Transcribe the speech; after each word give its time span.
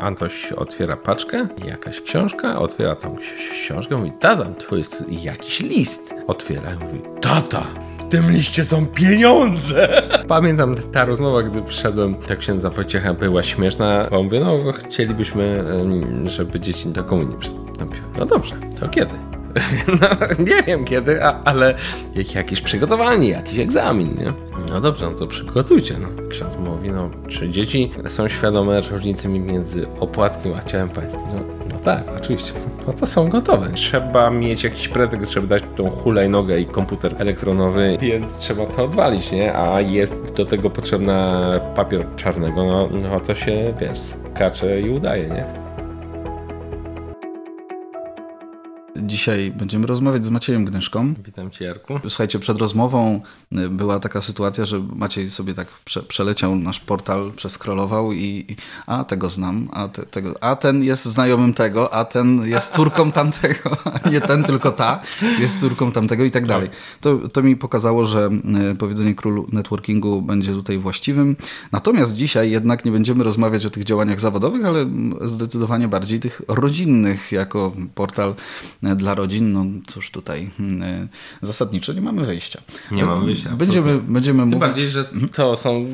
Antoś 0.00 0.52
otwiera 0.52 0.96
paczkę, 0.96 1.48
jakaś 1.64 2.00
książka, 2.00 2.58
otwiera 2.58 2.96
tą 2.96 3.16
książkę, 3.52 3.96
mówi, 3.96 4.12
tata, 4.20 4.44
tu 4.44 4.76
jest 4.76 5.04
jakiś 5.08 5.60
list. 5.60 6.14
Otwiera 6.26 6.74
i 6.74 6.84
mówi, 6.84 7.00
tata, 7.20 7.62
w 7.98 8.08
tym 8.08 8.30
liście 8.30 8.64
są 8.64 8.86
pieniądze. 8.86 10.02
Pamiętam 10.28 10.76
ta 10.92 11.04
rozmowa, 11.04 11.42
gdy 11.42 11.62
przyszedłem 11.62 12.16
do 12.28 12.36
księdza 12.36 12.70
Wojciecha, 12.70 13.14
była 13.14 13.42
śmieszna, 13.42 14.06
bo 14.10 14.22
mówię, 14.22 14.40
no 14.40 14.72
chcielibyśmy, 14.72 15.64
żeby 16.26 16.60
dzieci 16.60 16.88
do 16.88 17.04
komunii 17.04 17.38
przystąpiły. 17.38 18.06
No 18.18 18.26
dobrze, 18.26 18.54
to 18.80 18.88
kiedy? 18.88 19.35
No, 20.00 20.08
nie 20.44 20.62
wiem 20.62 20.84
kiedy, 20.84 21.24
a, 21.24 21.40
ale 21.44 21.74
jakieś 22.34 22.60
przygotowanie, 22.60 23.28
jakiś 23.28 23.58
egzamin, 23.58 24.16
nie? 24.18 24.32
No 24.70 24.80
dobrze, 24.80 25.10
no 25.10 25.12
to 25.12 25.26
przygotujcie. 25.26 25.98
No. 25.98 26.08
Ksiądz 26.28 26.56
mówi, 26.56 26.90
no 26.90 27.10
czy 27.28 27.48
dzieci 27.48 27.90
są 28.08 28.28
świadome 28.28 28.80
różnicy 28.80 29.28
między 29.28 29.86
opłatkiem 30.00 30.52
a 30.54 30.62
ciałem 30.62 30.88
pańskim? 30.88 31.22
No, 31.34 31.40
no 31.72 31.80
tak, 31.80 32.04
oczywiście. 32.16 32.52
No 32.86 32.92
to 32.92 33.06
są 33.06 33.28
gotowe. 33.28 33.70
Trzeba 33.74 34.30
mieć 34.30 34.64
jakiś 34.64 34.88
pretekst, 34.88 35.32
żeby 35.32 35.46
dać 35.46 35.62
tą 35.76 35.90
hulajnogę 35.90 36.60
i 36.60 36.66
komputer 36.66 37.14
elektronowy, 37.18 37.98
więc 38.00 38.38
trzeba 38.38 38.66
to 38.66 38.84
odwalić, 38.84 39.32
nie? 39.32 39.56
A 39.56 39.80
jest 39.80 40.34
do 40.36 40.46
tego 40.46 40.70
potrzebna 40.70 41.50
papier 41.74 42.06
czarnego, 42.16 42.64
no, 42.64 42.88
no 43.02 43.20
to 43.20 43.34
się, 43.34 43.74
wiesz, 43.80 43.98
skacze 43.98 44.80
i 44.80 44.90
udaje, 44.90 45.28
nie? 45.28 45.65
Dzisiaj 49.16 49.50
będziemy 49.50 49.86
rozmawiać 49.86 50.24
z 50.24 50.30
Maciejem 50.30 50.64
Gnyszką. 50.64 51.14
Witam 51.24 51.50
Cię, 51.50 51.64
Jarku. 51.64 52.00
Słuchajcie, 52.08 52.38
przed 52.38 52.58
rozmową 52.58 53.20
y, 53.52 53.68
była 53.68 54.00
taka 54.00 54.22
sytuacja, 54.22 54.64
że 54.64 54.80
Maciej 54.94 55.30
sobie 55.30 55.54
tak 55.54 55.68
prze, 55.84 56.02
przeleciał 56.02 56.56
nasz 56.56 56.80
portal, 56.80 57.32
przeskrolował 57.36 58.12
i, 58.12 58.44
i 58.48 58.56
a 58.86 59.04
tego 59.04 59.30
znam, 59.30 59.68
a, 59.72 59.88
te, 59.88 60.02
tego, 60.02 60.42
a 60.42 60.56
ten 60.56 60.84
jest 60.84 61.04
znajomym 61.04 61.54
tego, 61.54 61.94
a 61.94 62.04
ten 62.04 62.46
jest 62.46 62.74
córką 62.74 63.12
tamtego, 63.20 63.76
a 63.84 64.08
nie 64.08 64.20
ten, 64.20 64.44
tylko 64.44 64.72
ta 64.72 65.00
jest 65.38 65.60
córką 65.60 65.92
tamtego 65.92 66.24
i 66.24 66.30
tak 66.30 66.46
dalej. 66.46 66.70
To, 67.00 67.28
to 67.28 67.42
mi 67.42 67.56
pokazało, 67.56 68.04
że 68.04 68.30
y, 68.72 68.74
powiedzenie 68.74 69.14
królu 69.14 69.46
networkingu 69.52 70.22
będzie 70.22 70.52
tutaj 70.52 70.78
właściwym. 70.78 71.36
Natomiast 71.72 72.14
dzisiaj 72.14 72.50
jednak 72.50 72.84
nie 72.84 72.92
będziemy 72.92 73.24
rozmawiać 73.24 73.66
o 73.66 73.70
tych 73.70 73.84
działaniach 73.84 74.20
zawodowych, 74.20 74.64
ale 74.64 74.86
zdecydowanie 75.24 75.88
bardziej 75.88 76.20
tych 76.20 76.42
rodzinnych, 76.48 77.32
jako 77.32 77.72
portal 77.94 78.34
dla 78.82 79.05
rodzin, 79.14 79.52
no 79.52 79.64
cóż 79.86 80.10
tutaj 80.10 80.50
hmm, 80.56 81.08
zasadniczo 81.42 81.92
nie 81.92 82.00
mamy 82.00 82.24
wyjścia. 82.24 82.60
Nie 82.90 83.04
mamy 83.04 83.26
wyjścia. 83.26 83.50
Będziemy, 83.50 83.98
będziemy 83.98 84.38
Tym 84.38 84.48
mówić... 84.48 84.60
bardziej, 84.60 84.88
że 84.88 85.04
to 85.34 85.56
są 85.56 85.86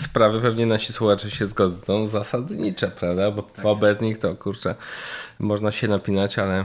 sprawy, 0.00 0.40
pewnie 0.40 0.66
nasi 0.66 0.92
słuchacze 0.92 1.30
się 1.30 1.46
zgodzą, 1.46 2.06
zasadnicze, 2.06 2.88
prawda? 2.88 3.30
Bo, 3.30 3.42
tak. 3.42 3.62
bo 3.62 3.76
bez 3.76 4.00
nich 4.00 4.18
to 4.18 4.36
kurczę, 4.36 4.74
można 5.38 5.72
się 5.72 5.88
napinać, 5.88 6.38
ale 6.38 6.64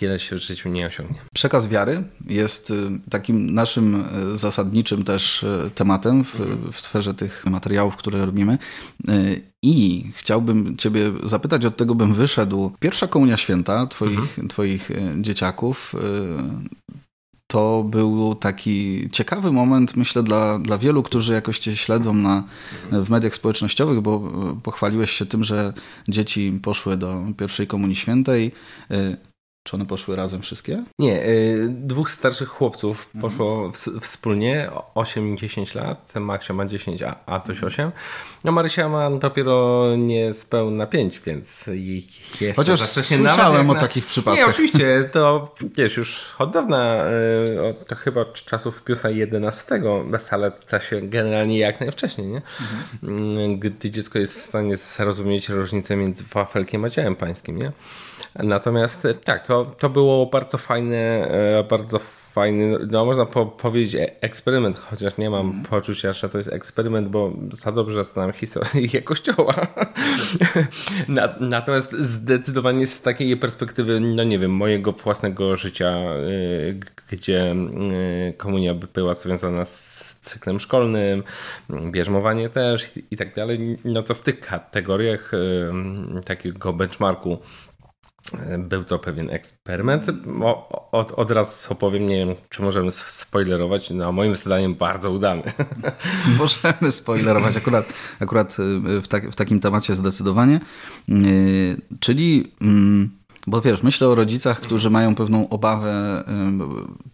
wiele 0.00 0.20
się 0.20 0.36
w 0.36 0.38
życiu 0.38 0.68
nie 0.68 0.86
osiągnie. 0.86 1.18
Przekaz 1.34 1.68
wiary 1.68 2.04
jest 2.26 2.70
y, 2.70 2.74
takim 3.10 3.54
naszym 3.54 4.04
y, 4.32 4.36
zasadniczym 4.36 5.04
też 5.04 5.42
y, 5.42 5.70
tematem 5.74 6.24
w, 6.24 6.40
mhm. 6.40 6.72
w, 6.72 6.80
sferze 6.80 7.14
tych 7.14 7.46
materiałów, 7.46 7.96
które 7.96 8.26
robimy. 8.26 8.58
I 9.62 10.04
chciałbym 10.14 10.76
Ciebie 10.76 11.12
zapytać, 11.22 11.66
od 11.66 11.76
tego 11.76 11.94
bym 11.94 12.14
wyszedł. 12.14 12.72
Pierwsza 12.80 13.06
komunia 13.06 13.36
święta 13.36 13.86
Twoich, 13.86 14.18
mhm. 14.18 14.48
twoich 14.48 14.90
dzieciaków 15.20 15.94
to 17.46 17.84
był 17.84 18.34
taki 18.34 19.08
ciekawy 19.12 19.52
moment, 19.52 19.96
myślę, 19.96 20.22
dla, 20.22 20.58
dla 20.58 20.78
wielu, 20.78 21.02
którzy 21.02 21.32
jakoś 21.32 21.58
Cię 21.58 21.76
śledzą 21.76 22.14
na, 22.14 22.44
w 22.92 23.10
mediach 23.10 23.34
społecznościowych, 23.34 24.00
bo 24.00 24.32
pochwaliłeś 24.62 25.10
się 25.10 25.26
tym, 25.26 25.44
że 25.44 25.72
dzieci 26.08 26.60
poszły 26.62 26.96
do 26.96 27.22
pierwszej 27.38 27.66
komunii 27.66 27.96
świętej. 27.96 28.52
Czy 29.68 29.76
one 29.76 29.86
poszły 29.86 30.16
razem 30.16 30.42
wszystkie? 30.42 30.84
Nie, 30.98 31.28
y, 31.28 31.66
dwóch 31.70 32.10
starszych 32.10 32.48
chłopców 32.48 33.06
mhm. 33.14 33.22
poszło 33.22 33.72
wspólnie, 34.00 34.70
8 34.94 35.34
i 35.34 35.38
10 35.38 35.74
lat. 35.74 36.12
Ten 36.12 36.22
Maksio 36.22 36.54
ma 36.54 36.66
10, 36.66 37.02
a, 37.02 37.16
a 37.26 37.40
Toś 37.40 37.64
8. 37.64 37.84
Mhm. 37.86 38.02
No 38.44 38.52
Marysia 38.52 38.88
ma 38.88 39.10
dopiero 39.10 39.86
niespełna 39.96 40.86
5, 40.86 41.20
więc 41.26 41.70
jeszcze 41.80 42.54
Chociaż 42.56 42.80
słyszałem 42.80 43.66
na... 43.66 43.72
o 43.72 43.76
takich 43.76 44.06
przypadkach. 44.06 44.44
Nie, 44.44 44.50
oczywiście, 44.50 45.08
to 45.12 45.54
wiesz, 45.76 45.96
już 45.96 46.34
od 46.38 46.50
dawna, 46.50 47.04
y, 47.06 47.84
to 47.86 47.96
chyba 47.96 48.20
od 48.20 48.44
czasów 48.44 48.82
Piusa 48.82 49.08
XI, 49.08 49.74
to 50.70 50.80
się 50.80 51.00
generalnie 51.02 51.58
jak 51.58 51.80
najwcześniej, 51.80 52.26
nie? 52.26 52.42
Mhm. 53.02 53.58
Gdy 53.58 53.90
dziecko 53.90 54.18
jest 54.18 54.36
w 54.36 54.40
stanie 54.40 54.76
zrozumieć 54.76 55.48
różnicę 55.48 55.96
między 55.96 56.24
wafelkiem 56.34 56.84
a 56.84 56.90
ciałem 56.90 57.16
pańskim, 57.16 57.58
nie? 57.58 57.72
Natomiast 58.34 59.06
tak, 59.24 59.46
to, 59.46 59.64
to 59.64 59.90
było 59.90 60.26
bardzo 60.26 60.58
fajne, 60.58 60.96
e, 60.96 61.64
bardzo 61.64 61.98
fajny, 62.38 62.78
no 62.90 63.04
można 63.04 63.26
po, 63.26 63.46
powiedzieć 63.46 63.94
e, 63.94 64.22
eksperyment, 64.22 64.78
chociaż 64.78 65.16
nie 65.18 65.30
mam 65.30 65.50
mm. 65.50 65.64
poczucia, 65.64 66.12
że 66.12 66.28
to 66.28 66.38
jest 66.38 66.52
eksperyment, 66.52 67.08
bo 67.08 67.32
za 67.52 67.72
dobrze 67.72 68.04
znam 68.04 68.32
historię 68.32 69.02
kościoła. 69.10 69.54
Natomiast 71.40 71.92
zdecydowanie 71.92 72.86
z 72.86 73.02
takiej 73.02 73.36
perspektywy, 73.36 74.00
no 74.00 74.24
nie 74.24 74.38
wiem, 74.38 74.50
mojego 74.50 74.92
własnego 74.92 75.56
życia, 75.56 75.88
e, 75.90 76.16
gdzie 77.12 77.54
komunia 78.36 78.74
była 78.74 79.14
związana 79.14 79.64
z 79.64 80.08
cyklem 80.22 80.60
szkolnym, 80.60 81.22
bierzmowanie 81.90 82.48
też 82.48 82.90
i 83.10 83.16
tak 83.16 83.34
dalej, 83.34 83.78
no 83.84 84.02
to 84.02 84.14
w 84.14 84.22
tych 84.22 84.40
kategoriach 84.40 85.32
takiego 86.26 86.72
benchmarku 86.72 87.38
był 88.58 88.84
to 88.84 88.98
pewien 88.98 89.30
eksperyment. 89.30 90.04
O, 90.42 90.90
od, 90.92 91.12
od 91.12 91.30
razu 91.30 91.72
opowiem, 91.72 92.08
nie 92.08 92.16
wiem, 92.16 92.34
czy 92.48 92.62
możemy 92.62 92.92
spoilerować, 92.92 93.90
no 93.90 94.12
moim 94.12 94.36
zdaniem 94.36 94.74
bardzo 94.74 95.10
udany. 95.10 95.42
Możemy 96.38 96.92
spoilerować 96.92 97.56
akurat, 97.56 97.92
akurat 98.20 98.56
y, 98.58 99.00
w, 99.00 99.08
tak, 99.08 99.30
w 99.30 99.34
takim 99.34 99.60
temacie 99.60 99.96
zdecydowanie. 99.96 100.60
Y, 101.08 101.80
czyli, 102.00 102.52
mm, 102.60 103.10
bo 103.46 103.60
wiesz, 103.60 103.82
myślę 103.82 104.08
o 104.08 104.14
rodzicach, 104.14 104.60
którzy 104.60 104.90
mają 104.90 105.14
pewną 105.14 105.48
obawę 105.48 106.24
y, 106.28 107.08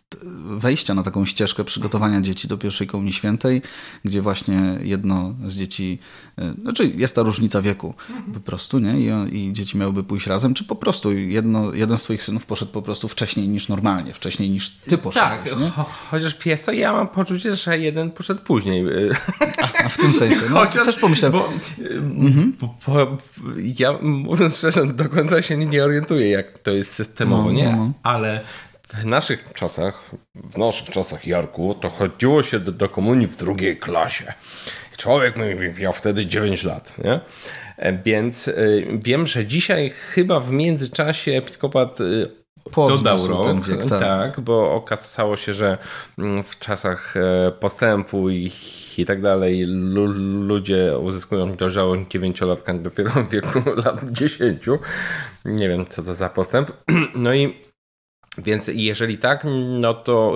wejścia 0.58 0.94
na 0.94 1.02
taką 1.02 1.26
ścieżkę 1.26 1.64
przygotowania 1.64 2.20
dzieci 2.20 2.48
do 2.48 2.58
pierwszej 2.58 2.86
komunii 2.86 3.12
świętej, 3.12 3.62
gdzie 4.04 4.22
właśnie 4.22 4.78
jedno 4.82 5.34
z 5.46 5.56
dzieci, 5.56 5.98
e, 6.38 6.54
znaczy 6.62 6.92
jest 6.96 7.14
ta 7.14 7.22
różnica 7.22 7.62
wieku 7.62 7.94
po 8.34 8.40
prostu, 8.40 8.78
nie? 8.78 9.00
I, 9.00 9.36
I, 9.36 9.52
dzieci 9.52 9.78
miałyby 9.78 10.04
pójść 10.04 10.26
razem, 10.26 10.54
czy 10.54 10.64
po 10.64 10.76
prostu 10.76 11.12
jedno, 11.12 11.74
jeden 11.74 11.98
z 11.98 12.02
twoich 12.02 12.22
synów 12.22 12.46
poszedł 12.46 12.72
po 12.72 12.82
prostu 12.82 13.08
wcześniej 13.08 13.48
niż 13.48 13.68
normalnie, 13.68 14.12
wcześniej 14.12 14.50
niż 14.50 14.70
ty 14.70 14.98
poszedłeś, 14.98 15.50
Tak, 15.50 15.60
nie? 15.60 15.70
chociaż 16.10 16.36
co, 16.64 16.72
ja 16.72 16.92
mam 16.92 17.08
poczucie, 17.08 17.56
że 17.56 17.78
jeden 17.78 18.10
poszedł 18.10 18.42
później. 18.42 18.84
A, 19.62 19.84
a 19.84 19.88
w 19.88 19.98
tym 19.98 20.14
sensie, 20.14 20.42
no 20.50 20.60
chociaż, 20.60 20.86
też 20.86 20.98
pomyślałem. 20.98 21.38
Bo, 21.38 21.48
mhm. 22.26 22.56
bo, 22.60 22.74
bo, 22.86 23.18
ja 23.78 23.98
mówiąc 24.02 24.56
szczerze, 24.56 24.86
do 24.86 25.08
końca 25.08 25.42
się 25.42 25.56
nie 25.56 25.84
orientuję, 25.84 26.30
jak 26.30 26.58
to 26.58 26.70
jest 26.70 26.92
systemowo, 26.92 27.44
no, 27.44 27.52
nie? 27.52 27.72
No, 27.72 27.76
no. 27.76 27.92
Ale 28.02 28.40
w 28.88 29.04
naszych 29.04 29.52
czasach, 29.54 30.10
w 30.34 30.58
naszych 30.58 30.90
czasach, 30.90 31.26
Jarku, 31.26 31.74
to 31.74 31.90
chodziło 31.90 32.42
się 32.42 32.60
do, 32.60 32.72
do 32.72 32.88
komunii 32.88 33.26
w 33.26 33.36
drugiej 33.36 33.78
klasie. 33.78 34.32
Człowiek 34.96 35.34
miał 35.78 35.92
wtedy 35.92 36.26
9 36.26 36.64
lat, 36.64 36.98
nie? 37.04 37.20
E, 37.76 38.02
więc 38.02 38.48
y, 38.48 38.86
wiem, 38.92 39.26
że 39.26 39.46
dzisiaj 39.46 39.90
chyba 39.90 40.40
w 40.40 40.50
międzyczasie 40.50 41.32
episkopat 41.32 42.00
y, 42.00 42.30
dodał 42.76 43.26
rok, 43.26 43.46
ten 43.46 43.60
wiek, 43.60 43.84
tak. 43.84 44.00
tak, 44.00 44.40
bo 44.40 44.72
okazało 44.74 45.36
się, 45.36 45.54
że 45.54 45.78
mm, 46.18 46.42
w 46.42 46.58
czasach 46.58 47.14
e, 47.16 47.52
postępu 47.52 48.30
i, 48.30 48.50
i 48.98 49.06
tak 49.06 49.22
dalej 49.22 49.64
ludzie 49.66 50.98
uzyskują 50.98 51.52
dojrzałość 51.52 52.02
dziewięciolatka 52.10 52.74
dopiero 52.74 53.10
w 53.10 53.30
wieku 53.30 53.62
lat 53.84 54.12
10. 54.12 54.62
Nie 55.44 55.68
wiem, 55.68 55.86
co 55.86 56.02
to 56.02 56.14
za 56.14 56.28
postęp. 56.28 56.70
No 57.14 57.34
i 57.34 57.54
więc 58.38 58.70
jeżeli 58.74 59.18
tak, 59.18 59.46
no 59.78 59.94
to 59.94 60.34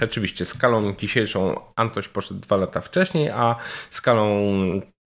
rzeczywiście 0.00 0.44
skalą 0.44 0.94
dzisiejszą 0.94 1.60
Antoś 1.76 2.08
poszedł 2.08 2.40
dwa 2.40 2.56
lata 2.56 2.80
wcześniej, 2.80 3.30
a 3.30 3.56
skalą 3.90 4.40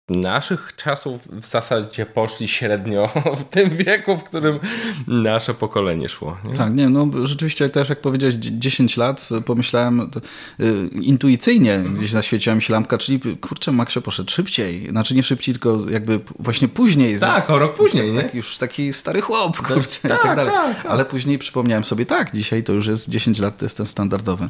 naszych 0.08 0.76
czasów 0.76 1.20
w 1.32 1.46
zasadzie 1.46 2.06
poszli 2.06 2.49
średnio 2.49 3.10
w 3.40 3.44
tym 3.44 3.76
wieku, 3.76 4.16
w 4.16 4.25
którym 4.25 4.58
nasze 5.06 5.54
pokolenie 5.54 6.08
szło. 6.08 6.37
Nie? 6.44 6.54
Tak, 6.54 6.75
nie, 6.75 6.88
no 6.88 7.08
rzeczywiście 7.25 7.69
też 7.69 7.88
jak 7.88 8.00
powiedziałeś 8.00 8.34
10 8.34 8.96
lat, 8.96 9.28
pomyślałem 9.46 10.10
to, 10.10 10.20
y, 10.64 10.88
intuicyjnie 11.02 11.75
mhm. 11.75 11.96
gdzieś 11.96 12.10
zaświeciła 12.10 12.56
mi 12.56 12.62
się 12.62 12.72
lampka, 12.72 12.99
czyli 12.99 13.20
kurczę, 13.37 13.72
Maksio 13.72 14.00
poszedł 14.00 14.31
szybciej, 14.31 14.88
znaczy 14.88 15.14
nie 15.14 15.22
szybciej, 15.22 15.54
tylko 15.54 15.90
jakby 15.90 16.20
właśnie 16.38 16.69
później. 16.69 17.19
Tak, 17.19 17.50
o 17.50 17.58
rok 17.58 17.76
później, 17.76 18.14
tak, 18.14 18.25
tak, 18.25 18.34
już 18.34 18.58
taki 18.58 18.93
stary 18.93 19.20
chłop, 19.20 19.56
tak, 19.56 19.66
kurczę, 19.66 20.08
tak, 20.08 20.20
i 20.20 20.22
tak 20.22 20.37
dalej. 20.37 20.52
Tak, 20.52 20.82
tak. 20.82 20.87
Ale 20.87 21.04
później 21.04 21.38
przypomniałem 21.38 21.84
sobie, 21.84 22.06
tak, 22.06 22.34
dzisiaj 22.34 22.64
to 22.64 22.72
już 22.72 22.87
jest 22.87 23.08
10 23.08 23.38
lat, 23.38 23.58
to 23.58 23.64
jest 23.64 23.76
ten 23.76 23.87
standardowy 23.87 24.49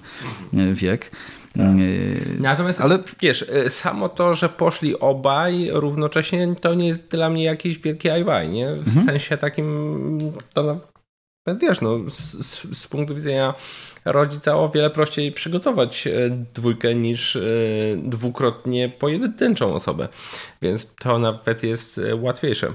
mhm. 0.52 0.74
wiek. 0.74 1.10
Natomiast, 2.38 2.80
ale 2.80 2.98
wiesz, 3.20 3.44
samo 3.68 4.08
to, 4.08 4.34
że 4.34 4.48
poszli 4.48 4.98
obaj 4.98 5.70
równocześnie, 5.72 6.54
to 6.60 6.74
nie 6.74 6.86
jest 6.86 7.08
dla 7.08 7.30
mnie 7.30 7.44
jakieś 7.44 7.78
wielkie 7.78 8.12
ajwaj, 8.12 8.48
nie? 8.48 8.74
W 8.74 8.88
mhm. 8.88 9.06
sensie 9.06 9.38
takim, 9.38 10.18
to 10.54 10.80
wiesz, 11.60 11.80
no, 11.80 11.98
z, 12.10 12.78
z 12.78 12.86
punktu 12.86 13.14
widzenia 13.14 13.54
rodzica 14.04 14.56
o 14.56 14.68
wiele 14.68 14.90
prościej 14.90 15.32
przygotować 15.32 16.06
e, 16.06 16.30
dwójkę 16.54 16.94
niż 16.94 17.36
e, 17.36 17.40
dwukrotnie 17.96 18.88
pojedynczą 18.88 19.74
osobę. 19.74 20.08
Więc 20.62 20.94
to 20.94 21.18
nawet 21.18 21.62
jest 21.62 21.98
e, 21.98 22.16
łatwiejsze. 22.16 22.72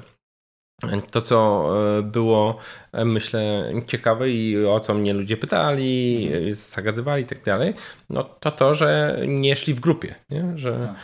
To, 1.12 1.22
co 1.22 1.70
było, 2.04 2.58
myślę, 3.06 3.72
ciekawe 3.88 4.30
i 4.30 4.66
o 4.66 4.80
co 4.80 4.94
mnie 4.94 5.14
ludzie 5.14 5.38
pytali, 5.38 6.30
zagadywali 6.54 7.24
i 7.24 7.26
tak 7.26 7.44
dalej, 7.44 7.74
no 8.10 8.24
to 8.24 8.52
to, 8.52 8.76
że 8.76 9.20
nie 9.28 9.56
szli 9.56 9.74
w 9.74 9.80
grupie, 9.80 10.16
nie? 10.30 10.46
Że, 10.56 10.80
tak. 10.80 10.96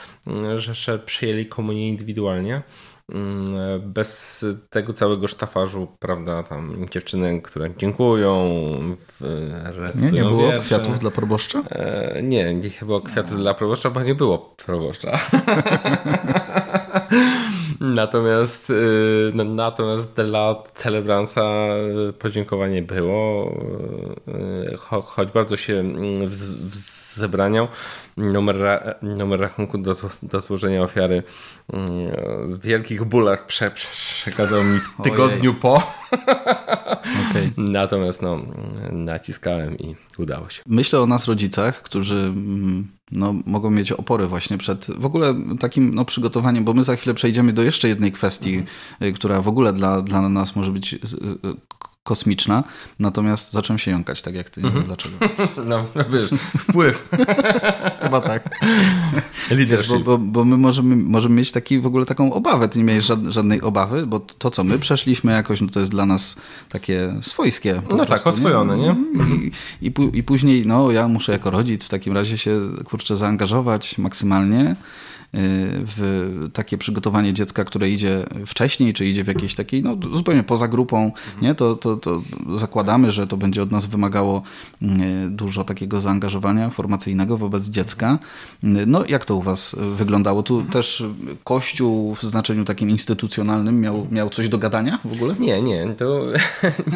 że, 0.58 0.74
że 0.74 1.00
przyjęli 1.00 1.46
komunię 1.46 1.90
indywidualnie. 1.90 2.62
Mm, 3.10 3.54
bez 3.92 4.46
tego 4.70 4.94
całego 4.94 5.28
sztafarzu, 5.28 5.88
prawda, 6.00 6.44
tam 6.44 6.86
dziewczyny, 6.92 7.42
które 7.42 7.70
dziękują, 7.78 8.50
Nie, 10.02 10.12
nie 10.12 10.24
było 10.24 10.42
wiersze. 10.42 10.66
kwiatów 10.66 11.00
dla 11.00 11.12
proboszcza? 11.12 11.64
E, 11.70 12.22
nie, 12.24 12.54
nie 12.54 12.72
było 12.82 13.02
kwiatów 13.02 13.38
dla 13.38 13.54
proboszcza, 13.54 13.90
bo 13.90 14.04
nie 14.04 14.16
było 14.16 14.56
proboszcza. 14.66 15.20
Natomiast, 17.80 18.70
y, 18.70 19.32
natomiast 19.46 20.14
dla 20.14 20.56
Celebransa 20.74 21.42
podziękowanie 22.20 22.82
było, 22.82 23.54
y, 24.28 24.78
choć 25.06 25.32
bardzo 25.32 25.58
się 25.58 25.74
mm, 25.74 26.30
zebraniał. 27.16 27.68
Numer, 28.18 28.56
numer 29.02 29.40
rachunku 29.40 29.78
do, 29.78 29.94
do 30.24 30.42
złożenia 30.42 30.84
ofiary 30.84 31.24
w 32.44 32.62
wielkich 32.62 33.04
bólach 33.04 33.46
prze, 33.46 33.72
przekazał 33.72 34.64
mi 34.64 34.80
w 34.80 35.04
tygodniu 35.04 35.50
Ojej. 35.50 35.62
po. 35.62 35.82
Okay. 37.30 37.52
Natomiast 37.58 38.22
no, 38.22 38.42
naciskałem 38.92 39.78
i 39.78 39.96
udało 40.18 40.50
się. 40.50 40.62
Myślę 40.66 41.00
o 41.00 41.06
nas 41.06 41.28
rodzicach, 41.28 41.84
którzy 41.84 42.16
mm, 42.16 42.88
no, 43.16 43.36
mogą 43.46 43.72
mieć 43.72 43.92
opory 43.92 44.28
właśnie 44.28 44.58
przed 44.58 44.88
w 44.98 45.06
ogóle 45.06 45.36
takim 45.60 45.96
no, 45.96 46.06
przygotowaniem, 46.06 46.64
bo 46.64 46.74
my 46.74 46.84
za 46.84 46.96
chwilę 46.96 47.14
przejdziemy 47.14 47.54
do 47.54 47.64
jeszcze 47.64 47.88
jednej 47.88 48.12
kwestii, 48.12 48.56
mhm. 48.56 49.14
która 49.14 49.42
w 49.42 49.48
ogóle 49.48 49.74
dla, 49.74 50.02
dla 50.02 50.30
nas 50.30 50.56
może 50.56 50.72
być 50.72 50.96
kosmiczna, 52.04 52.64
natomiast 53.00 53.52
zacząłem 53.52 53.80
się 53.80 53.92
jąkać, 53.92 54.22
tak 54.22 54.36
jak 54.36 54.50
ty, 54.50 54.62
nie 54.62 54.70
wiem 54.70 54.82
mhm. 54.82 54.88
dlaczego. 54.88 55.18
No, 55.70 55.86
wiesz, 56.10 56.30
wpływ. 56.70 57.10
Chyba 58.04 58.22
tak. 58.22 58.60
Leadership. 59.52 59.92
Bo, 59.92 60.00
bo, 60.00 60.18
bo, 60.18 60.46
my 60.46 60.58
możemy, 60.58 60.96
możemy 60.96 61.36
mieć 61.36 61.52
taki, 61.52 61.80
w 61.80 61.86
ogóle 61.86 62.06
taką 62.06 62.34
obawę, 62.34 62.70
ty 62.70 62.80
nie 62.80 62.86
miałeś 62.86 63.06
żadnej 63.28 63.62
obawy, 63.62 64.08
bo 64.08 64.20
to, 64.20 64.52
co 64.52 64.64
my 64.64 64.80
przeszliśmy 64.80 65.32
jakoś, 65.32 65.62
no 65.62 65.68
to 65.68 65.80
jest 65.80 65.92
dla 65.92 66.06
nas 66.06 66.36
takie 66.70 67.14
swojskie. 67.22 67.74
No 67.74 67.98
tak, 67.98 68.08
prostu, 68.08 68.26
tak, 68.26 68.28
oswojone, 68.28 68.78
nie? 68.78 68.96
nie? 69.14 69.36
I, 69.82 69.88
i, 69.88 70.18
I 70.18 70.24
później, 70.24 70.66
no 70.66 70.92
ja 70.92 71.08
muszę 71.08 71.32
jako 71.32 71.52
rodzic 71.52 71.86
w 71.86 71.90
takim 71.90 72.14
razie 72.14 72.38
się, 72.38 72.60
kurczę, 72.86 73.18
zaangażować 73.18 73.98
maksymalnie, 73.98 74.76
w 75.34 76.50
takie 76.54 76.78
przygotowanie 76.78 77.34
dziecka, 77.34 77.66
które 77.66 77.90
idzie 77.90 78.26
wcześniej, 78.48 78.94
czy 78.94 79.06
idzie 79.06 79.24
w 79.24 79.28
jakiejś 79.28 79.56
takiej, 79.56 79.84
no 79.84 79.98
zupełnie 80.14 80.44
poza 80.44 80.68
grupą, 80.68 81.12
nie? 81.42 81.56
To, 81.56 81.76
to, 81.76 81.98
to 81.98 82.22
zakładamy, 82.56 83.12
że 83.12 83.28
to 83.28 83.38
będzie 83.38 83.64
od 83.64 83.72
nas 83.72 83.86
wymagało 83.86 84.44
mm, 84.82 85.36
dużo 85.36 85.64
takiego 85.64 86.02
zaangażowania 86.02 86.70
formacyjnego 86.70 87.38
wobec 87.38 87.64
dziecka. 87.64 88.20
No 88.64 89.04
jak 89.10 89.26
to 89.26 89.36
u 89.36 89.42
was 89.42 89.76
wyglądało? 89.96 90.44
Tu 90.44 90.64
też 90.64 91.04
Kościół 91.44 92.16
w 92.16 92.22
znaczeniu 92.22 92.66
takim 92.66 92.90
instytucjonalnym 92.90 93.82
miał, 93.82 94.08
miał 94.12 94.30
coś 94.30 94.50
do 94.50 94.58
gadania 94.58 95.00
w 95.06 95.16
ogóle? 95.16 95.36
Nie, 95.40 95.62
nie. 95.62 95.96
To 95.98 96.24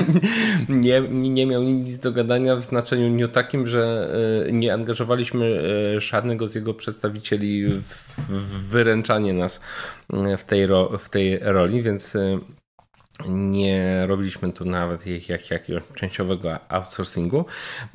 nie, 0.69 1.01
nie 1.09 1.45
miał 1.45 1.63
nic 1.63 1.97
do 1.97 2.11
gadania 2.11 2.55
w 2.55 2.63
znaczeniu 2.63 3.09
nie 3.09 3.27
takim, 3.27 3.67
że 3.67 4.11
nie 4.51 4.73
angażowaliśmy 4.73 5.63
żadnego 5.97 6.47
z 6.47 6.55
jego 6.55 6.73
przedstawicieli 6.73 7.67
w 7.67 8.26
wyręczanie 8.69 9.33
nas 9.33 9.61
w 10.37 10.43
tej, 10.43 10.65
ro, 10.65 10.97
w 10.97 11.09
tej 11.09 11.39
roli, 11.39 11.81
więc 11.81 12.15
y, 12.15 12.39
nie 13.27 14.05
robiliśmy 14.07 14.53
tu 14.53 14.65
nawet 14.65 15.29
jak, 15.29 15.49
jakiegoś 15.49 15.83
częściowego 15.95 16.59
outsourcingu. 16.69 17.45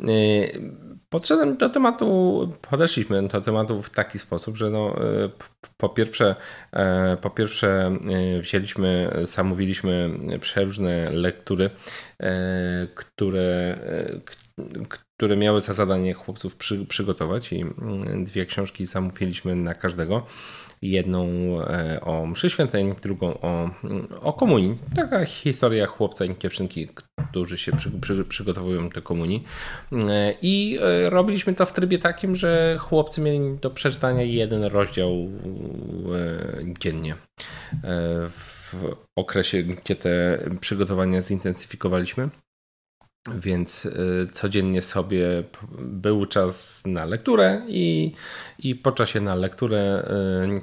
Y, 0.09 0.61
podszedłem 1.09 1.57
do 1.57 1.69
tematu, 1.69 2.53
podeszliśmy 2.71 3.29
do 3.29 3.41
tematu 3.41 3.83
w 3.83 3.91
taki 3.91 4.19
sposób, 4.19 4.57
że 4.57 4.71
no, 4.71 4.97
po 5.77 5.89
pierwsze, 5.89 6.35
po 7.21 7.31
pierwsze 7.31 7.99
wzięliśmy, 8.41 9.17
zamówiliśmy 9.25 10.11
przeróżne 10.41 11.11
lektury, 11.11 11.71
które, 12.95 13.79
które 15.23 15.37
miały 15.37 15.61
za 15.61 15.73
zadanie 15.73 16.15
chłopców 16.15 16.57
przy, 16.57 16.87
przygotować 16.87 17.53
i 17.53 17.61
mm, 17.61 18.25
dwie 18.25 18.47
książki 18.47 18.87
zamówiliśmy 18.87 19.57
na 19.57 19.75
każdego. 19.75 20.27
Jedną 20.83 21.27
e, 21.61 22.01
o 22.01 22.27
mszy 22.27 22.51
świętej, 22.51 22.95
drugą 23.03 23.41
o, 23.41 23.71
mm, 23.85 24.09
o 24.21 24.33
komunii. 24.33 24.79
Taka 24.97 25.25
historia 25.25 25.87
chłopca 25.87 26.25
i 26.25 26.39
dziewczynki, 26.39 26.89
którzy 27.31 27.59
się 27.59 27.73
przy, 27.73 27.91
przy, 27.91 28.25
przygotowują 28.25 28.89
do 28.89 29.03
komunii. 29.03 29.45
E, 29.93 30.35
I 30.43 30.79
e, 30.83 31.11
robiliśmy 31.11 31.55
to 31.55 31.67
w 31.67 31.73
trybie 31.73 31.99
takim, 31.99 32.37
że 32.37 32.77
chłopcy 32.81 33.21
mieli 33.21 33.59
do 33.61 33.71
przeczytania 33.71 34.23
jeden 34.23 34.65
rozdział 34.65 35.11
dziennie. 36.81 37.17
W 38.73 38.97
okresie, 39.17 39.63
gdzie 39.63 39.97
te 39.97 40.39
przygotowania 40.61 41.23
zintensyfikowaliśmy. 41.23 42.29
Więc 43.31 43.85
y, 43.85 44.29
codziennie 44.33 44.83
sobie 44.83 45.45
był 45.79 46.27
czas 46.27 46.83
na 46.87 47.05
lekturę 47.05 47.63
i, 47.69 48.13
i 48.59 48.75
po 48.75 48.93
czasie 48.93 49.21
na 49.21 49.35
lekturę, 49.35 50.09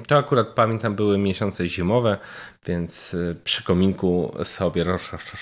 y, 0.02 0.08
to 0.08 0.18
akurat 0.18 0.50
pamiętam 0.50 0.96
były 0.96 1.18
miesiące 1.18 1.68
zimowe, 1.68 2.18
więc 2.66 3.14
y, 3.14 3.36
przy 3.44 3.64
kominku 3.64 4.32
sobie 4.44 4.86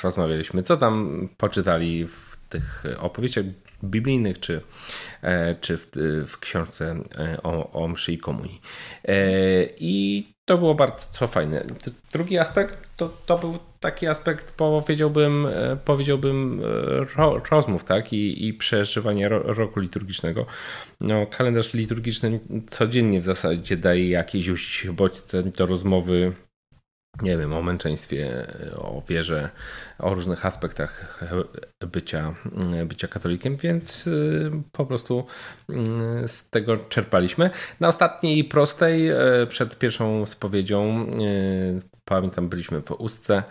rozmawialiśmy, 0.03 0.63
co 0.63 0.77
tam 0.77 1.29
poczytali 1.37 2.07
w 2.07 2.37
tych 2.49 2.83
opowieściach 2.99 3.45
biblijnych, 3.83 4.39
czy, 4.39 4.61
e, 5.21 5.55
czy 5.55 5.77
w, 5.77 5.87
w 6.27 6.39
książce 6.39 6.95
e, 7.17 7.43
o, 7.43 7.71
o 7.71 7.87
mszy 7.87 8.13
i 8.13 8.17
komunii. 8.17 8.61
E, 9.05 9.15
I 9.79 10.23
to 10.47 10.57
było 10.57 10.75
bardzo 10.75 11.27
fajne. 11.27 11.65
Drugi 12.11 12.37
aspekt 12.37 12.89
to, 12.95 13.09
to 13.25 13.37
był 13.37 13.57
taki 13.79 14.07
aspekt, 14.07 14.51
powiedziałbym, 14.51 15.47
powiedziałbym 15.85 16.61
rozmów 17.51 17.83
tak? 17.83 18.13
I, 18.13 18.47
i 18.47 18.53
przeżywania 18.53 19.29
roku 19.29 19.79
liturgicznego. 19.79 20.45
No, 21.01 21.25
kalendarz 21.25 21.73
liturgiczny 21.73 22.39
codziennie 22.69 23.21
w 23.21 23.23
zasadzie 23.23 23.77
daje 23.77 24.09
jakieś 24.09 24.87
bodźce 24.87 25.43
do 25.43 25.65
rozmowy 25.65 26.33
nie 27.21 27.37
wiem, 27.37 27.53
o 27.53 27.61
męczeństwie, 27.61 28.47
o 28.77 29.03
wierze, 29.07 29.49
o 29.99 30.13
różnych 30.13 30.45
aspektach 30.45 31.23
bycia, 31.81 32.33
bycia 32.85 33.07
katolikiem, 33.07 33.57
więc 33.57 34.07
y, 34.07 34.51
po 34.71 34.85
prostu 34.85 35.25
y, 36.23 36.27
z 36.27 36.49
tego 36.49 36.77
czerpaliśmy. 36.77 37.49
Na 37.79 37.87
ostatniej 37.87 38.43
prostej, 38.43 39.11
y, 39.11 39.47
przed 39.47 39.77
pierwszą 39.77 40.25
spowiedzią, 40.25 41.07
pamiętam, 42.05 42.49
byliśmy 42.49 42.81
w 42.81 42.91
Ustce 42.91 43.43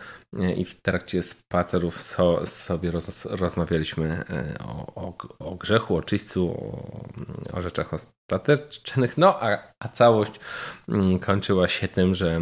i 0.57 0.65
w 0.65 0.81
trakcie 0.81 1.23
spacerów 1.23 2.03
so, 2.03 2.47
sobie 2.47 2.91
roz, 2.91 3.25
rozmawialiśmy 3.25 4.25
o, 4.61 4.95
o, 4.95 5.15
o, 5.39 5.55
grzechu, 5.55 5.97
o 5.97 6.03
czyśćcu, 6.03 6.51
o, 6.51 7.57
o 7.59 7.61
rzeczach 7.61 7.95
ostatecznych, 7.95 9.19
no 9.19 9.43
a, 9.43 9.59
a 9.79 9.89
całość 9.89 10.33
kończyła 11.21 11.69
się 11.69 11.89
tym, 11.89 12.15
że 12.15 12.41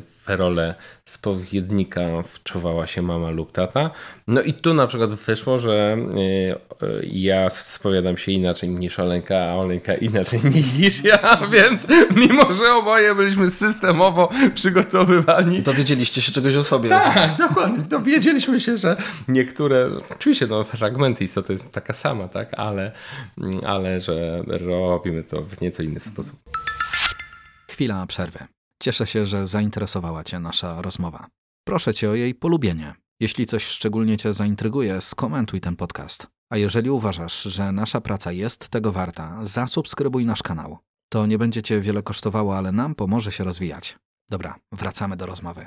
w 0.00 0.15
rolę 0.28 0.74
spowiednika 1.04 2.22
wczuwała 2.22 2.86
się 2.86 3.02
mama 3.02 3.30
lub 3.30 3.52
tata. 3.52 3.90
No 4.26 4.42
i 4.42 4.52
tu 4.52 4.74
na 4.74 4.86
przykład 4.86 5.14
wyszło, 5.14 5.58
że 5.58 5.96
e, 6.82 6.86
ja 7.02 7.50
spowiadam 7.50 8.16
się 8.16 8.32
inaczej 8.32 8.68
niż 8.68 8.98
Olenka, 8.98 9.38
a 9.38 9.54
Olenka 9.54 9.94
inaczej 9.94 10.40
niż 10.78 11.04
ja, 11.04 11.46
więc 11.52 11.86
mimo, 12.16 12.52
że 12.52 12.74
oboje 12.74 13.14
byliśmy 13.14 13.50
systemowo 13.50 14.28
przygotowywani. 14.54 15.62
Dowiedzieliście 15.62 16.22
się 16.22 16.32
czegoś 16.32 16.56
o 16.56 16.64
sobie. 16.64 16.88
Tak, 16.88 17.36
dokładnie. 17.38 17.84
Dowiedzieliśmy 17.84 18.60
się, 18.60 18.78
że 18.78 18.96
niektóre, 19.28 19.90
oczywiście 20.10 20.46
no, 20.46 20.64
fragmenty 20.64 21.24
istoty 21.24 21.52
jest 21.52 21.72
taka 21.72 21.92
sama, 21.92 22.28
tak, 22.28 22.54
ale, 22.58 22.92
ale 23.66 24.00
że 24.00 24.42
robimy 24.46 25.24
to 25.24 25.42
w 25.42 25.60
nieco 25.60 25.82
inny 25.82 26.00
sposób. 26.00 26.34
Chwila 27.68 28.06
przerwy. 28.06 28.55
Cieszę 28.82 29.06
się, 29.06 29.26
że 29.26 29.46
zainteresowała 29.46 30.24
Cię 30.24 30.40
nasza 30.40 30.82
rozmowa. 30.82 31.26
Proszę 31.66 31.94
Cię 31.94 32.10
o 32.10 32.14
jej 32.14 32.34
polubienie. 32.34 32.94
Jeśli 33.20 33.46
coś 33.46 33.64
szczególnie 33.64 34.16
Cię 34.16 34.34
zaintryguje, 34.34 35.00
skomentuj 35.00 35.60
ten 35.60 35.76
podcast. 35.76 36.26
A 36.50 36.56
jeżeli 36.56 36.90
uważasz, 36.90 37.42
że 37.42 37.72
nasza 37.72 38.00
praca 38.00 38.32
jest 38.32 38.68
tego 38.68 38.92
warta, 38.92 39.38
zasubskrybuj 39.42 40.26
nasz 40.26 40.42
kanał. 40.42 40.78
To 41.08 41.26
nie 41.26 41.38
będzie 41.38 41.62
cię 41.62 41.80
wiele 41.80 42.02
kosztowało, 42.02 42.56
ale 42.56 42.72
nam 42.72 42.94
pomoże 42.94 43.32
się 43.32 43.44
rozwijać. 43.44 43.96
Dobra, 44.30 44.58
wracamy 44.72 45.16
do 45.16 45.26
rozmowy. 45.26 45.66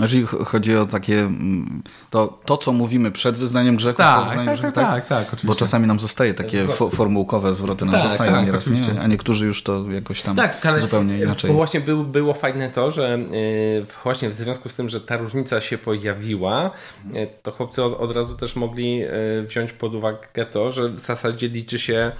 Jeżeli 0.00 0.26
chodzi 0.26 0.76
o 0.76 0.86
takie, 0.86 1.18
mm, 1.18 1.82
to, 2.10 2.38
to 2.44 2.56
co 2.56 2.72
mówimy 2.72 3.12
przed 3.12 3.36
wyznaniem 3.36 3.76
grzechu, 3.76 3.98
tak, 3.98 4.18
po 4.18 4.24
wyznaniu 4.24 4.46
tak, 4.46 4.58
grzechu, 4.58 4.74
tak, 4.74 4.86
tak, 4.90 5.06
tak, 5.06 5.26
oczywiście. 5.26 5.46
Bo 5.46 5.54
czasami 5.54 5.86
nam 5.86 6.00
zostaje 6.00 6.34
takie 6.34 6.66
fo 6.66 6.90
formułkowe 6.90 7.54
zwroty 7.54 7.84
nam 7.84 7.94
tak, 7.94 8.02
zostają 8.02 8.32
tak, 8.32 8.46
nieraz, 8.46 8.66
nie? 8.66 9.00
a 9.00 9.06
niektórzy 9.06 9.46
już 9.46 9.62
to 9.62 9.90
jakoś 9.90 10.22
tam 10.22 10.36
tak, 10.36 10.66
ale 10.66 10.80
zupełnie 10.80 11.18
inaczej. 11.18 11.50
Bo 11.50 11.56
właśnie 11.56 11.80
był, 11.80 12.04
było 12.04 12.34
fajne 12.34 12.70
to, 12.70 12.90
że 12.90 13.18
yy, 13.18 13.86
właśnie 14.04 14.28
w 14.28 14.32
związku 14.32 14.68
z 14.68 14.76
tym, 14.76 14.88
że 14.88 15.00
ta 15.00 15.16
różnica 15.16 15.60
się 15.60 15.78
pojawiła, 15.78 16.70
yy, 17.12 17.28
to 17.42 17.52
chłopcy 17.52 17.84
od, 17.84 18.00
od, 18.00 18.10
razu 18.10 18.34
też 18.34 18.56
mogli 18.56 18.96
yy, 18.96 19.08
wziąć 19.46 19.72
pod 19.72 19.94
uwagę 19.94 20.46
to, 20.50 20.70
że 20.70 20.88
w 20.88 21.00
zasadzie 21.00 21.48
liczy 21.48 21.78
się 21.78 22.12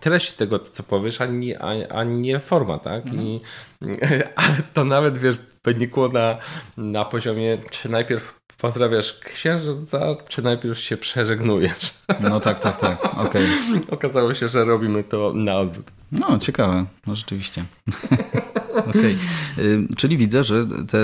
treść 0.00 0.32
tego, 0.32 0.58
co 0.58 0.82
powiesz, 0.82 1.20
a 1.20 1.26
nie, 1.26 1.62
a, 1.62 1.88
a 1.88 2.04
nie 2.04 2.38
forma, 2.38 2.78
tak? 2.78 3.06
Mhm. 3.06 3.22
I, 3.22 3.40
ale 4.36 4.56
to 4.72 4.84
nawet, 4.84 5.18
wiesz, 5.18 5.36
wynikło 5.64 6.08
na, 6.08 6.38
na 6.76 7.04
poziomie, 7.04 7.58
czy 7.70 7.88
najpierw 7.88 8.40
pozdrawiasz 8.58 9.18
księżyca, 9.18 10.00
czy 10.28 10.42
najpierw 10.42 10.78
się 10.78 10.96
przeżegnujesz? 10.96 11.94
No 12.20 12.40
tak, 12.40 12.60
tak, 12.60 12.76
tak. 12.76 13.04
Okay. 13.18 13.46
Okazało 13.90 14.34
się, 14.34 14.48
że 14.48 14.64
robimy 14.64 15.04
to 15.04 15.32
na 15.34 15.56
odwrót. 15.56 15.92
No, 16.12 16.38
ciekawe, 16.38 16.84
no 17.06 17.16
rzeczywiście. 17.16 17.64
Okej, 18.72 19.16
okay. 19.54 19.96
czyli 19.96 20.16
widzę, 20.16 20.44
że 20.44 20.66
te 20.90 20.98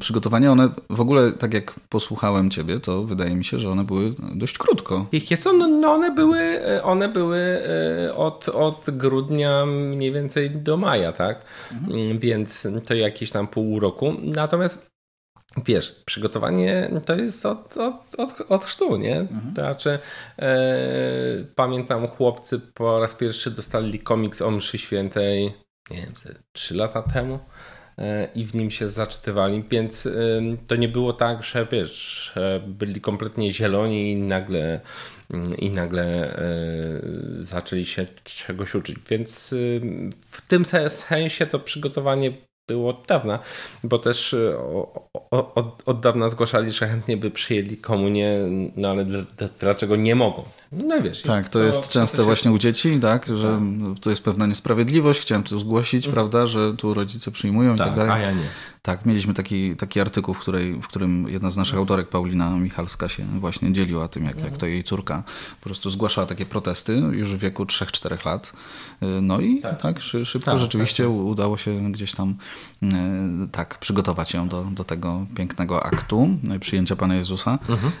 przygotowania, 0.00 0.52
one 0.52 0.68
w 0.90 1.00
ogóle, 1.00 1.32
tak 1.32 1.54
jak 1.54 1.74
posłuchałem 1.88 2.50
ciebie, 2.50 2.80
to 2.80 3.04
wydaje 3.04 3.34
mi 3.34 3.44
się, 3.44 3.58
że 3.58 3.70
one 3.70 3.84
były 3.84 4.14
dość 4.34 4.58
krótko. 4.58 5.06
Ich 5.12 5.38
co? 5.38 5.52
No, 5.52 5.68
no 5.68 5.92
one 5.92 6.10
były, 6.10 6.60
one 6.82 7.08
były 7.08 7.38
e, 7.38 8.14
od, 8.14 8.48
od 8.48 8.86
grudnia 8.90 9.66
mniej 9.66 10.12
więcej 10.12 10.50
do 10.50 10.76
maja, 10.76 11.12
tak? 11.12 11.44
Mhm. 11.72 12.18
Więc 12.18 12.68
to 12.86 12.94
jakieś 12.94 13.30
tam 13.30 13.48
pół 13.48 13.80
roku. 13.80 14.14
Natomiast 14.22 14.88
Wiesz, 15.66 16.02
przygotowanie 16.04 16.90
to 17.04 17.16
jest 17.16 17.46
od, 17.46 17.76
od, 17.76 18.14
od, 18.18 18.50
od 18.50 18.64
chrztu, 18.64 18.96
nie? 18.96 19.16
Mhm. 19.20 19.54
To 19.54 19.62
znaczy, 19.62 19.98
e, 20.38 20.58
pamiętam, 21.54 22.08
chłopcy 22.08 22.58
po 22.58 23.00
raz 23.00 23.14
pierwszy 23.14 23.50
dostali 23.50 24.00
komiks 24.00 24.42
o 24.42 24.50
mszy 24.50 24.78
świętej, 24.78 25.54
nie 25.90 25.96
wiem, 25.96 26.12
trzy 26.52 26.74
lata 26.74 27.02
temu 27.02 27.38
e, 27.98 28.28
i 28.34 28.44
w 28.44 28.54
nim 28.54 28.70
się 28.70 28.88
zaczytywali, 28.88 29.64
więc 29.70 30.08
to 30.66 30.76
nie 30.76 30.88
było 30.88 31.12
tak, 31.12 31.44
że 31.44 31.66
wiesz, 31.72 32.32
byli 32.66 33.00
kompletnie 33.00 33.52
zieloni 33.52 34.12
i 34.12 34.16
nagle 34.16 34.80
i 35.58 35.70
nagle 35.70 36.36
e, 36.38 36.42
zaczęli 37.38 37.84
się 37.84 38.06
czegoś 38.24 38.74
uczyć. 38.74 38.96
Więc 39.10 39.54
w 40.30 40.42
tym 40.48 40.64
sensie 40.88 41.46
to 41.46 41.58
przygotowanie 41.58 42.32
było 42.68 42.90
od 42.90 43.06
dawna, 43.06 43.38
bo 43.84 43.98
też 43.98 44.34
e, 44.34 44.58
od, 45.30 45.82
od 45.86 46.00
dawna 46.00 46.28
zgłaszali, 46.28 46.72
że 46.72 46.88
chętnie 46.88 47.16
by 47.16 47.30
przyjęli 47.30 47.76
komunię, 47.76 48.38
no 48.76 48.90
ale 48.90 49.06
dlaczego 49.60 49.96
nie 49.96 50.14
mogą? 50.14 50.44
No 50.72 51.02
wiesz. 51.02 51.22
Tak, 51.22 51.48
to, 51.48 51.58
to 51.58 51.64
jest 51.64 51.88
częste 51.88 52.16
to 52.16 52.24
właśnie 52.24 52.52
u 52.52 52.58
dzieci, 52.58 52.98
tak, 53.00 53.26
że 53.36 53.60
tak. 53.88 53.98
tu 54.00 54.10
jest 54.10 54.22
pewna 54.22 54.46
niesprawiedliwość, 54.46 55.20
chciałem 55.20 55.44
to 55.44 55.58
zgłosić, 55.58 56.04
mm. 56.06 56.14
prawda, 56.14 56.46
że 56.46 56.76
tu 56.76 56.94
rodzice 56.94 57.30
przyjmują 57.30 57.76
tak, 57.76 57.86
i 57.86 57.90
tak 57.90 57.98
dalej. 57.98 58.12
a 58.12 58.18
ja 58.18 58.32
nie. 58.32 58.48
Tak, 58.82 59.06
mieliśmy 59.06 59.34
taki, 59.34 59.76
taki 59.76 60.00
artykuł, 60.00 60.34
w, 60.34 60.38
której, 60.38 60.74
w 60.74 60.86
którym 60.86 61.28
jedna 61.28 61.50
z 61.50 61.56
naszych 61.56 61.74
mm. 61.74 61.82
autorek, 61.82 62.08
Paulina 62.08 62.50
Michalska, 62.50 63.08
się 63.08 63.24
właśnie 63.24 63.72
dzieliła 63.72 64.08
tym, 64.08 64.24
jak, 64.24 64.44
jak 64.44 64.56
to 64.56 64.66
jej 64.66 64.84
córka 64.84 65.22
po 65.60 65.64
prostu 65.64 65.90
zgłaszała 65.90 66.26
takie 66.26 66.46
protesty 66.46 66.92
już 66.92 67.32
w 67.32 67.38
wieku 67.38 67.64
3-4 67.64 68.26
lat. 68.26 68.52
Y, 69.02 69.06
no 69.22 69.40
i 69.40 69.60
tak, 69.60 69.80
tak 69.80 70.00
szybko 70.00 70.50
tak, 70.50 70.58
rzeczywiście 70.58 71.04
tak, 71.04 71.12
tak. 71.12 71.22
udało 71.22 71.56
się 71.56 71.92
gdzieś 71.92 72.12
tam 72.12 72.34
y, 72.82 72.86
tak 73.52 73.78
przygotować 73.78 74.34
ją 74.34 74.48
do, 74.48 74.64
do 74.64 74.84
tego 74.84 75.26
pięknego 75.34 75.86
aktu 75.86 76.28
y, 76.56 76.58
przyjęcia 76.58 76.96
Pana 76.96 77.14
Jezusa. 77.14 77.58
Mhm 77.68 77.92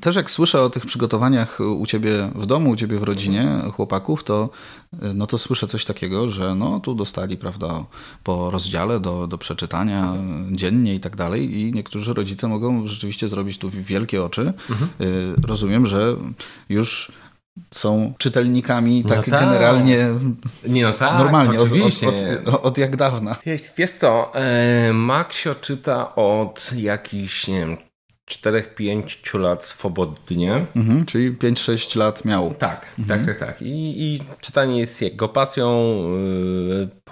też 0.00 0.16
jak 0.16 0.30
słyszę 0.30 0.62
o 0.62 0.70
tych 0.70 0.86
przygotowaniach 0.86 1.58
u 1.60 1.86
ciebie 1.86 2.30
w 2.34 2.46
domu, 2.46 2.70
u 2.70 2.76
ciebie 2.76 2.98
w 2.98 3.02
rodzinie 3.02 3.48
chłopaków, 3.72 4.24
to, 4.24 4.50
no 5.14 5.26
to 5.26 5.38
słyszę 5.38 5.66
coś 5.66 5.84
takiego, 5.84 6.28
że 6.28 6.54
no 6.54 6.80
tu 6.80 6.94
dostali, 6.94 7.36
prawda, 7.36 7.84
po 8.24 8.50
rozdziale 8.50 9.00
do, 9.00 9.26
do 9.26 9.38
przeczytania 9.38 10.14
dziennie 10.50 10.94
i 10.94 11.00
tak 11.00 11.16
dalej 11.16 11.58
i 11.58 11.72
niektórzy 11.72 12.14
rodzice 12.14 12.48
mogą 12.48 12.86
rzeczywiście 12.86 13.28
zrobić 13.28 13.58
tu 13.58 13.70
wielkie 13.70 14.24
oczy. 14.24 14.52
Mhm. 14.70 14.90
Y, 15.00 15.46
rozumiem, 15.46 15.86
że 15.86 16.16
już 16.68 17.12
są 17.70 18.12
czytelnikami 18.18 19.04
tak, 19.04 19.16
no 19.16 19.22
tak. 19.22 19.44
generalnie 19.44 20.08
nie, 20.68 20.82
no 20.82 20.92
tak, 20.92 21.18
normalnie, 21.18 21.60
oczywiście. 21.60 22.08
Od, 22.08 22.14
od, 22.14 22.54
od, 22.54 22.64
od, 22.64 22.78
jak 22.78 22.96
dawna. 22.96 23.36
Wiesz, 23.76 23.92
co, 23.92 24.34
e, 24.34 24.92
Maxio 24.92 25.54
czyta 25.54 26.14
od 26.14 26.70
jakichś, 26.76 27.48
nie 27.48 27.60
wiem, 27.60 27.76
4-5 28.30 29.38
lat 29.38 29.64
swobodnie. 29.64 30.66
Mhm, 30.76 31.06
czyli 31.06 31.32
5-6 31.32 31.98
lat 31.98 32.24
miał. 32.24 32.54
Tak, 32.54 32.86
mhm. 32.98 33.18
tak, 33.18 33.38
tak, 33.38 33.48
tak. 33.48 33.62
I, 33.62 34.02
I, 34.14 34.20
czytanie 34.40 34.80
jest 34.80 35.00
jego 35.00 35.28
pasją. 35.28 35.94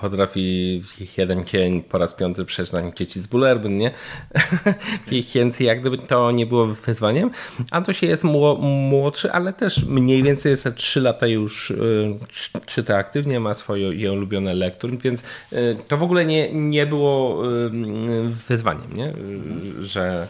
Potrafi 0.00 0.82
jeden 1.16 1.44
dzień 1.44 1.82
po 1.82 1.98
raz 1.98 2.14
piąty 2.14 2.44
przeczytać 2.44 2.96
dzieci 2.96 3.20
z 3.20 3.26
Bullerbyn, 3.26 3.76
nie? 3.76 3.90
Więc 5.34 5.60
jak 5.60 5.80
gdyby 5.80 5.98
to 5.98 6.30
nie 6.30 6.46
było 6.46 6.66
wyzwaniem. 6.66 7.30
się 7.92 8.06
jest 8.06 8.24
młodszy, 8.24 9.32
ale 9.32 9.52
też 9.52 9.84
mniej 9.84 10.22
więcej 10.22 10.50
jest 10.50 10.68
3 10.76 11.00
lata 11.00 11.26
już 11.26 11.70
yy, 11.70 12.18
czyta 12.66 12.96
aktywnie, 12.96 13.40
ma 13.40 13.54
swoje 13.54 14.12
ulubione 14.12 14.54
lektury, 14.54 14.96
więc 14.96 15.22
yy, 15.52 15.76
to 15.88 15.96
w 15.96 16.02
ogóle 16.02 16.24
nie, 16.24 16.52
nie 16.52 16.86
było 16.86 17.44
yy, 17.44 18.28
wyzwaniem, 18.48 18.92
nie? 18.96 19.12
Że 19.80 20.28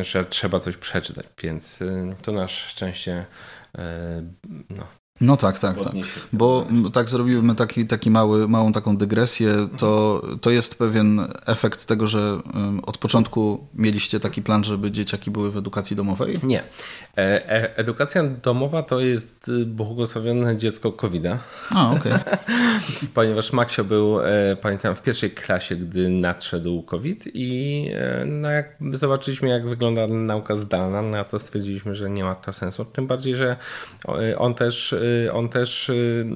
że 0.00 0.24
trzeba 0.24 0.60
coś 0.60 0.76
przeczytać, 0.76 1.26
więc 1.42 1.82
y, 1.82 2.14
to 2.22 2.32
na 2.32 2.48
szczęście 2.48 3.26
y, 3.74 3.80
no, 4.70 4.86
no 5.20 5.36
tak, 5.36 5.58
tak, 5.58 5.84
tak. 5.84 5.92
Bo 6.32 6.66
tak 6.92 7.10
zrobimy 7.10 7.54
taki, 7.54 7.86
taki 7.86 8.10
mały, 8.10 8.48
małą 8.48 8.72
taką 8.72 8.96
dygresję, 8.96 9.68
to, 9.76 10.22
to 10.40 10.50
jest 10.50 10.74
pewien 10.74 11.28
efekt 11.46 11.86
tego, 11.86 12.06
że 12.06 12.40
od 12.82 12.98
początku 12.98 13.66
mieliście 13.74 14.20
taki 14.20 14.42
plan, 14.42 14.64
żeby 14.64 14.90
dzieciaki 14.90 15.30
były 15.30 15.50
w 15.50 15.56
edukacji 15.56 15.96
domowej? 15.96 16.38
Nie. 16.42 16.62
E, 17.20 17.50
e 17.50 17.76
edukacja 17.76 18.22
domowa 18.42 18.82
to 18.82 19.00
jest 19.00 19.48
y, 19.48 19.66
błogosławione 19.66 20.56
dziecko 20.56 20.92
COVID-a. 20.92 21.38
A, 21.70 21.90
okej. 21.90 22.12
Okay. 22.12 22.36
Ponieważ 23.14 23.52
Maksio 23.52 23.84
był, 23.84 24.20
e, 24.20 24.56
pamiętam, 24.60 24.94
w 24.94 25.02
pierwszej 25.02 25.30
klasie, 25.30 25.76
gdy 25.76 26.08
nadszedł 26.08 26.82
COVID 26.82 27.24
i 27.34 27.90
no 28.26 28.50
jak 28.50 28.76
zobaczyliśmy, 28.92 29.48
jak 29.48 29.68
wygląda 29.68 30.06
nauka 30.06 30.56
zdalna, 30.56 31.02
no 31.02 31.24
to 31.24 31.38
stwierdziliśmy, 31.38 31.94
że 31.94 32.10
nie 32.10 32.24
ma 32.24 32.34
to 32.34 32.52
sensu. 32.52 32.84
Tym 32.84 33.06
bardziej, 33.06 33.36
że 33.36 33.56
on 34.38 34.54
też 34.54 34.94
on 35.32 35.48
też 35.48 35.88
y, 35.88 36.26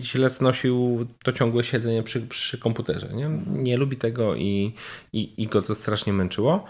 źle 0.00 0.28
znosił 0.28 1.06
to 1.24 1.32
ciągłe 1.32 1.64
siedzenie 1.64 2.02
przy, 2.02 2.20
przy 2.20 2.58
komputerze. 2.58 3.08
Nie? 3.14 3.28
nie 3.46 3.76
lubi 3.76 3.96
tego 3.96 4.34
i, 4.34 4.74
i, 5.12 5.42
i 5.42 5.46
go 5.46 5.62
to 5.62 5.74
strasznie 5.74 6.12
męczyło. 6.12 6.64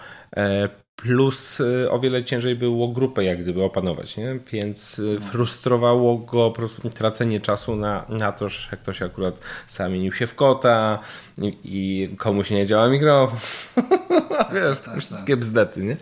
Plus 0.97 1.61
y, 1.61 1.91
o 1.91 2.00
wiele 2.00 2.25
ciężej 2.25 2.57
było 2.57 2.88
grupę 2.88 3.25
jak 3.25 3.43
gdyby 3.43 3.62
opanować, 3.62 4.17
nie? 4.17 4.38
więc 4.53 4.99
y, 4.99 5.21
frustrowało 5.21 6.19
go 6.19 6.50
po 6.50 6.57
prostu 6.57 6.91
tracenie 6.91 7.41
czasu 7.41 7.76
na, 7.76 8.05
na 8.09 8.33
to, 8.33 8.49
że 8.49 8.76
ktoś 8.76 9.03
akurat 9.03 9.35
zamienił 9.69 10.12
się 10.12 10.26
w 10.26 10.35
kota 10.35 10.99
i, 11.43 11.57
i 11.64 12.09
komuś 12.16 12.50
nie 12.50 12.66
działa 12.66 12.88
mikrofon. 12.88 13.38
Wiesz, 14.55 14.81
tak, 14.81 15.00
wszystkie 15.00 15.33
tak. 15.33 15.40
bzdety, 15.40 15.85
nie? 15.85 15.97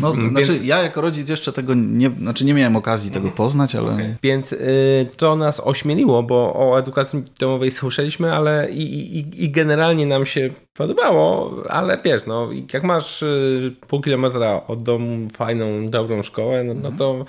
No, 0.00 0.14
więc... 0.14 0.30
znaczy 0.30 0.64
ja 0.64 0.82
jako 0.82 1.00
rodzic 1.00 1.28
jeszcze 1.28 1.52
tego 1.52 1.74
nie, 1.74 2.10
znaczy 2.10 2.44
nie 2.44 2.54
miałem 2.54 2.76
okazji 2.76 3.10
tego 3.10 3.30
poznać, 3.30 3.74
ale... 3.74 3.94
Okay. 3.94 4.16
Więc 4.22 4.52
y, 4.52 5.08
to 5.16 5.36
nas 5.36 5.60
ośmieliło, 5.64 6.22
bo 6.22 6.54
o 6.54 6.78
edukacji 6.78 7.22
domowej 7.38 7.70
słyszeliśmy, 7.70 8.34
ale 8.34 8.70
i, 8.70 9.18
i, 9.18 9.44
i 9.44 9.50
generalnie 9.50 10.06
nam 10.06 10.26
się 10.26 10.50
podobało, 10.74 11.54
ale 11.68 11.98
wiesz, 12.04 12.26
no 12.26 12.48
jak 12.72 12.82
masz 12.82 13.22
y, 13.22 13.76
pół 13.88 14.00
kilometra 14.00 14.66
od 14.66 14.82
domu 14.82 15.28
fajną, 15.32 15.86
dobrą 15.86 16.22
szkołę, 16.22 16.64
no, 16.64 16.74
no 16.74 16.92
to 16.98 17.24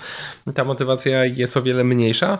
ta 0.54 0.64
motywacja 0.64 1.24
jest 1.24 1.56
o 1.56 1.62
wiele 1.62 1.84
mniejsza. 1.84 2.38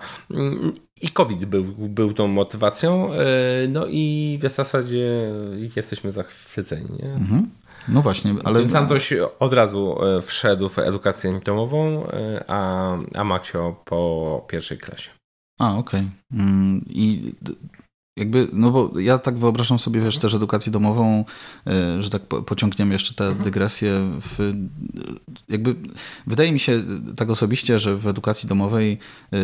I 1.01 1.09
COVID 1.09 1.45
był, 1.45 1.65
był 1.79 2.13
tą 2.13 2.29
motywacją, 2.29 3.15
y, 3.15 3.69
no 3.69 3.87
i 3.87 4.39
w 4.43 4.51
zasadzie 4.51 5.33
jesteśmy 5.77 6.11
zachwyceni. 6.13 6.89
Nie? 7.03 7.13
Mhm. 7.13 7.51
No 7.89 8.03
właśnie, 8.03 8.35
ale... 8.45 8.61
Więc 8.61 8.75
Antoś 8.75 9.13
od 9.39 9.53
razu 9.53 10.05
y, 10.19 10.23
wszedł 10.23 10.69
w 10.69 10.79
edukację 10.79 11.41
domową, 11.45 12.07
a, 12.49 12.97
a 13.15 13.25
Maksio 13.25 13.83
po 13.85 14.45
pierwszej 14.49 14.79
klasie. 14.79 15.11
A, 15.61 15.77
okej. 15.77 16.01
Okay. 16.01 16.41
Mm, 16.43 16.85
I 16.89 17.35
jakby, 18.17 18.49
no 18.53 18.71
bo 18.71 19.01
ja 19.01 19.19
tak 19.19 19.39
wyobrażam 19.39 19.79
sobie, 19.79 20.01
wiesz, 20.01 20.19
też 20.19 20.35
edukację 20.35 20.73
domową, 20.73 21.25
e, 21.67 22.03
że 22.03 22.11
tak 22.11 22.23
pociągniemy 22.23 22.93
jeszcze 22.93 23.15
tę 23.15 23.25
mhm. 23.25 23.45
dygresję. 23.45 24.11
W, 24.21 24.55
jakby 25.49 25.75
wydaje 26.27 26.53
mi 26.53 26.61
się 26.61 26.83
tak 27.17 27.31
osobiście, 27.31 27.79
że 27.79 27.97
w 27.97 28.07
edukacji 28.07 28.49
domowej 28.49 28.99
e, 29.33 29.37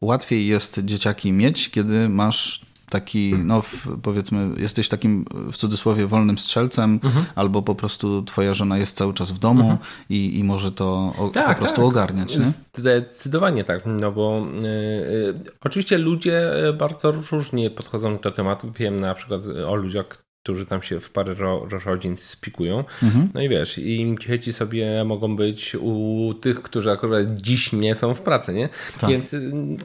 łatwiej 0.00 0.46
jest 0.46 0.80
dzieciaki 0.84 1.32
mieć, 1.32 1.70
kiedy 1.70 2.08
masz 2.08 2.69
taki, 2.90 3.34
no 3.44 3.62
powiedzmy, 4.02 4.60
jesteś 4.60 4.88
takim 4.88 5.24
w 5.52 5.56
cudzysłowie 5.56 6.06
wolnym 6.06 6.38
strzelcem, 6.38 7.00
mhm. 7.04 7.24
albo 7.34 7.62
po 7.62 7.74
prostu 7.74 8.22
twoja 8.22 8.54
żona 8.54 8.78
jest 8.78 8.96
cały 8.96 9.14
czas 9.14 9.32
w 9.32 9.38
domu 9.38 9.60
mhm. 9.60 9.78
i, 10.08 10.38
i 10.38 10.44
może 10.44 10.72
to 10.72 11.12
o, 11.18 11.28
tak, 11.28 11.48
po 11.48 11.54
prostu 11.54 11.76
tak. 11.76 11.84
ogarniać. 11.84 12.36
Nie? 12.36 12.44
Zdecydowanie 12.76 13.64
tak, 13.64 13.82
no 13.86 14.12
bo 14.12 14.46
y, 14.60 14.66
y, 14.66 15.34
oczywiście 15.60 15.98
ludzie 15.98 16.50
bardzo 16.78 17.12
różnie 17.32 17.70
podchodzą 17.70 18.18
do 18.18 18.30
tematu. 18.30 18.72
Wiem 18.78 19.00
na 19.00 19.14
przykład 19.14 19.42
o 19.66 19.74
ludziach, 19.74 20.06
którzy 20.42 20.66
tam 20.66 20.82
się 20.82 21.00
w 21.00 21.10
parę 21.10 21.34
ro, 21.34 21.66
rodzin 21.84 22.16
spikują. 22.16 22.84
Mhm. 23.02 23.28
No 23.34 23.42
i 23.42 23.48
wiesz, 23.48 23.78
i 23.78 24.16
dzieci 24.28 24.52
sobie 24.52 25.04
mogą 25.04 25.36
być 25.36 25.76
u 25.80 26.34
tych, 26.40 26.62
którzy 26.62 26.90
akurat 26.90 27.30
dziś 27.30 27.72
nie 27.72 27.94
są 27.94 28.14
w 28.14 28.20
pracy, 28.20 28.52
nie? 28.52 28.68
Tak. 29.00 29.10
Więc 29.10 29.34
y, 29.34 29.76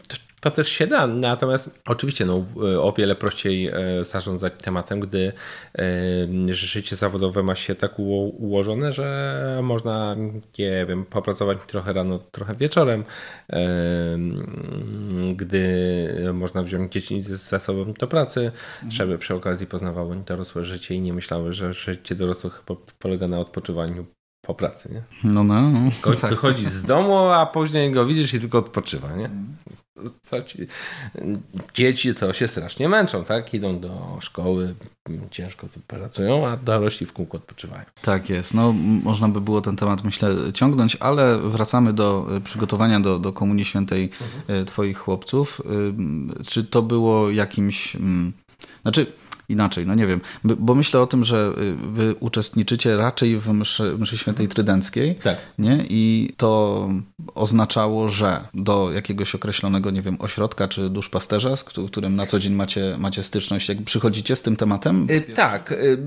to 0.46 0.52
też 0.52 0.70
się 0.70 0.88
da. 0.88 1.08
Natomiast 1.08 1.82
oczywiście 1.86 2.25
no, 2.25 2.46
o 2.82 2.94
wiele 2.98 3.16
prościej 3.16 3.68
e, 3.68 3.74
zarządzać 4.06 4.54
tematem, 4.64 5.00
gdy 5.00 5.34
e, 5.78 6.54
życie 6.54 6.96
zawodowe 6.96 7.44
ma 7.44 7.56
się 7.56 7.75
tak 7.75 8.00
ułożone, 8.00 8.94
że 8.94 9.60
można, 9.64 10.16
nie 10.60 10.86
wiem, 10.86 11.06
popracować 11.06 11.58
trochę 11.68 11.94
rano, 11.94 12.20
trochę 12.32 12.56
wieczorem, 12.56 13.04
e, 13.50 13.66
gdy 15.36 16.30
można 16.34 16.64
wziąć 16.64 16.94
dzieci 16.94 17.22
ze 17.22 17.60
sobą 17.60 17.94
do 17.94 18.08
pracy, 18.08 18.40
mhm. 18.40 18.92
żeby 18.92 19.18
przy 19.18 19.36
okazji 19.36 19.68
poznawały 19.68 20.16
dorosłe 20.25 20.64
życie 20.64 20.96
i 20.96 21.02
nie 21.02 21.14
myślały, 21.14 21.54
że 21.54 21.74
życie 21.74 22.16
dorosłych 22.16 22.64
polega 23.00 23.28
na 23.28 23.40
odpoczywaniu 23.40 24.06
po 24.42 24.56
pracy, 24.56 24.94
nie? 24.94 25.32
No, 25.32 25.44
no. 25.44 25.90
Gość 26.04 26.22
tak. 26.22 26.30
wychodzi 26.30 26.66
z 26.66 26.82
domu, 26.82 27.18
a 27.18 27.46
później 27.46 27.92
go 27.92 28.06
widzisz 28.06 28.34
i 28.34 28.40
tylko 28.40 28.58
odpoczywa, 28.58 29.16
nie? 29.16 29.30
Co 30.22 30.42
ci... 30.42 30.68
Dzieci 31.74 32.16
to 32.16 32.34
się 32.34 32.48
strasznie 32.48 32.90
męczą, 32.90 33.24
tak? 33.24 33.54
Idą 33.54 33.80
do 33.80 34.18
szkoły, 34.22 34.75
ciężko 35.32 35.68
tu 35.68 35.80
pracują, 35.88 36.48
a 36.48 36.58
dorośli 36.58 37.06
w 37.06 37.14
kółku 37.14 37.38
odpoczywają. 37.38 37.84
Tak 38.02 38.30
jest. 38.30 38.54
No, 38.54 38.74
można 39.04 39.30
by 39.30 39.42
było 39.42 39.62
ten 39.62 39.75
temat, 39.75 40.04
myślę, 40.04 40.36
ciągnąć, 40.54 40.96
ale 41.00 41.40
wracamy 41.40 41.94
do 41.94 42.28
e, 42.38 42.42
przygotowania 42.42 43.00
do, 43.00 43.20
do 43.20 43.34
Komunii 43.34 43.66
Świętej 43.66 44.12
mhm. 44.22 44.66
twoich 44.66 44.98
chłopców. 44.98 45.62
Czy 46.48 46.64
to 46.64 46.82
było 46.82 47.32
jakimś... 47.32 47.96
Mm, 47.96 48.34
znaczy 48.82 49.06
inaczej, 49.50 49.86
no 49.86 49.96
nie 49.96 50.08
wiem, 50.08 50.22
bo 50.44 50.75
myślę 50.75 51.02
o 51.02 51.08
tym, 51.08 51.25
że 51.25 51.54
y, 51.58 51.75
wy 51.75 52.16
uczestniczycie 52.20 52.98
raczej 52.98 53.40
w 53.40 53.48
mszy, 53.54 53.98
mszy 53.98 54.18
świętej 54.18 54.48
trydenckiej, 54.48 55.16
tak. 55.16 55.38
nie? 55.60 55.86
I 55.90 56.34
to 56.38 56.90
oznaczało, 57.36 58.10
że 58.10 58.42
do 58.54 58.92
jakiegoś 58.92 59.36
określonego, 59.36 59.92
nie 59.92 60.02
wiem, 60.02 60.18
ośrodka 60.20 60.68
czy 60.68 60.90
duszpasterza, 60.90 61.58
z 61.58 61.64
którym 61.64 62.16
na 62.16 62.25
co 62.25 62.40
dzień 62.40 62.54
macie, 62.54 62.96
macie 63.00 63.24
styczność, 63.24 63.70
jak 63.70 63.84
przychodzicie 63.84 64.36
z 64.36 64.42
tym 64.42 64.56
tematem? 64.56 65.08
Y, 65.10 65.22
tak. 65.22 65.72
Y, 65.72 65.98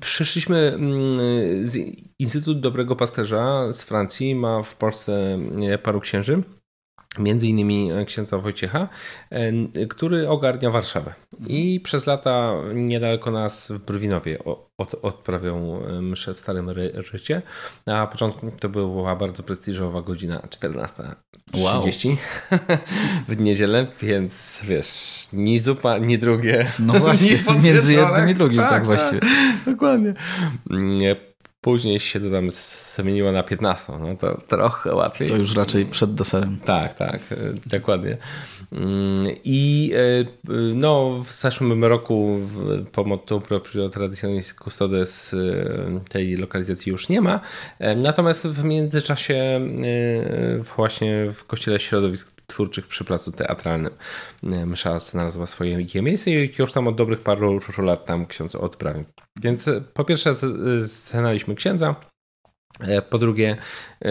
przyszliśmy 0.00 0.58
mm, 0.58 1.18
z 1.66 1.76
Instytut 2.18 2.60
Dobrego 2.60 2.96
Pasterza 2.96 3.72
z 3.72 3.82
Francji, 3.82 4.34
ma 4.34 4.62
w 4.62 4.74
Polsce 4.74 5.38
paru 5.82 6.00
księży 6.00 6.42
między 7.18 7.46
innymi 7.46 7.90
księdza 8.06 8.38
Wojciecha, 8.38 8.88
e, 9.30 9.86
który 9.86 10.28
ogarnia 10.28 10.70
Warszawę. 10.70 11.14
I 11.46 11.80
przez 11.84 12.06
lata 12.06 12.54
niedaleko 12.74 13.30
nas 13.30 13.72
w 13.72 13.78
Brwinowie 13.78 14.38
od, 14.78 14.94
odprawią 15.02 15.82
e, 15.84 16.02
mszę 16.02 16.34
w 16.34 16.40
Starym 16.40 16.70
Rycie. 17.12 17.42
Na 17.86 18.06
początku 18.06 18.52
to 18.60 18.68
była 18.68 19.16
bardzo 19.16 19.42
prestiżowa 19.42 20.02
godzina 20.02 20.38
14.30 20.38 21.14
wow. 21.54 21.84
w 23.28 23.40
niedzielę, 23.40 23.86
więc 24.02 24.60
wiesz, 24.64 24.88
ni 25.32 25.58
zupa, 25.58 25.98
ni 25.98 26.18
drugie. 26.18 26.72
No 26.78 26.98
właśnie, 27.00 27.38
między 27.62 27.94
jednym 27.94 28.28
i 28.28 28.34
drugim, 28.34 28.58
tak, 28.58 28.70
tak 28.70 28.84
właściwie. 28.84 29.20
Dokładnie. 29.66 30.14
Później 31.60 32.00
się 32.00 32.20
to 32.20 32.30
tam 32.30 32.50
zmieniło 32.50 33.32
na 33.32 33.42
15, 33.42 33.92
no 34.00 34.16
to 34.16 34.40
trochę 34.40 34.94
łatwiej. 34.94 35.28
To 35.28 35.36
już 35.36 35.54
raczej 35.54 35.86
przed 35.86 36.14
deserem. 36.14 36.60
Tak, 36.64 36.94
tak, 36.94 37.20
dokładnie. 37.66 38.16
Mm, 38.72 39.26
I 39.44 39.92
e, 39.94 40.24
no, 40.74 41.22
w 41.22 41.32
zeszłym 41.32 41.84
roku 41.84 42.40
po 42.92 43.04
motto 43.04 43.40
proprio 43.40 43.88
custodes 44.64 45.34
e, 45.34 46.00
tej 46.08 46.36
lokalizacji 46.36 46.90
już 46.90 47.08
nie 47.08 47.20
ma. 47.20 47.40
Natomiast 47.96 48.46
w 48.46 48.64
międzyczasie 48.64 49.60
właśnie 50.76 51.30
w 51.34 51.44
Kościele 51.44 51.80
Środowisk 51.80 52.42
Twórczych 52.46 52.86
przy 52.86 53.04
Placu 53.04 53.32
Teatralnym 53.32 53.92
msza 54.42 54.98
znalazła 54.98 55.46
swoje 55.46 55.86
miejsce 56.02 56.30
i 56.30 56.54
już 56.58 56.72
tam 56.72 56.88
od 56.88 56.96
dobrych 56.96 57.20
paru 57.20 57.60
lat 57.78 58.06
tam 58.06 58.26
ksiądz 58.26 58.54
odprawił. 58.54 59.04
Więc 59.40 59.70
po 59.94 60.04
pierwsze 60.04 60.34
znaliśmy 60.86 61.54
księdza, 61.54 61.94
E, 61.94 62.17
po 63.10 63.18
drugie, 63.18 63.56
e, 64.04 64.10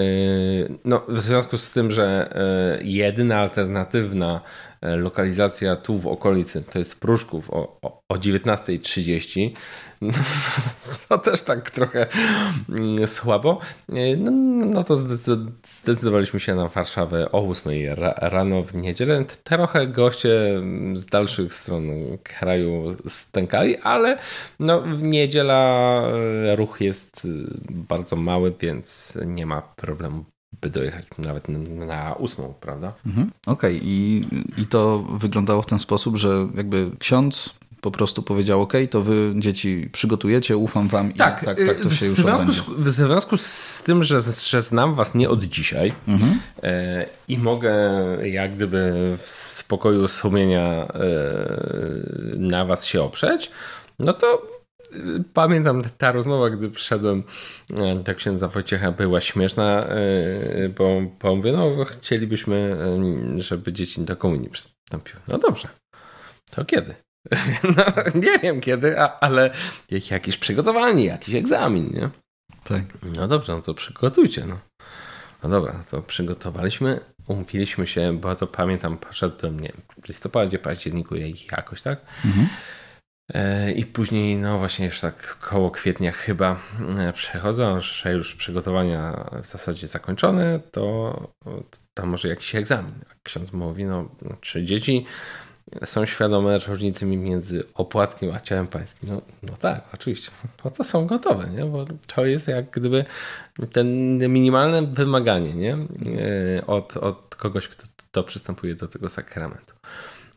no, 0.85 1.03
w 1.07 1.19
związku 1.19 1.57
z 1.57 1.71
tym, 1.71 1.91
że 1.91 2.29
e, 2.35 2.83
jedyna 2.83 3.39
alternatywna 3.39 4.41
lokalizacja 4.81 5.75
tu 5.75 5.99
w 5.99 6.07
okolicy 6.07 6.61
to 6.61 6.79
jest 6.79 6.99
Pruszków 6.99 7.49
o, 7.49 7.79
o, 7.81 8.01
o 8.09 8.15
19.30, 8.15 9.51
no, 10.01 10.13
to 11.09 11.17
też 11.17 11.41
tak 11.41 11.71
trochę 11.71 12.07
mm, 12.69 13.07
słabo, 13.07 13.59
no, 14.17 14.31
no 14.65 14.83
to 14.83 14.95
zdecydowaliśmy 15.63 16.39
się 16.39 16.55
na 16.55 16.67
Warszawę 16.67 17.31
o 17.31 17.49
8 17.49 17.73
rano 18.17 18.63
w 18.63 18.75
niedzielę. 18.75 19.25
Trochę 19.43 19.87
goście 19.87 20.29
z 20.95 21.05
dalszych 21.05 21.53
stron 21.53 21.83
kraju 22.23 22.95
stękali, 23.07 23.77
ale 23.77 24.17
no, 24.59 24.81
w 24.81 25.01
niedziela 25.01 26.01
ruch 26.55 26.81
jest 26.81 27.27
bardzo 27.69 28.15
mały, 28.15 28.53
więc 28.59 29.17
nie 29.25 29.45
ma 29.45 29.61
problemu 29.61 30.25
dojechać 30.69 31.05
nawet 31.17 31.49
na 31.69 32.13
ósmą, 32.13 32.53
prawda? 32.61 32.93
Mhm. 33.05 33.31
Okej, 33.45 33.77
okay. 33.77 33.89
I, 33.89 34.27
i 34.57 34.65
to 34.65 34.99
wyglądało 34.99 35.61
w 35.61 35.65
ten 35.65 35.79
sposób, 35.79 36.17
że 36.17 36.47
jakby 36.55 36.91
ksiądz 36.99 37.53
po 37.81 37.91
prostu 37.91 38.23
powiedział, 38.23 38.61
ok, 38.61 38.73
to 38.89 39.01
wy 39.01 39.33
dzieci 39.35 39.89
przygotujecie, 39.91 40.57
ufam 40.57 40.87
wam 40.87 41.11
i 41.11 41.13
tak, 41.13 41.45
tak, 41.45 41.57
tak 41.67 41.79
to 41.79 41.89
się 41.89 42.05
już 42.05 42.19
odbędzie. 42.19 42.61
W 42.77 42.89
związku 42.89 43.37
z 43.37 43.81
tym, 43.85 44.03
że, 44.03 44.21
że 44.47 44.61
znam 44.61 44.95
was 44.95 45.15
nie 45.15 45.29
od 45.29 45.43
dzisiaj 45.43 45.93
mhm. 46.07 46.39
e, 46.63 47.05
i 47.27 47.37
mogę 47.37 47.73
jak 48.23 48.55
gdyby 48.55 48.93
w 49.23 49.29
spokoju 49.29 50.07
sumienia 50.07 50.61
e, 50.61 50.87
na 52.37 52.65
was 52.65 52.85
się 52.85 53.01
oprzeć, 53.01 53.51
no 53.99 54.13
to 54.13 54.56
Pamiętam 55.33 55.83
ta 55.97 56.11
rozmowa, 56.11 56.49
gdy 56.49 56.69
przyszedłem 56.69 57.23
e, 57.77 57.95
do 57.95 58.15
księdza 58.15 58.47
Wojciecha, 58.47 58.91
była 58.91 59.21
śmieszna, 59.21 59.83
e, 59.83 60.69
bo, 60.69 61.01
bo 61.21 61.35
mówię, 61.35 61.51
no 61.51 61.85
chcielibyśmy, 61.85 62.77
e, 63.35 63.41
żeby 63.41 63.73
dzieci 63.73 64.01
do 64.01 64.15
komunii 64.15 64.49
przystąpiły. 64.49 65.19
No 65.27 65.37
dobrze, 65.37 65.67
to 66.51 66.65
kiedy? 66.65 66.95
No, 67.77 67.83
nie 68.21 68.39
wiem 68.39 68.61
kiedy, 68.61 68.99
ale 68.99 69.51
jakieś 70.11 70.37
przygotowanie, 70.37 71.05
jakiś 71.05 71.35
egzamin, 71.35 71.89
nie? 71.93 72.09
Tak. 72.63 72.83
No 73.03 73.27
dobrze, 73.27 73.53
no 73.53 73.61
to 73.61 73.73
przygotujcie, 73.73 74.45
no. 74.45 74.59
No 75.43 75.49
dobra, 75.49 75.83
to 75.91 76.01
przygotowaliśmy, 76.01 76.99
umówiliśmy 77.27 77.87
się, 77.87 78.17
bo 78.19 78.35
to 78.35 78.47
pamiętam, 78.47 78.97
poszedłem, 78.97 79.59
nie 79.59 79.67
wiem, 79.67 79.81
w 80.03 80.07
listopadzie, 80.07 80.59
październiku 80.59 81.15
jakoś, 81.51 81.81
tak? 81.81 81.99
Mhm. 82.25 82.47
E, 83.33 83.71
I 83.71 83.85
później, 83.85 84.37
no 84.37 84.57
właśnie 84.57 84.85
już 84.85 84.99
tak 84.99 85.37
koło 85.39 85.71
kwietnia 85.71 86.11
chyba 86.11 86.59
e, 86.97 87.13
przechodzą, 87.13 87.81
że 87.81 88.13
już 88.13 88.35
przygotowania 88.35 89.29
w 89.43 89.45
zasadzie 89.45 89.87
zakończone, 89.87 90.59
to 90.71 91.13
tam 91.93 92.09
może 92.09 92.27
jakiś 92.27 92.55
egzamin. 92.55 92.93
Ksiądz 93.23 93.53
mówi, 93.53 93.85
no 93.85 94.09
czy 94.41 94.65
dzieci 94.65 95.05
są 95.85 96.05
świadome 96.05 96.57
różnicy 96.57 97.05
między 97.05 97.63
opłatkiem 97.73 98.31
a 98.35 98.39
ciałem 98.39 98.67
pańskim. 98.67 99.09
No, 99.09 99.21
no 99.43 99.57
tak, 99.57 99.81
oczywiście. 99.93 100.31
No 100.65 100.71
to 100.71 100.83
są 100.83 101.07
gotowe, 101.07 101.49
nie? 101.49 101.65
bo 101.65 101.85
to 102.07 102.25
jest 102.25 102.47
jak 102.47 102.69
gdyby 102.69 103.05
ten 103.71 104.17
minimalne 104.33 104.81
wymaganie 104.81 105.53
nie? 105.53 105.73
E, 105.73 106.67
od, 106.67 106.97
od 106.97 107.35
kogoś, 107.35 107.67
kto, 107.67 107.87
kto 107.97 108.23
przystępuje 108.23 108.75
do 108.75 108.87
tego 108.87 109.09
sakramentu. 109.09 109.73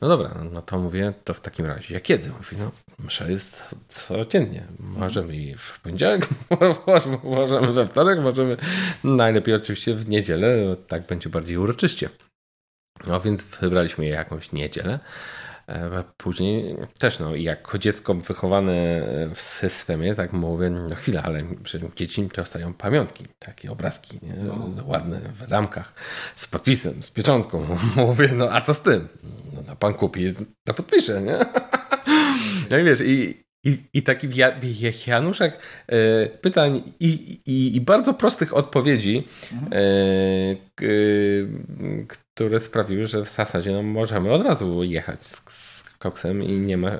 No 0.00 0.08
dobra, 0.08 0.34
no 0.52 0.62
to 0.62 0.78
mówię, 0.78 1.12
to 1.24 1.34
w 1.34 1.40
takim 1.40 1.66
razie, 1.66 1.94
ja 1.94 2.00
kiedy? 2.00 2.28
Mówi, 2.28 2.56
no 2.58 2.70
msza 2.98 3.28
jest 3.28 3.62
codziennie. 3.88 4.66
Możemy 4.78 5.36
i 5.36 5.54
w 5.54 5.80
poniedziałek, 5.80 6.28
możemy 7.24 7.72
we 7.72 7.86
wtorek, 7.86 8.20
możemy 8.20 8.56
najlepiej 9.04 9.54
oczywiście 9.54 9.94
w 9.94 10.08
niedzielę, 10.08 10.76
tak 10.88 11.06
będzie 11.06 11.30
bardziej 11.30 11.56
uroczyście. 11.56 12.10
No 13.06 13.20
więc 13.20 13.44
wybraliśmy 13.44 14.06
jakąś 14.06 14.52
niedzielę. 14.52 14.98
Później 16.16 16.76
też, 16.98 17.18
no, 17.18 17.34
jako 17.34 17.78
dziecko 17.78 18.14
wychowane 18.14 18.72
w 19.34 19.40
systemie, 19.40 20.14
tak 20.14 20.32
mówię, 20.32 20.70
no 20.70 20.94
chwila, 20.94 21.22
ale 21.22 21.42
dzieci 21.96 22.28
dostają 22.36 22.74
pamiątki, 22.74 23.24
takie 23.38 23.70
obrazki? 23.72 24.18
No. 24.44 24.84
ładne 24.86 25.20
w 25.20 25.50
ramkach, 25.50 25.94
z 26.36 26.46
podpisem, 26.46 27.02
z 27.02 27.10
pieczątką. 27.10 27.66
Mówię, 27.96 28.28
no 28.34 28.52
a 28.52 28.60
co 28.60 28.74
z 28.74 28.82
tym? 28.82 29.08
No, 29.52 29.62
no 29.66 29.76
pan 29.76 29.94
kupi, 29.94 30.34
to 30.64 30.74
podpiszę, 30.74 31.22
nie? 31.22 31.38
Jak 32.70 32.84
wiesz, 32.84 33.00
i, 33.00 33.44
i, 33.64 33.78
I 33.92 34.02
taki 34.02 34.28
Januszek 35.06 35.58
e, 35.86 36.26
pytań 36.26 36.92
i, 37.00 37.06
i, 37.46 37.76
i, 37.76 37.80
bardzo 37.80 38.14
prostych 38.14 38.56
odpowiedzi, 38.56 39.28
mhm. 39.52 39.72
e, 39.72 40.56
które 42.40 42.60
sprawiły, 42.60 43.06
że 43.06 43.24
w 43.24 43.28
zasadzie 43.28 43.72
no, 43.72 43.82
możemy 43.82 44.32
od 44.32 44.42
razu 44.42 44.82
jechać 44.82 45.26
z, 45.26 45.42
z 45.48 45.82
koksem 45.98 46.42
i 46.42 46.52
nie 46.52 46.76
ma 46.76 46.90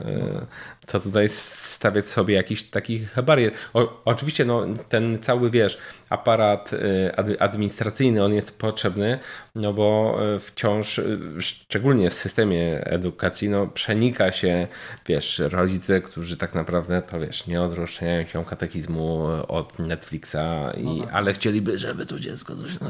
co 0.91 1.01
tutaj 1.01 1.29
stawiać 1.29 2.09
sobie 2.09 2.35
jakichś 2.35 2.63
takich 2.63 3.23
barier. 3.23 3.53
O, 3.75 4.03
oczywiście 4.05 4.45
no, 4.45 4.67
ten 4.89 5.19
cały, 5.23 5.51
wiesz, 5.51 5.79
aparat 6.11 6.73
y, 6.73 7.41
administracyjny, 7.41 8.25
on 8.25 8.35
jest 8.35 8.59
potrzebny, 8.59 9.19
no 9.55 9.73
bo 9.73 10.19
y, 10.37 10.39
wciąż, 10.39 10.99
y, 10.99 11.19
szczególnie 11.39 12.11
w 12.11 12.15
systemie 12.15 12.85
edukacji, 12.85 13.49
no 13.49 13.67
przenika 13.67 14.33
się, 14.33 14.69
wiesz, 15.07 15.39
rodzice, 15.39 16.01
którzy 16.01 16.37
tak 16.37 16.55
naprawdę 16.55 17.03
to, 17.03 17.21
wiesz, 17.21 17.47
nie 17.47 17.63
odróżniają 17.63 18.27
się 18.27 18.45
katechizmu 18.45 19.27
od 19.49 19.79
Netflixa, 19.79 20.37
i, 20.77 20.85
no 20.85 20.97
tak. 21.05 21.15
ale 21.15 21.33
chcieliby, 21.33 21.79
żeby 21.79 22.07
to 22.07 22.19
dziecko 22.19 22.57
coś, 22.57 22.81
no, 22.81 22.89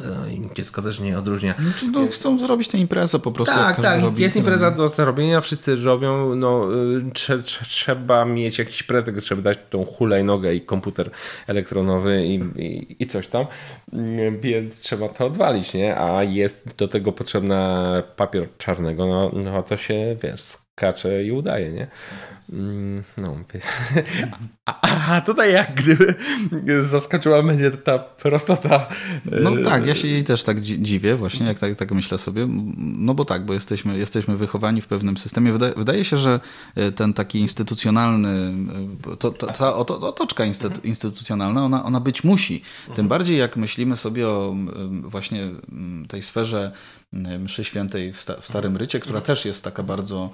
dziecko 0.54 0.82
też 0.82 1.00
nie 1.00 1.18
odróżnia. 1.18 1.54
Znaczy, 1.58 1.86
no, 1.92 2.06
chcą 2.06 2.38
zrobić 2.38 2.68
tę 2.68 2.78
imprezę 2.78 3.18
po 3.18 3.32
prostu. 3.32 3.54
Tak, 3.54 3.82
tak, 3.82 4.18
jest 4.18 4.36
impreza 4.36 4.70
do 4.70 4.88
zrobienia, 4.88 5.40
wszyscy 5.40 5.76
robią, 5.76 6.34
no, 6.34 6.68
trzeba 7.68 7.89
trzeba 7.90 8.24
mieć 8.24 8.58
jakiś 8.58 8.82
pretekst, 8.82 9.26
żeby 9.26 9.42
dać 9.42 9.58
tą 9.70 9.84
hulajnogę 9.84 10.54
i 10.54 10.60
komputer 10.60 11.10
elektronowy 11.46 12.26
i, 12.26 12.34
i, 12.56 12.96
i 13.02 13.06
coś 13.06 13.28
tam, 13.28 13.46
więc 14.40 14.80
trzeba 14.80 15.08
to 15.08 15.26
odwalić, 15.26 15.74
nie? 15.74 15.96
A 15.96 16.22
jest 16.22 16.76
do 16.76 16.88
tego 16.88 17.12
potrzebna 17.12 18.02
papier 18.16 18.48
czarnego, 18.58 19.06
no, 19.06 19.30
no 19.34 19.62
to 19.62 19.76
się, 19.76 20.16
wiesz, 20.22 20.40
skacze 20.80 21.24
i 21.24 21.32
udaje, 21.32 21.72
nie? 21.72 21.86
Mm, 22.52 23.02
no. 23.16 23.36
A, 24.66 25.14
a 25.16 25.20
tutaj 25.20 25.52
jak 25.52 25.74
gdyby 25.74 26.14
zaskoczyła 26.84 27.42
mnie 27.42 27.70
ta 27.70 27.98
prostota. 27.98 28.86
No 29.24 29.50
tak, 29.64 29.86
ja 29.86 29.94
się 29.94 30.08
jej 30.08 30.24
też 30.24 30.44
tak 30.44 30.60
dziwię 30.60 31.16
właśnie, 31.16 31.46
jak 31.46 31.58
tak, 31.58 31.74
tak 31.74 31.92
myślę 31.92 32.18
sobie. 32.18 32.46
No 32.76 33.14
bo 33.14 33.24
tak, 33.24 33.44
bo 33.46 33.52
jesteśmy, 33.52 33.98
jesteśmy 33.98 34.36
wychowani 34.36 34.80
w 34.80 34.86
pewnym 34.86 35.16
systemie. 35.16 35.52
Wydaje, 35.52 35.72
wydaje 35.76 36.04
się, 36.04 36.16
że 36.16 36.40
e, 36.74 36.92
ten 36.92 37.14
taki 37.14 37.38
instytucjonalny, 37.38 38.52
e, 39.12 39.16
to, 39.16 39.30
to, 39.30 39.46
ta 39.46 39.74
otoczka 39.74 40.44
instytucjonalna, 40.84 41.64
ona, 41.64 41.84
ona 41.84 42.00
być 42.00 42.24
musi. 42.24 42.62
Tym 42.94 43.08
bardziej 43.08 43.38
jak 43.38 43.56
myślimy 43.56 43.96
sobie 43.96 44.28
o 44.28 44.54
właśnie 45.02 45.48
tej 46.08 46.22
sferze 46.22 46.72
mszy 47.12 47.64
świętej 47.64 48.12
w, 48.12 48.20
Starym 48.40 48.76
Rycie, 48.76 49.00
która 49.00 49.20
też 49.20 49.44
jest 49.44 49.64
taka 49.64 49.82
bardzo 49.82 50.30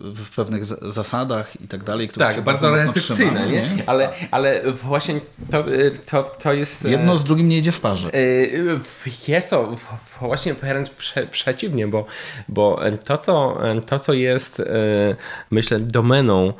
w 0.00 0.34
pewnych 0.36 0.64
zasadach 0.64 1.60
i 1.60 1.68
tak 1.68 1.84
dalej, 1.84 2.08
tak, 2.08 2.36
się 2.36 2.42
bardzo, 2.42 2.70
bardzo 2.70 2.84
restrykcyjne, 2.84 3.46
nie? 3.46 3.52
nie? 3.52 3.70
Ale, 3.86 4.08
ale 4.30 4.72
właśnie 4.72 5.20
to, 5.50 5.64
to, 6.06 6.22
to 6.22 6.52
jest... 6.52 6.84
E, 6.84 6.90
Jedno 6.90 7.18
z 7.18 7.24
drugim 7.24 7.48
nie 7.48 7.58
idzie 7.58 7.72
w 7.72 7.80
parze. 7.80 8.10
E, 8.14 8.20
jest 9.28 9.50
to 9.50 9.76
właśnie 10.20 10.54
wręcz 10.54 10.90
prze, 10.90 11.26
przeciwnie, 11.26 11.88
bo, 11.88 12.06
bo 12.48 12.80
to, 13.04 13.18
co, 13.18 13.58
to, 13.86 13.98
co 13.98 14.12
jest 14.12 14.62
myślę 15.50 15.80
domeną 15.80 16.52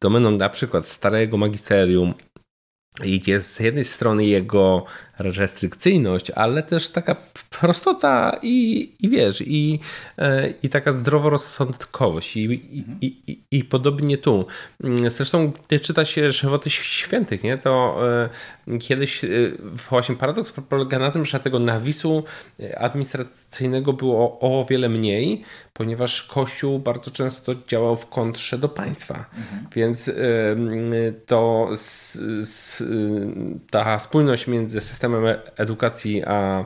domeną 0.00 0.30
na 0.30 0.48
przykład 0.48 0.86
starego 0.86 1.36
magisterium 1.36 2.14
i 3.04 3.22
jest 3.26 3.52
z 3.52 3.60
jednej 3.60 3.84
strony 3.84 4.24
jego 4.24 4.84
restrykcyjność, 5.22 6.30
ale 6.30 6.62
też 6.62 6.90
taka 6.90 7.16
prostota 7.60 8.38
i, 8.42 8.92
i 9.00 9.08
wiesz, 9.08 9.42
i, 9.46 9.80
e, 10.18 10.54
i 10.62 10.68
taka 10.68 10.92
zdroworozsądkowość. 10.92 12.36
I, 12.36 12.44
i, 13.00 13.06
i, 13.26 13.40
I 13.50 13.64
podobnie 13.64 14.18
tu. 14.18 14.46
Zresztą, 15.08 15.52
gdy 15.66 15.80
czyta 15.80 16.04
się 16.04 16.32
żywoty 16.32 16.70
świętych, 16.70 17.42
nie, 17.42 17.58
to 17.58 18.00
e, 18.68 18.78
kiedyś 18.78 19.24
e, 19.24 19.28
właśnie 19.62 20.16
paradoks 20.16 20.52
polega 20.52 20.98
na 20.98 21.10
tym, 21.10 21.26
że 21.26 21.40
tego 21.40 21.58
nawisu 21.58 22.24
administracyjnego 22.76 23.92
było 23.92 24.40
o, 24.40 24.60
o 24.60 24.64
wiele 24.64 24.88
mniej, 24.88 25.42
ponieważ 25.72 26.22
Kościół 26.22 26.78
bardzo 26.78 27.10
często 27.10 27.52
działał 27.68 27.96
w 27.96 28.06
kontrze 28.06 28.58
do 28.58 28.68
państwa. 28.68 29.14
Mhm. 29.14 29.66
Więc 29.74 30.10
to 31.26 31.70
ta 33.70 33.98
spójność 33.98 34.46
między 34.46 34.80
systemem 34.80 35.09
edukacji 35.56 36.22
a, 36.26 36.64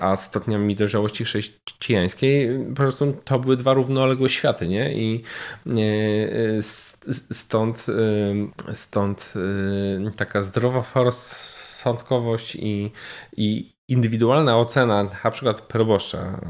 a 0.00 0.16
stopniami 0.16 0.76
dojrzałości 0.76 1.24
chrześcijańskiej, 1.24 2.64
po 2.68 2.74
prostu 2.74 3.16
to 3.24 3.38
były 3.38 3.56
dwa 3.56 3.72
równoległe 3.72 4.28
światy, 4.28 4.68
nie? 4.68 4.92
I 4.94 5.22
stąd, 7.30 7.86
stąd 8.72 9.34
taka 10.16 10.42
zdrowa 10.42 10.84
rozsądkowość 10.94 12.56
i, 12.56 12.90
i 13.36 13.73
indywidualna 13.88 14.58
ocena 14.58 15.08
na 15.24 15.30
przykład 15.30 15.60
proboszcza 15.60 16.40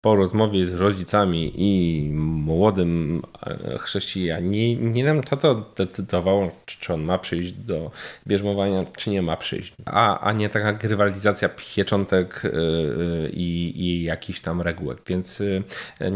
po 0.00 0.16
rozmowie 0.16 0.66
z 0.66 0.74
rodzicami 0.74 1.52
i 1.54 2.10
młodym 2.14 3.22
e, 3.46 3.78
chrześcijaninem, 3.78 5.22
to 5.22 5.36
to 5.36 5.54
decydowało, 5.76 6.50
czy 6.66 6.94
on 6.94 7.02
ma 7.02 7.18
przyjść 7.18 7.52
do 7.52 7.90
bierzmowania, 8.26 8.84
czy 8.96 9.10
nie 9.10 9.22
ma 9.22 9.36
przyjść. 9.36 9.72
A, 9.86 10.20
a 10.20 10.32
nie 10.32 10.48
taka 10.48 10.72
grywalizacja 10.72 11.48
pieczątek 11.48 12.42
e, 12.44 12.48
e, 12.48 13.28
i, 13.30 13.80
i 13.82 14.02
jakichś 14.02 14.40
tam 14.40 14.60
regułek. 14.60 14.98
Więc 15.06 15.42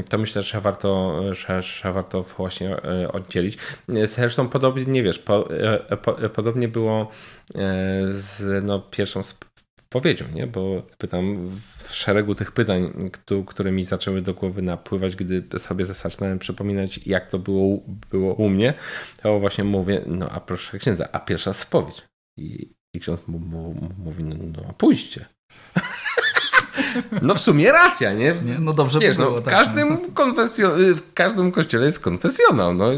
to 0.09 0.19
myślę, 0.19 0.43
że 0.43 0.61
warto, 0.61 1.21
że, 1.35 1.63
że 1.63 1.93
warto 1.93 2.23
właśnie 2.23 2.77
oddzielić. 3.13 3.59
Zresztą 4.05 4.49
podobnie, 4.49 4.85
nie 4.85 5.03
wiesz, 5.03 5.19
po, 5.19 5.49
po, 6.03 6.13
podobnie 6.13 6.69
było 6.69 7.11
z 8.05 8.65
no, 8.65 8.81
pierwszą 8.81 9.23
powiedział, 9.95 10.29
nie? 10.35 10.47
Bo 10.47 10.83
pytam 10.99 11.51
w 11.85 11.95
szeregu 11.95 12.35
tych 12.35 12.53
pytań, 12.53 13.11
które 13.47 13.73
mi 13.73 13.85
zaczęły 13.85 14.23
do 14.23 14.35
głowy 14.35 14.63
napływać, 14.63 15.17
gdy 15.17 15.59
sobie 15.59 15.85
zaczynałem 15.85 16.39
przypominać, 16.39 17.01
jak 17.07 17.31
to 17.31 17.39
było, 17.39 17.81
było 18.11 18.35
u 18.35 18.49
mnie, 18.49 18.75
to 19.23 19.41
właśnie 19.41 19.65
mówię, 19.65 20.03
no 20.07 20.31
a 20.31 20.41
proszę 20.41 20.79
księdza, 20.79 21.09
a 21.13 21.21
pierwsza 21.21 21.53
spowiedź. 21.53 22.03
I, 22.39 22.75
i 22.95 23.01
ksiądz 23.01 23.21
mówi, 23.99 24.25
no, 24.25 24.35
no 24.57 24.73
pójdźcie. 24.79 25.25
No 27.23 27.35
w 27.35 27.41
sumie 27.41 27.73
racja, 27.73 28.13
nie? 28.13 28.35
nie 28.45 28.59
no 28.59 28.73
dobrze 28.73 28.99
Wiesz, 28.99 29.19
no, 29.19 29.31
w, 29.31 29.43
tak. 29.43 29.55
każdym 29.55 29.97
konfesjon- 29.97 30.95
w 30.95 31.13
każdym 31.13 31.53
kościele 31.53 31.87
jest 31.87 32.01
konfesjonał, 32.01 32.75
no 32.75 32.91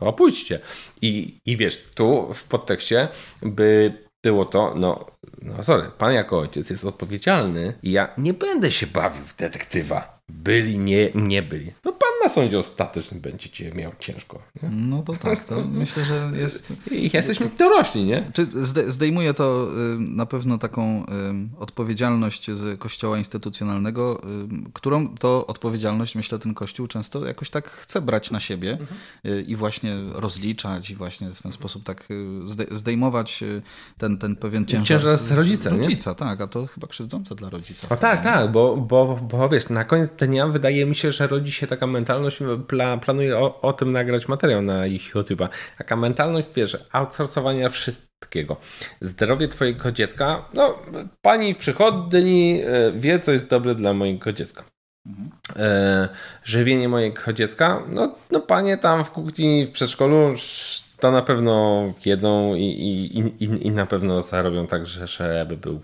opójdźcie. 0.00 0.60
I, 1.02 1.40
I 1.46 1.56
wiesz, 1.56 1.84
tu 1.94 2.34
w 2.34 2.44
podtekście 2.44 3.08
by 3.42 3.92
było 4.24 4.44
to, 4.44 4.74
no, 4.76 5.06
no 5.42 5.62
sorry, 5.62 5.90
pan 5.98 6.12
jako 6.12 6.38
ojciec 6.38 6.70
jest 6.70 6.84
odpowiedzialny 6.84 7.78
i 7.82 7.92
ja 7.92 8.08
nie 8.18 8.34
będę 8.34 8.70
się 8.70 8.86
bawił 8.86 9.24
w 9.24 9.36
detektywa. 9.36 10.23
Byli, 10.28 10.78
nie, 10.78 11.10
nie 11.14 11.42
byli. 11.42 11.72
No 11.84 11.92
pan 11.92 12.08
na 12.22 12.28
sądzie 12.28 12.58
ostatecznym 12.58 13.20
będziecie 13.20 13.72
miał 13.72 13.92
ciężko. 13.98 14.42
Nie? 14.62 14.68
No 14.68 15.02
to 15.02 15.16
tak, 15.16 15.44
to 15.44 15.64
myślę, 15.72 16.04
że 16.04 16.30
jest... 16.34 16.72
I 16.90 17.10
jesteśmy 17.14 17.50
dorośli, 17.58 18.04
nie? 18.04 18.30
Czy 18.32 18.46
zdejmuje 18.92 19.34
to 19.34 19.68
y, 19.94 19.98
na 19.98 20.26
pewno 20.26 20.58
taką 20.58 21.02
y, 21.02 21.06
odpowiedzialność 21.58 22.50
z 22.50 22.78
kościoła 22.80 23.18
instytucjonalnego, 23.18 24.22
y, 24.22 24.72
którą 24.72 25.16
to 25.16 25.46
odpowiedzialność, 25.46 26.14
myślę, 26.14 26.38
ten 26.38 26.54
kościół 26.54 26.86
często 26.86 27.26
jakoś 27.26 27.50
tak 27.50 27.70
chce 27.70 28.00
brać 28.00 28.30
na 28.30 28.40
siebie 28.40 28.70
mhm. 28.70 29.46
i 29.46 29.56
właśnie 29.56 29.96
rozliczać 30.12 30.90
i 30.90 30.94
właśnie 30.94 31.30
w 31.30 31.42
ten 31.42 31.52
sposób 31.52 31.84
tak 31.84 32.08
zdejmować 32.70 33.44
ten, 33.98 34.18
ten 34.18 34.36
pewien 34.36 34.66
ciężar, 34.66 35.00
ciężar 35.00 35.18
z, 35.18 35.30
rodzica, 35.32 35.70
z 35.70 35.72
rodzica, 35.72 36.10
nie? 36.10 36.16
tak, 36.16 36.40
a 36.40 36.46
to 36.46 36.66
chyba 36.66 36.86
krzywdzące 36.86 37.34
dla 37.34 37.50
rodzica. 37.50 37.88
O, 37.88 37.96
tak, 37.96 38.22
tak, 38.22 38.52
bo, 38.52 38.76
bo, 38.76 39.16
bo 39.16 39.48
wiesz, 39.48 39.68
na 39.68 39.84
koniec 39.84 40.10
dnia 40.26 40.46
wydaje 40.46 40.86
mi 40.86 40.94
się, 40.94 41.12
że 41.12 41.26
rodzi 41.26 41.52
się 41.52 41.66
taka 41.66 41.86
mentalność, 41.86 42.38
pla, 42.68 42.96
planuję 42.96 43.38
o, 43.38 43.60
o 43.60 43.72
tym 43.72 43.92
nagrać 43.92 44.28
materiał 44.28 44.62
na 44.62 44.86
ich 44.86 45.14
YouTube'a, 45.14 45.48
taka 45.78 45.96
mentalność, 45.96 46.48
wiesz, 46.56 46.78
outsourcowania 46.92 47.68
wszystkiego. 47.68 48.56
Zdrowie 49.00 49.48
twojego 49.48 49.92
dziecka, 49.92 50.48
no 50.54 50.78
pani 51.22 51.54
w 51.54 51.58
przychodni 51.58 52.60
e, 52.64 52.92
wie, 52.92 53.20
co 53.20 53.32
jest 53.32 53.46
dobre 53.46 53.74
dla 53.74 53.92
mojego 53.92 54.32
dziecka. 54.32 54.64
Mhm. 55.06 55.30
E, 55.56 56.08
żywienie 56.44 56.88
mojego 56.88 57.32
dziecka, 57.32 57.82
no, 57.88 58.14
no 58.30 58.40
panie 58.40 58.76
tam 58.76 59.04
w 59.04 59.10
kuchni, 59.10 59.66
w 59.66 59.70
przedszkolu 59.70 60.34
to 60.98 61.10
na 61.10 61.22
pewno 61.22 61.84
jedzą 62.06 62.54
i, 62.54 62.62
i, 62.62 63.44
i, 63.44 63.66
i 63.66 63.70
na 63.70 63.86
pewno 63.86 64.22
zarobią 64.22 64.66
tak, 64.66 64.86
że, 64.86 65.06
żeby 65.06 65.56
był 65.56 65.80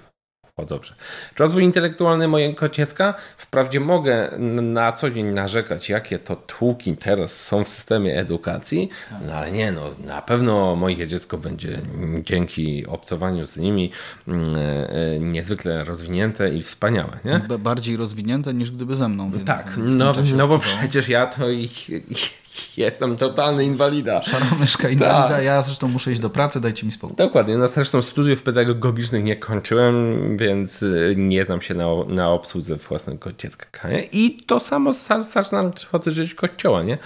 o 0.60 0.66
dobrze. 0.66 0.94
Rozwój 1.38 1.64
intelektualny 1.64 2.28
mojego 2.28 2.68
dziecka, 2.68 3.14
wprawdzie 3.36 3.80
mogę 3.80 4.30
na 4.62 4.92
co 4.92 5.10
dzień 5.10 5.26
narzekać, 5.26 5.88
jakie 5.88 6.18
to 6.18 6.36
tłuki 6.36 6.96
teraz 6.96 7.40
są 7.40 7.64
w 7.64 7.68
systemie 7.68 8.18
edukacji, 8.18 8.88
no 9.26 9.34
ale 9.34 9.52
nie, 9.52 9.72
no 9.72 9.90
na 10.06 10.22
pewno 10.22 10.76
moje 10.76 11.06
dziecko 11.06 11.38
będzie 11.38 11.80
dzięki 12.22 12.86
obcowaniu 12.86 13.46
z 13.46 13.56
nimi 13.56 13.90
mm, 14.28 14.44
e, 14.56 15.20
niezwykle 15.20 15.84
rozwinięte 15.84 16.54
i 16.54 16.62
wspaniałe. 16.62 17.18
Nie? 17.24 17.58
Bardziej 17.58 17.96
rozwinięte 17.96 18.54
niż 18.54 18.70
gdyby 18.70 18.96
ze 18.96 19.08
mną. 19.08 19.30
Tak, 19.46 19.74
no, 19.76 20.12
no 20.36 20.46
bo 20.48 20.58
przecież 20.58 21.08
ja 21.08 21.26
to 21.26 21.50
ich, 21.50 21.90
ich 21.90 22.39
Jestem 22.76 23.16
totalny 23.16 23.64
inwalida. 23.64 24.22
Szara 24.22 24.46
myszka 24.60 24.88
inwalida, 24.88 25.28
tak. 25.28 25.44
ja 25.44 25.62
zresztą 25.62 25.88
muszę 25.88 26.12
iść 26.12 26.20
do 26.20 26.30
pracy, 26.30 26.60
dajcie 26.60 26.86
mi 26.86 26.92
spokój. 26.92 27.16
Dokładnie, 27.16 27.56
no 27.56 27.68
zresztą 27.68 28.02
studiów 28.02 28.42
pedagogicznych 28.42 29.24
nie 29.24 29.36
kończyłem, 29.36 30.36
więc 30.36 30.82
y, 30.82 31.14
nie 31.16 31.44
znam 31.44 31.62
się 31.62 31.74
na, 31.74 31.86
na 32.08 32.30
obsłudze 32.30 32.76
własnego 32.76 33.32
dziecka. 33.32 33.88
Nie? 33.88 34.02
I 34.02 34.36
to 34.36 34.60
samo 34.60 34.92
zaczynam 35.32 35.72
żyć 36.06 36.34
kościoła, 36.34 36.82
nie? 36.82 36.98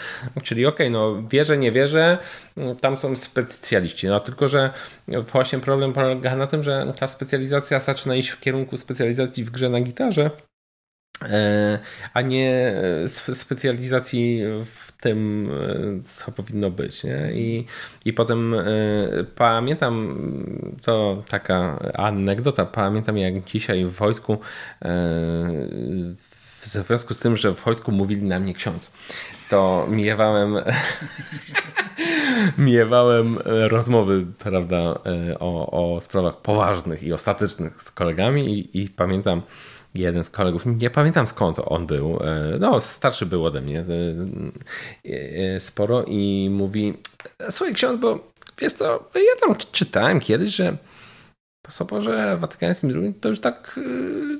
Czyli 0.43 0.67
okej, 0.67 0.87
okay, 0.87 0.91
no 0.91 1.29
wierzę, 1.29 1.59
nie 1.59 1.73
wierzę, 1.73 2.19
tam 2.81 2.99
są 2.99 3.17
specjaliści, 3.17 4.07
no 4.07 4.21
tylko, 4.21 4.49
że 4.49 4.71
właśnie 5.33 5.59
problem 5.59 5.93
polega 5.93 6.37
na 6.37 6.47
tym, 6.47 6.63
że 6.63 6.93
ta 7.01 7.09
specjalizacja 7.09 7.81
zaczyna 7.81 8.17
iść 8.17 8.29
w 8.29 8.41
kierunku 8.41 8.77
specjalizacji 8.77 9.45
w 9.45 9.51
grze 9.51 9.69
na 9.69 9.81
gitarze, 9.81 10.31
e, 11.23 11.79
a 12.15 12.21
nie 12.21 12.75
specjalizacji 13.35 14.43
w 14.65 14.84
tym, 15.05 15.51
e, 15.51 16.09
co 16.09 16.33
powinno 16.33 16.71
być. 16.71 17.05
Nie? 17.05 17.31
I, 17.33 17.67
I 18.05 18.13
potem 18.13 18.55
y, 18.55 19.27
pamiętam, 19.37 20.19
to 20.83 21.23
taka 21.29 21.79
anegdota, 21.95 22.67
pamiętam 22.67 23.19
jak 23.19 23.45
dzisiaj 23.45 23.85
w 23.85 23.93
wojsku, 23.93 24.33
y, 24.33 24.39
w 26.61 26.67
związku 26.87 27.15
z 27.15 27.19
tym, 27.19 27.37
że 27.37 27.55
w 27.55 27.65
wojsku 27.65 27.93
mówili 27.93 28.23
na 28.23 28.41
mnie 28.41 28.55
ksiądz, 28.55 28.93
to 29.51 29.87
miewałem. 29.91 30.57
miewałem 32.59 33.39
rozmowy, 33.45 34.27
prawda, 34.39 34.99
o, 35.41 35.95
o 35.95 36.01
sprawach 36.01 36.37
poważnych 36.37 37.03
i 37.03 37.13
ostatecznych 37.13 37.83
z 37.83 37.91
kolegami 37.91 38.59
i, 38.59 38.83
i 38.83 38.89
pamiętam, 38.89 39.43
jeden 39.95 40.25
z 40.25 40.31
kolegów, 40.31 40.63
nie 40.67 40.91
pamiętam 40.91 41.27
skąd 41.27 41.59
on 41.67 41.87
był, 41.87 42.19
e, 42.25 42.59
no 42.61 42.81
starszy 42.81 43.27
był 43.27 43.45
ode 43.45 43.61
mnie 43.61 43.81
e, 43.81 43.85
e, 45.57 45.61
sporo 45.61 46.05
i 46.05 46.49
mówi, 46.51 46.95
słuchaj 47.51 47.75
ksiądz, 47.75 48.01
bo 48.01 48.33
wiesz 48.59 48.73
co, 48.73 49.11
ja 49.15 49.47
tam 49.47 49.57
czytałem 49.73 50.21
kiedyś, 50.21 50.55
że 50.55 50.77
po 51.63 51.73
Soborze 51.73 52.37
Watykańskim 52.37 53.03
II 53.03 53.15
to 53.15 53.29
już 53.29 53.41
tak 53.41 53.81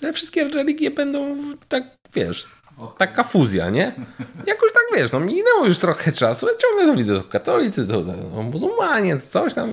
te 0.01 0.13
wszystkie 0.13 0.49
religie 0.49 0.91
będą 0.91 1.37
tak, 1.69 1.85
wiesz, 2.15 2.45
taka 2.99 3.25
fuzja, 3.25 3.71
nie? 3.71 3.95
Jakoś 4.47 4.73
tak, 4.73 4.83
wiesz, 4.97 5.13
no 5.13 5.21
minęło 5.21 5.67
już 5.67 5.79
trochę 5.79 6.13
czasu, 6.13 6.47
ja 6.47 6.53
ciągle 6.59 6.87
to 6.87 6.95
widzę, 6.99 7.21
to 7.21 7.29
katolicy, 7.29 7.87
to, 7.87 8.03
to 8.03 8.43
muzułmanie, 8.43 9.21
coś 9.21 9.55
tam, 9.55 9.73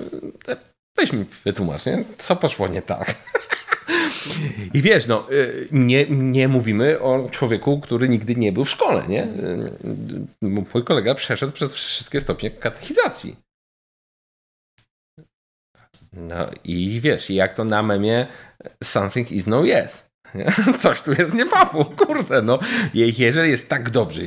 weź 0.96 1.12
mi 1.12 1.24
wytłumacz, 1.44 1.86
nie? 1.86 2.04
Co 2.18 2.36
poszło 2.36 2.68
nie 2.68 2.82
tak? 2.82 3.14
I 4.74 4.82
wiesz, 4.82 5.06
no, 5.06 5.32
y, 5.32 5.68
nie, 5.72 6.06
nie 6.06 6.48
mówimy 6.48 7.00
o 7.00 7.28
człowieku, 7.30 7.80
który 7.80 8.08
nigdy 8.08 8.34
nie 8.34 8.52
był 8.52 8.64
w 8.64 8.70
szkole, 8.70 9.08
nie? 9.08 9.24
Y, 9.24 10.26
mój 10.42 10.84
kolega 10.84 11.14
przeszedł 11.14 11.52
przez 11.52 11.74
wszystkie 11.74 12.20
stopnie 12.20 12.50
katechizacji. 12.50 13.36
No 16.12 16.50
i 16.64 17.00
wiesz, 17.00 17.30
jak 17.30 17.52
to 17.52 17.64
na 17.64 17.82
memie 17.82 18.26
something 18.84 19.32
is 19.32 19.46
no 19.46 19.64
yes. 19.64 20.11
Coś 20.78 21.02
tu 21.02 21.12
jest 21.12 21.34
nie 21.34 21.46
papu, 21.46 21.84
kurde, 21.84 22.42
no. 22.42 22.58
Jeżeli 22.94 23.50
jest 23.50 23.68
tak 23.68 23.90
dobrze, 23.90 24.22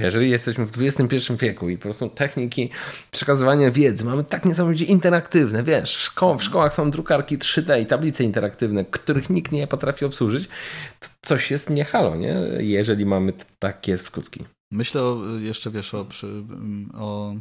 jeżeli 0.00 0.30
jesteśmy 0.30 0.66
w 0.66 0.72
XXI 0.78 1.32
wieku 1.38 1.68
i 1.68 1.76
po 1.76 1.82
prostu 1.82 2.08
techniki 2.08 2.70
przekazywania 3.10 3.70
wiedzy 3.70 4.04
mamy 4.04 4.24
tak 4.24 4.44
niesamowicie 4.44 4.84
interaktywne, 4.84 5.62
wiesz, 5.62 5.96
w, 5.96 6.00
szko 6.00 6.38
w 6.38 6.42
szkołach 6.42 6.74
są 6.74 6.90
drukarki 6.90 7.38
3D 7.38 7.80
i 7.80 7.86
tablice 7.86 8.24
interaktywne, 8.24 8.84
których 8.84 9.30
nikt 9.30 9.52
nie 9.52 9.66
potrafi 9.66 10.04
obsłużyć, 10.04 10.48
to 11.00 11.08
coś 11.22 11.50
jest 11.50 11.70
nie 11.70 11.84
halo, 11.84 12.16
nie? 12.16 12.36
Jeżeli 12.58 13.06
mamy 13.06 13.32
takie 13.58 13.98
skutki. 13.98 14.44
Myślę 14.70 15.02
o, 15.02 15.18
jeszcze, 15.38 15.70
wiesz, 15.70 15.94
o, 15.94 16.04
przy, 16.04 16.42
o 16.94 17.34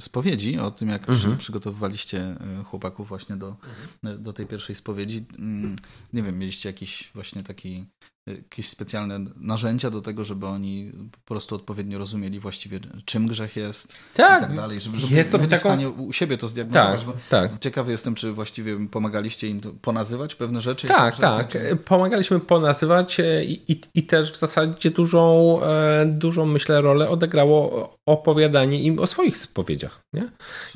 spowiedzi, 0.00 0.58
o 0.58 0.70
tym 0.70 0.88
jak 0.88 1.08
mhm. 1.08 1.36
przygotowywaliście 1.36 2.18
e, 2.20 2.64
chłopaków 2.64 3.08
właśnie 3.08 3.36
do, 3.36 3.56
mhm. 4.02 4.22
do 4.22 4.32
tej 4.32 4.46
pierwszej 4.46 4.76
spowiedzi. 4.76 5.24
Mm, 5.38 5.76
nie 6.12 6.22
wiem, 6.22 6.38
mieliście 6.38 6.68
jakiś 6.68 7.10
właśnie 7.14 7.42
taki 7.42 7.86
jakieś 8.36 8.68
specjalne 8.68 9.18
narzędzia 9.36 9.90
do 9.90 10.00
tego, 10.00 10.24
żeby 10.24 10.46
oni 10.46 10.92
po 11.12 11.18
prostu 11.34 11.54
odpowiednio 11.54 11.98
rozumieli 11.98 12.40
właściwie 12.40 12.80
czym 13.04 13.26
grzech 13.26 13.56
jest 13.56 13.94
tak, 14.14 14.42
i 14.42 14.46
tak 14.46 14.56
dalej, 14.56 14.80
żeby, 14.80 15.00
żeby 15.00 15.14
jest 15.14 15.36
byli 15.36 15.48
taką... 15.48 15.58
w 15.58 15.62
stanie 15.62 15.88
u 15.88 16.12
siebie 16.12 16.38
to 16.38 16.48
zdiagnozować. 16.48 17.04
Tak, 17.28 17.50
tak. 17.50 17.60
Ciekawy 17.60 17.92
jestem, 17.92 18.14
czy 18.14 18.32
właściwie 18.32 18.88
pomagaliście 18.88 19.48
im 19.48 19.60
ponazywać 19.60 20.34
pewne 20.34 20.62
rzeczy? 20.62 20.88
Tak, 20.88 21.16
tak. 21.16 21.48
Czy... 21.48 21.76
Pomagaliśmy 21.84 22.40
ponazywać 22.40 23.20
e, 23.20 23.44
i, 23.44 23.72
i, 23.72 23.80
i, 23.94 24.02
też 24.02 24.32
w 24.32 24.36
zasadzie 24.36 24.90
dużą, 24.90 25.58
e, 25.62 26.06
dużą, 26.06 26.46
myślę, 26.46 26.80
rolę 26.80 27.08
odegrało 27.08 27.96
opowiadanie 28.06 28.82
im 28.82 28.98
o 28.98 29.06
swoich 29.06 29.38
spowiedziach. 29.38 30.00
Nie? 30.12 30.30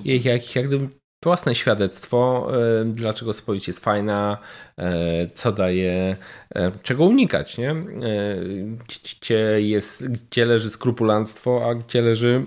Jak, 0.05 0.57
jak 0.57 0.67
gdyby 0.67 1.02
własne 1.23 1.55
świadectwo, 1.55 2.49
e, 2.81 2.85
dlaczego 2.85 3.33
spowiedź 3.33 3.67
jest 3.67 3.81
fajna, 3.81 4.39
e, 4.79 5.29
co 5.35 5.53
daje, 5.53 6.17
e, 6.55 6.73
czego 6.83 7.05
unikać, 7.05 7.59
nie? 7.59 7.75
Gdzie, 8.89 9.61
jest, 9.61 10.09
gdzie 10.09 10.47
leży 10.47 10.71
skrupulanstwo, 10.71 11.69
a 11.69 11.75
gdzie 11.75 12.03
leży 12.03 12.45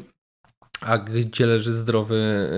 a 0.86 0.98
gdzie 0.98 1.45
leży 1.45 1.74
zdrowy. 1.74 2.50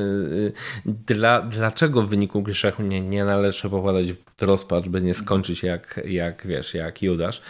Dla, 0.86 1.42
dlaczego 1.42 2.02
w 2.02 2.10
wyniku 2.10 2.42
grzechu 2.42 2.84
nie, 2.84 3.02
nie 3.02 3.26
należy 3.26 3.70
popadać 3.70 4.14
w 4.14 4.42
rozpacz, 4.42 4.88
by 4.88 5.02
nie 5.02 5.14
skończyć 5.14 5.64
jak, 5.64 6.02
jak 6.06 6.48
wiesz, 6.48 6.74
jak 6.74 7.02
Judasz, 7.02 7.42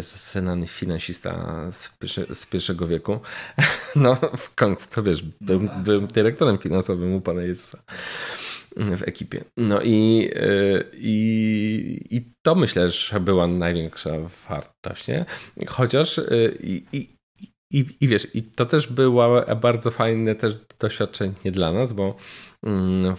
synany 0.00 0.66
finansista 0.66 1.60
z, 1.70 1.90
z 2.32 2.46
pierwszego 2.46 2.86
wieku. 2.86 3.20
No, 3.96 4.14
w 4.36 4.54
końcu, 4.54 4.88
to 4.88 5.02
wiesz, 5.02 5.22
był, 5.40 5.60
był 5.84 6.00
dyrektorem 6.00 6.58
finansowym 6.58 7.14
u 7.14 7.20
Pana 7.20 7.42
Jezusa 7.42 7.78
w 8.76 9.02
ekipie. 9.02 9.44
No 9.56 9.80
i, 9.82 10.30
i, 10.92 12.06
i 12.10 12.32
to 12.42 12.54
myślę, 12.54 12.90
że 12.90 13.20
była 13.20 13.46
największa 13.46 14.10
wartość, 14.48 15.08
nie? 15.08 15.24
Chociaż 15.66 16.20
i, 16.60 16.84
i, 16.92 17.08
i, 17.72 17.86
I 18.00 18.08
wiesz, 18.08 18.26
i 18.34 18.42
to 18.42 18.66
też 18.66 18.86
było 18.86 19.44
bardzo 19.60 19.90
fajne 19.90 20.34
też 20.34 20.56
doświadczenie 20.80 21.52
dla 21.52 21.72
nas, 21.72 21.92
bo 21.92 22.16
mm, 22.64 23.16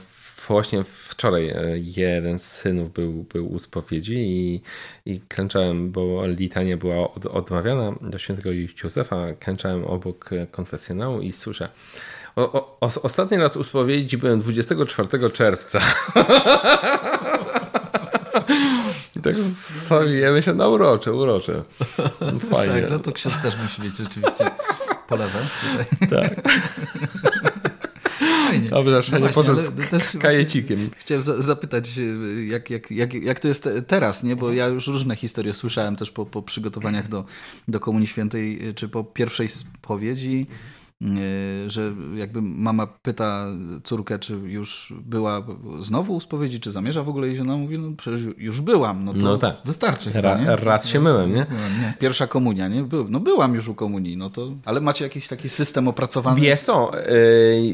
właśnie 0.48 0.84
wczoraj 0.84 1.50
e, 1.50 1.56
jeden 1.78 2.40
z 2.40 2.52
synów 2.52 2.94
był, 2.94 3.26
był 3.34 3.54
u 3.54 3.60
spowiedzi 3.60 4.16
i, 4.16 4.62
i 5.06 5.22
klęczałem, 5.22 5.92
bo 5.92 6.28
litania 6.28 6.78
była 6.78 7.14
od, 7.14 7.26
odmawiana 7.26 7.96
do 8.02 8.18
świętego 8.18 8.50
Józefa, 8.84 9.34
klęczałem 9.34 9.86
obok 9.86 10.30
konfesjonału 10.52 11.22
i 11.22 11.32
słyszę 11.32 11.70
o, 12.36 12.78
o, 12.80 12.90
ostatni 13.02 13.38
raz 13.38 13.58
u 13.58 13.64
spowiedzi 13.64 14.18
byłem 14.18 14.40
24 14.40 15.30
czerwca. 15.30 15.80
tak 19.24 19.36
stawiamy 19.54 20.44
się 20.44 20.54
na 20.54 20.68
urocze, 20.68 21.14
urocze. 21.14 21.64
Fajnie. 22.52 22.82
tak, 22.82 22.90
no 22.90 23.00
to 23.00 23.12
ksiądz 23.12 23.42
też 23.42 23.58
musi 23.64 23.82
mieć 23.82 23.98
rzeczywiście 23.98 24.46
po 25.08 25.16
lewej. 25.16 25.44
Tak. 26.10 26.42
Fajnie. 28.50 28.70
Dobrze, 28.70 29.20
no 29.20 29.44
z 30.00 30.18
kajecikiem. 30.18 30.90
Chciałem 30.98 31.24
zapytać, 31.24 31.90
jak, 32.46 32.70
jak, 32.70 32.92
jak, 32.92 33.14
jak 33.14 33.40
to 33.40 33.48
jest 33.48 33.70
teraz, 33.88 34.24
nie? 34.24 34.36
bo 34.36 34.54
ja 34.54 34.68
już 34.68 34.88
różne 34.88 35.16
historie 35.16 35.54
słyszałem 35.54 35.96
też 35.96 36.12
po, 36.12 36.26
po 36.26 36.42
przygotowaniach 36.42 37.08
do, 37.08 37.26
do 37.68 37.80
Komunii 37.80 38.08
Świętej, 38.08 38.60
czy 38.76 38.90
po 38.90 39.04
pierwszej 39.04 39.50
spowiedzi. 39.50 40.48
E, 41.04 41.70
że 41.70 41.94
jakby 42.16 42.42
mama 42.42 42.88
pyta 42.88 43.46
córkę, 43.84 44.20
czy 44.20 44.34
już 44.34 44.94
była 45.06 45.48
znowu 45.82 46.16
u 46.16 46.20
spowiedzi, 46.20 46.60
czy 46.60 46.72
zamierza 46.72 47.04
w 47.04 47.10
ogóle 47.10 47.30
iść, 47.30 47.42
ona 47.42 47.58
mówi, 47.58 47.80
no 47.80 47.96
przecież 47.98 48.22
już 48.38 48.62
byłam, 48.62 49.06
no 49.06 49.14
to 49.14 49.20
no 49.20 49.38
tak. 49.38 49.56
wystarczy 49.66 50.12
chyba, 50.12 50.38
nie? 50.40 50.56
Raz 50.56 50.88
się 50.88 51.00
myłem, 51.00 51.34
nie? 51.34 51.46
Pierwsza 52.00 52.28
komunia, 52.28 52.68
nie? 52.68 52.86
No 53.10 53.20
byłam 53.20 53.56
już 53.56 53.68
u 53.68 53.76
komunii, 53.76 54.18
no 54.18 54.30
to... 54.30 54.52
Ale 54.66 54.82
macie 54.82 55.04
jakiś 55.04 55.28
taki 55.28 55.50
system 55.50 55.88
opracowany? 55.88 56.42
Wiesz 56.42 56.62
co, 56.62 56.92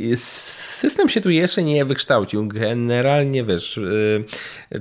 yy, 0.02 0.18
system 0.18 1.10
się 1.10 1.22
tu 1.22 1.30
jeszcze 1.30 1.63
nie 1.63 1.86
wykształcił. 1.86 2.48
Generalnie, 2.48 3.44
wiesz, 3.44 3.80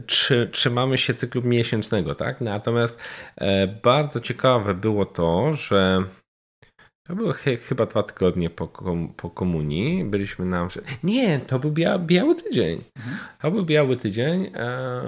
czy, 0.07 0.51
trzymamy 0.53 0.99
się 0.99 1.15
cyklu 1.15 1.43
miesięcznego, 1.43 2.15
tak? 2.15 2.41
Natomiast 2.41 2.99
yy, 3.41 3.47
bardzo 3.83 4.21
ciekawe 4.21 4.75
było 4.75 5.05
to, 5.05 5.53
że 5.53 6.05
to 7.09 7.15
było 7.17 7.33
ch 7.33 7.45
chyba 7.69 7.87
dwa 7.87 8.03
tygodnie 8.03 8.51
po, 8.51 8.69
kom 8.69 9.09
po 9.17 9.31
komunii. 9.31 10.05
Byliśmy 10.05 10.45
na. 10.45 10.69
Nie, 11.05 11.39
to 11.39 11.59
był 11.59 11.71
bia 11.71 11.99
biały 11.99 12.35
tydzień. 12.35 12.85
Mhm. 12.97 13.17
To 13.43 13.51
był 13.51 13.65
biały 13.65 13.97
tydzień 13.97 14.51
e, 14.55 15.01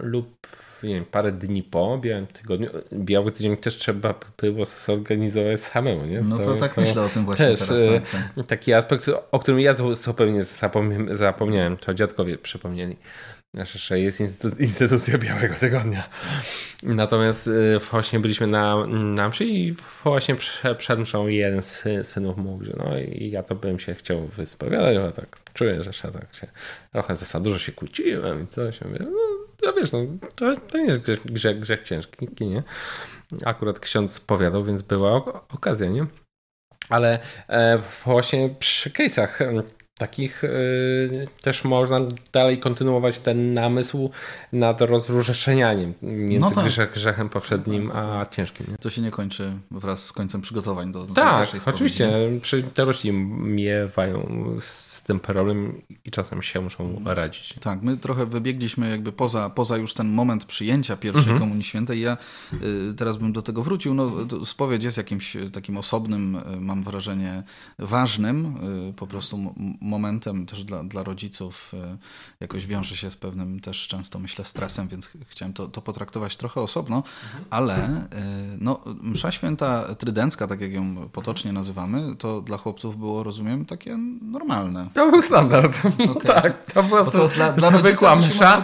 lub 0.00 0.46
nie 0.82 0.94
wiem, 0.94 1.04
parę 1.04 1.32
dni 1.32 1.62
po 1.62 1.98
Białym 1.98 2.26
Tygodniu. 2.26 2.70
Biały 2.92 3.32
Tydzień 3.32 3.56
też 3.56 3.76
trzeba 3.76 4.14
było 4.42 4.64
zorganizować 4.64 5.60
samemu, 5.60 6.06
nie? 6.06 6.20
No 6.20 6.38
to, 6.38 6.44
to 6.44 6.54
tak 6.54 6.74
to 6.74 6.80
myślę 6.80 7.02
o 7.02 7.08
tym 7.08 7.24
właśnie 7.24 7.46
też, 7.46 7.68
teraz. 7.68 7.82
Tak, 8.12 8.22
tak. 8.36 8.46
Taki 8.46 8.72
aspekt, 8.72 9.10
o 9.30 9.38
którym 9.38 9.60
ja 9.60 9.74
zupełnie 9.92 10.44
zapomniałem, 11.10 11.76
to 11.76 11.94
dziadkowie 11.94 12.38
przypomnieli 12.38 12.96
że 13.54 14.00
jest 14.00 14.20
instytucja 14.60 15.18
Białego 15.18 15.54
Tygodnia. 15.54 16.08
Natomiast 16.82 17.46
y, 17.46 17.78
właśnie 17.90 18.20
byliśmy 18.20 18.46
na, 18.46 18.86
na 18.86 19.28
mszy 19.28 19.44
i 19.44 19.74
właśnie 20.04 20.36
przed 20.78 21.00
mszą 21.00 21.26
jeden 21.26 21.62
z 21.62 21.84
synów 22.02 22.36
mówił, 22.36 22.64
że 22.64 22.72
no 22.76 22.98
i 22.98 23.30
ja 23.30 23.42
to 23.42 23.54
bym 23.54 23.78
się 23.78 23.94
chciał 23.94 24.26
wyspowiadać, 24.26 24.96
ale 24.96 25.12
tak 25.12 25.38
czuję, 25.54 25.82
że 25.82 25.92
się 25.92 26.12
tak 26.12 26.34
się 26.34 26.46
trochę 26.92 27.16
za 27.16 27.40
dużo 27.40 27.58
się 27.58 27.72
kłóciłem 27.72 28.44
i 28.44 28.46
coś. 28.46 28.80
Ja 28.80 28.86
mówię, 28.86 29.00
no, 29.00 29.18
no 29.62 29.72
wiesz, 29.72 29.92
no, 29.92 29.98
to, 30.34 30.56
to 30.56 30.78
nie 30.78 30.84
jest 30.84 30.98
grzech, 30.98 31.26
grzech, 31.26 31.60
grzech 31.60 31.82
ciężki, 31.82 32.28
nie? 32.40 32.62
Akurat 33.44 33.80
ksiądz 33.80 34.20
powiadał, 34.20 34.64
więc 34.64 34.82
była 34.82 35.14
okazja, 35.48 35.88
nie? 35.88 36.06
Ale 36.88 37.18
e, 37.48 37.78
właśnie 38.04 38.54
przy 38.58 38.90
case'ach 38.90 39.62
takich 39.98 40.44
y, 40.44 41.26
też 41.42 41.64
można 41.64 41.98
dalej 42.32 42.58
kontynuować 42.58 43.18
ten 43.18 43.52
namysł 43.52 44.10
nad 44.52 44.80
rozróżnianiem 44.80 45.94
między 46.02 46.40
no 46.40 46.50
tak. 46.50 46.64
grzech, 46.64 46.92
grzechem 46.92 47.28
powszednim 47.28 47.90
no 47.94 48.20
a 48.20 48.26
ciężkim. 48.26 48.66
Nie? 48.70 48.78
To 48.78 48.90
się 48.90 49.02
nie 49.02 49.10
kończy 49.10 49.52
wraz 49.70 50.04
z 50.04 50.12
końcem 50.12 50.40
przygotowań 50.40 50.92
do, 50.92 51.06
do 51.06 51.14
Tak, 51.14 51.48
oczywiście. 51.66 52.10
Dorośli 52.74 53.12
miewają 53.12 54.46
z 54.58 55.02
tym 55.02 55.20
problem 55.20 55.82
i 56.04 56.10
czasem 56.10 56.42
się 56.42 56.60
muszą 56.60 56.84
mhm. 56.84 57.16
radzić. 57.16 57.54
Tak, 57.60 57.82
my 57.82 57.96
trochę 57.96 58.26
wybiegliśmy 58.26 58.90
jakby 58.90 59.12
poza, 59.12 59.50
poza 59.50 59.76
już 59.76 59.94
ten 59.94 60.08
moment 60.08 60.44
przyjęcia 60.44 60.96
pierwszej 60.96 61.22
mhm. 61.22 61.40
Komunii 61.40 61.64
Świętej. 61.64 62.00
Ja 62.00 62.16
y, 62.52 62.94
teraz 62.94 63.16
bym 63.16 63.32
do 63.32 63.42
tego 63.42 63.62
wrócił. 63.62 63.94
No, 63.94 64.12
spowiedź 64.44 64.84
jest 64.84 64.96
jakimś 64.96 65.36
takim 65.52 65.76
osobnym, 65.76 66.36
y, 66.36 66.60
mam 66.60 66.84
wrażenie, 66.84 67.42
ważnym 67.78 68.58
po 68.96 69.06
prostu 69.06 69.54
momentem 69.88 70.46
też 70.46 70.64
dla, 70.64 70.84
dla 70.84 71.02
rodziców 71.02 71.72
e, 71.74 71.96
jakoś 72.40 72.66
wiąże 72.66 72.96
się 72.96 73.10
z 73.10 73.16
pewnym 73.16 73.60
też 73.60 73.88
często 73.88 74.18
myślę 74.18 74.44
stresem, 74.44 74.88
więc 74.88 75.10
chciałem 75.28 75.52
to, 75.52 75.68
to 75.68 75.82
potraktować 75.82 76.36
trochę 76.36 76.60
osobno, 76.60 76.96
mhm. 76.96 77.44
ale 77.50 77.74
e, 77.76 78.06
no, 78.58 78.80
msza 79.00 79.32
święta 79.32 79.94
trydencka, 79.94 80.46
tak 80.46 80.60
jak 80.60 80.72
ją 80.72 81.08
potocznie 81.08 81.52
nazywamy, 81.52 82.16
to 82.16 82.40
dla 82.40 82.56
chłopców 82.56 82.98
było, 82.98 83.22
rozumiem, 83.22 83.64
takie 83.64 83.96
normalne. 84.22 84.88
To 84.94 85.10
był 85.10 85.22
standard. 85.22 85.78
Okay. 86.08 86.42
tak, 86.42 86.64
to 86.64 86.82
była 86.82 87.04
to 87.04 87.28
dla, 87.28 87.52
dla 87.52 87.78
zwykła 87.78 88.16
msza. 88.16 88.62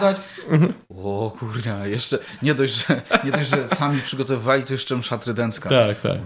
Mhm. 0.49 0.73
O 0.89 1.31
kurde, 1.39 1.89
jeszcze 1.89 2.19
nie 2.41 2.55
dość, 2.55 2.87
że, 2.87 3.01
nie 3.23 3.31
dość, 3.31 3.49
że 3.49 3.69
sami 3.69 4.01
przygotowywali, 4.01 4.63
to 4.63 4.73
jeszcze 4.73 4.97
msza 4.97 5.17
trydencka. 5.17 5.69
Tak, 5.69 6.01
tak. 6.01 6.17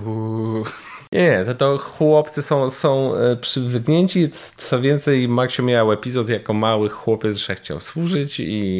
Nie, 1.11 1.45
to, 1.45 1.55
to 1.55 1.77
chłopcy 1.77 2.41
są, 2.41 2.69
są 2.69 3.15
e, 3.15 3.35
przywyknięci. 3.35 4.29
Co 4.57 4.81
więcej, 4.81 5.27
Maksiu 5.27 5.63
miał 5.63 5.91
epizod 5.91 6.29
jako 6.29 6.53
mały 6.53 6.89
chłopiec, 6.89 7.37
że 7.37 7.55
chciał 7.55 7.81
służyć 7.81 8.39
i, 8.39 8.79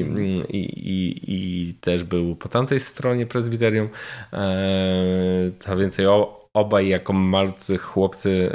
i, 0.49 0.59
i, 0.59 1.19
i 1.27 1.73
też 1.73 2.03
był 2.03 2.35
po 2.35 2.49
tamtej 2.49 2.79
stronie 2.79 3.25
prezbiterium. 3.25 3.89
Eee, 4.33 5.51
co 5.59 5.77
więcej, 5.77 6.07
o, 6.07 6.38
obaj 6.59 6.87
jako 6.87 7.13
malcy 7.13 7.77
chłopcy 7.77 8.51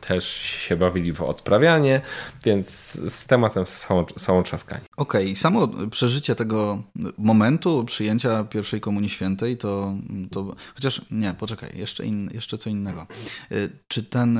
też 0.00 0.32
się 0.42 0.76
bawili 0.76 1.12
w 1.12 1.22
odprawianie, 1.22 2.00
więc 2.44 2.68
z 3.12 3.26
tematem 3.26 3.66
są, 3.66 4.04
są 4.16 4.42
trzaskani. 4.42 4.84
Okej, 4.96 5.24
okay. 5.24 5.36
samo 5.36 5.68
przeżycie 5.90 6.34
tego 6.34 6.82
momentu 7.18 7.84
przyjęcia 7.84 8.44
pierwszej 8.44 8.80
Komunii 8.80 9.10
Świętej 9.10 9.58
to, 9.58 9.94
to 10.30 10.54
chociaż 10.74 11.02
nie, 11.10 11.34
poczekaj, 11.34 11.70
jeszcze, 11.74 12.06
in, 12.06 12.30
jeszcze 12.34 12.58
co 12.58 12.70
innego. 12.70 13.06
Y, 13.52 13.70
czy 13.88 14.02
ten 14.02 14.38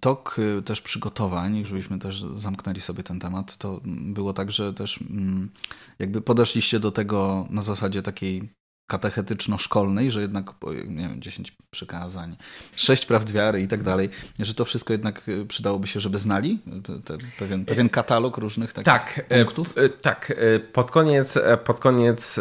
tok 0.00 0.36
y, 0.58 0.62
też 0.62 0.80
przygotowań, 0.80 1.64
żebyśmy 1.64 1.98
też 1.98 2.24
zamknęli 2.36 2.80
sobie 2.80 3.02
ten 3.02 3.20
temat, 3.20 3.56
to 3.56 3.80
było 3.84 4.32
tak, 4.32 4.52
że 4.52 4.74
też 4.74 5.00
mm, 5.10 5.50
jakby 5.98 6.20
podeszliście 6.20 6.80
do 6.80 6.90
tego 6.90 7.46
na 7.50 7.62
zasadzie 7.62 8.02
takiej 8.02 8.59
katechetyczno-szkolnej, 8.90 10.10
że 10.10 10.20
jednak, 10.20 10.50
nie 10.86 11.08
wiem, 11.08 11.22
10 11.22 11.52
przykazań, 11.70 12.36
6 12.76 13.06
prawd 13.06 13.32
wiary 13.32 13.62
i 13.62 13.68
tak 13.68 13.82
dalej, 13.82 14.08
że 14.38 14.54
to 14.54 14.64
wszystko 14.64 14.92
jednak 14.92 15.28
y, 15.28 15.46
przydałoby 15.46 15.86
się, 15.86 16.00
żeby 16.00 16.18
znali 16.18 16.58
te, 17.04 17.18
pewien, 17.38 17.64
pewien 17.64 17.88
katalog 17.88 18.36
różnych 18.36 18.72
takich 18.72 18.84
tak, 18.84 19.26
e, 19.28 19.44
punktów? 19.44 19.74
Tak, 20.02 20.32
pod 20.72 20.90
koniec, 20.90 21.38
pod 21.64 21.80
koniec 21.80 22.40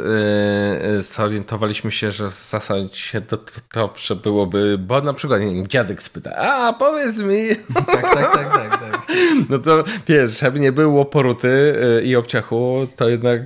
zorientowaliśmy 1.00 1.92
się, 1.92 2.12
że 2.12 2.30
w 2.30 2.34
zasadzie 2.34 3.22
to, 3.22 3.38
to, 3.72 3.94
to 4.08 4.16
byłoby, 4.16 4.78
bo 4.78 5.02
na 5.02 5.14
przykład, 5.14 5.42
nie 5.42 5.56
wiem, 5.56 5.68
dziadek 5.68 6.04
spyta, 6.04 6.36
a 6.36 6.74
powiedz 6.74 7.20
mi. 7.20 7.48
tak, 7.76 8.14
tak, 8.14 8.34
tak, 8.34 8.54
tak, 8.54 8.70
tak. 8.70 9.08
No 9.50 9.60
to 9.60 9.84
wiesz, 10.08 10.40
żeby 10.40 10.60
nie 10.60 10.72
było 10.72 11.06
poruty 11.06 11.76
i 12.04 12.16
obciachu, 12.16 12.88
to 12.96 13.10
jednak 13.10 13.42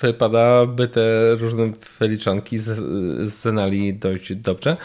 wypada 0.00 0.66
by 0.66 0.88
te 0.88 1.34
różne 1.34 1.66
liczonki 2.12 2.58
znali 3.22 3.94
dość 3.94 4.34
dobrze, 4.34 4.76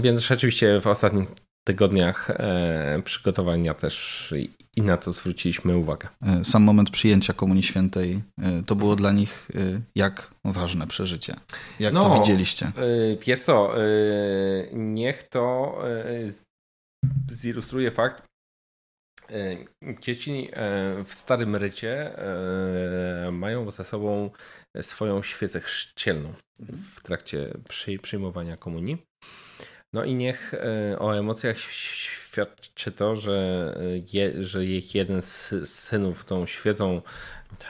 więc 0.00 0.20
rzeczywiście 0.20 0.80
w 0.80 0.86
ostatnich 0.86 1.28
tygodniach 1.64 2.30
e, 2.30 3.02
przygotowania 3.04 3.74
też 3.74 4.34
i 4.76 4.82
na 4.82 4.96
to 4.96 5.12
zwróciliśmy 5.12 5.76
uwagę. 5.76 6.08
E, 6.22 6.44
sam 6.44 6.62
moment 6.62 6.90
przyjęcia 6.90 7.32
Komunii 7.32 7.62
Świętej 7.62 8.22
e, 8.42 8.62
to 8.66 8.74
było 8.74 8.96
dla 8.96 9.12
nich 9.12 9.48
jak 9.94 10.30
ważne 10.44 10.86
przeżycie? 10.86 11.34
Jak 11.80 11.94
no, 11.94 12.02
to 12.02 12.20
widzieliście? 12.20 12.72
Wiesz 13.26 13.40
co, 13.40 13.72
niech 14.72 15.22
to 15.22 15.74
zilustruje 17.30 17.90
fakt, 17.90 18.22
Dzieci 20.00 20.48
w 21.04 21.14
starym 21.14 21.56
rycie 21.56 22.10
mają 23.32 23.70
ze 23.70 23.84
sobą 23.84 24.30
swoją 24.80 25.22
świecę 25.22 25.60
chrzcielną 25.60 26.32
w 26.94 27.02
trakcie 27.02 27.54
przyjmowania 28.02 28.56
komunii. 28.56 29.06
No 29.92 30.04
i 30.04 30.14
niech 30.14 30.54
e, 30.54 30.98
o 30.98 31.18
emocjach 31.18 31.58
świadczy 31.58 32.92
to, 32.92 33.16
że, 33.16 33.74
e, 33.76 33.82
je, 34.12 34.44
że 34.44 34.64
jeden 34.64 35.22
z 35.22 35.54
synów 35.64 36.24
tą 36.24 36.46
świecą 36.46 37.02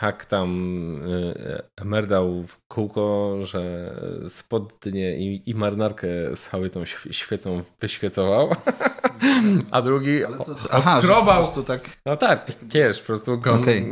tak 0.01 0.27
tam 0.27 0.51
e, 1.79 1.85
merdał 1.85 2.43
w 2.43 2.59
kółko, 2.69 3.37
że 3.43 3.95
spodnie 4.29 5.17
i, 5.17 5.51
i 5.51 5.55
marynarkę 5.55 6.09
z 6.35 6.41
całą 6.41 6.69
tą 6.69 6.85
świecą 7.11 7.63
wyświecował, 7.81 8.51
a 9.71 9.83
drugi 9.83 10.21
Aha, 10.71 10.99
oskrobał. 10.99 11.47
Tak... 11.67 11.91
No 12.07 12.17
tak, 12.17 12.53
wiesz, 12.63 13.01
po 13.01 13.07
prostu 13.07 13.39
go... 13.39 13.55
Okay. 13.55 13.85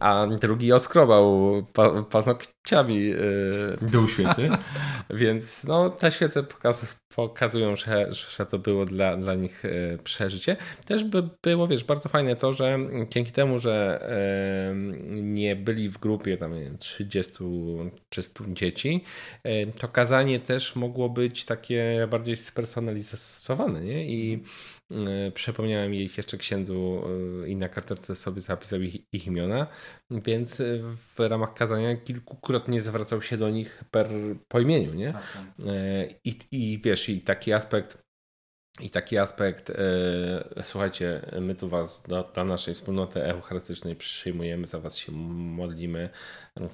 A 0.00 0.26
drugi 0.40 0.72
oskrobał 0.72 1.52
pa, 1.72 2.02
paznokciami 2.02 3.12
dół 3.82 4.08
świecy, 4.08 4.50
więc 5.10 5.64
no 5.64 5.90
te 5.90 6.12
świece 6.12 6.42
pokaz, 6.42 6.98
pokazują, 7.16 7.76
że, 7.76 8.06
że 8.10 8.46
to 8.46 8.58
było 8.58 8.84
dla, 8.86 9.16
dla 9.16 9.34
nich 9.34 9.62
przeżycie. 10.04 10.56
Też 10.86 11.04
by 11.04 11.28
było, 11.42 11.68
wiesz, 11.68 11.84
bardzo 11.84 12.08
fajne 12.08 12.36
to, 12.36 12.52
że 12.52 12.78
dzięki 13.10 13.32
temu, 13.32 13.58
że 13.58 14.06
nie 15.10 15.56
byli 15.56 15.88
w 15.88 15.98
grupie 15.98 16.36
tam 16.36 16.54
nie 16.54 16.60
wiem, 16.60 16.78
30 16.78 17.32
czy 18.08 18.22
100 18.22 18.44
dzieci, 18.48 19.04
e, 19.42 19.66
to 19.66 19.88
kazanie 19.88 20.40
też 20.40 20.76
mogło 20.76 21.08
być 21.08 21.44
takie 21.44 22.08
bardziej 22.10 22.36
spersonalizowane, 22.36 23.80
nie? 23.80 24.06
I 24.06 24.42
e, 24.90 25.30
przypomniałem 25.30 25.94
jej 25.94 26.10
jeszcze 26.16 26.38
księdzu 26.38 27.02
e, 27.44 27.48
i 27.48 27.56
na 27.56 27.68
karteczce 27.68 28.16
sobie 28.16 28.40
zapisał 28.40 28.80
ich, 28.80 28.96
ich, 29.12 29.26
imiona, 29.26 29.66
więc 30.10 30.62
w 31.16 31.20
ramach 31.20 31.54
kazania 31.54 31.96
kilkukrotnie 31.96 32.80
zwracał 32.80 33.22
się 33.22 33.36
do 33.36 33.50
nich 33.50 33.84
per 33.90 34.10
po 34.48 34.60
imieniu, 34.60 34.94
nie? 34.94 35.12
Tak, 35.12 35.22
tak. 35.32 35.66
I, 36.24 36.34
I 36.50 36.78
wiesz, 36.84 37.08
i 37.08 37.20
taki 37.20 37.52
aspekt 37.52 38.09
i 38.80 38.90
taki 38.90 39.18
aspekt, 39.18 39.70
e, 39.70 39.74
słuchajcie, 40.62 41.20
my 41.40 41.54
tu 41.54 41.68
was 41.68 42.02
do, 42.08 42.30
do, 42.34 42.44
naszej 42.44 42.74
wspólnoty 42.74 43.24
eucharystycznej 43.24 43.96
przyjmujemy, 43.96 44.66
za 44.66 44.80
was 44.80 44.96
się 44.96 45.12
modlimy, 45.12 46.10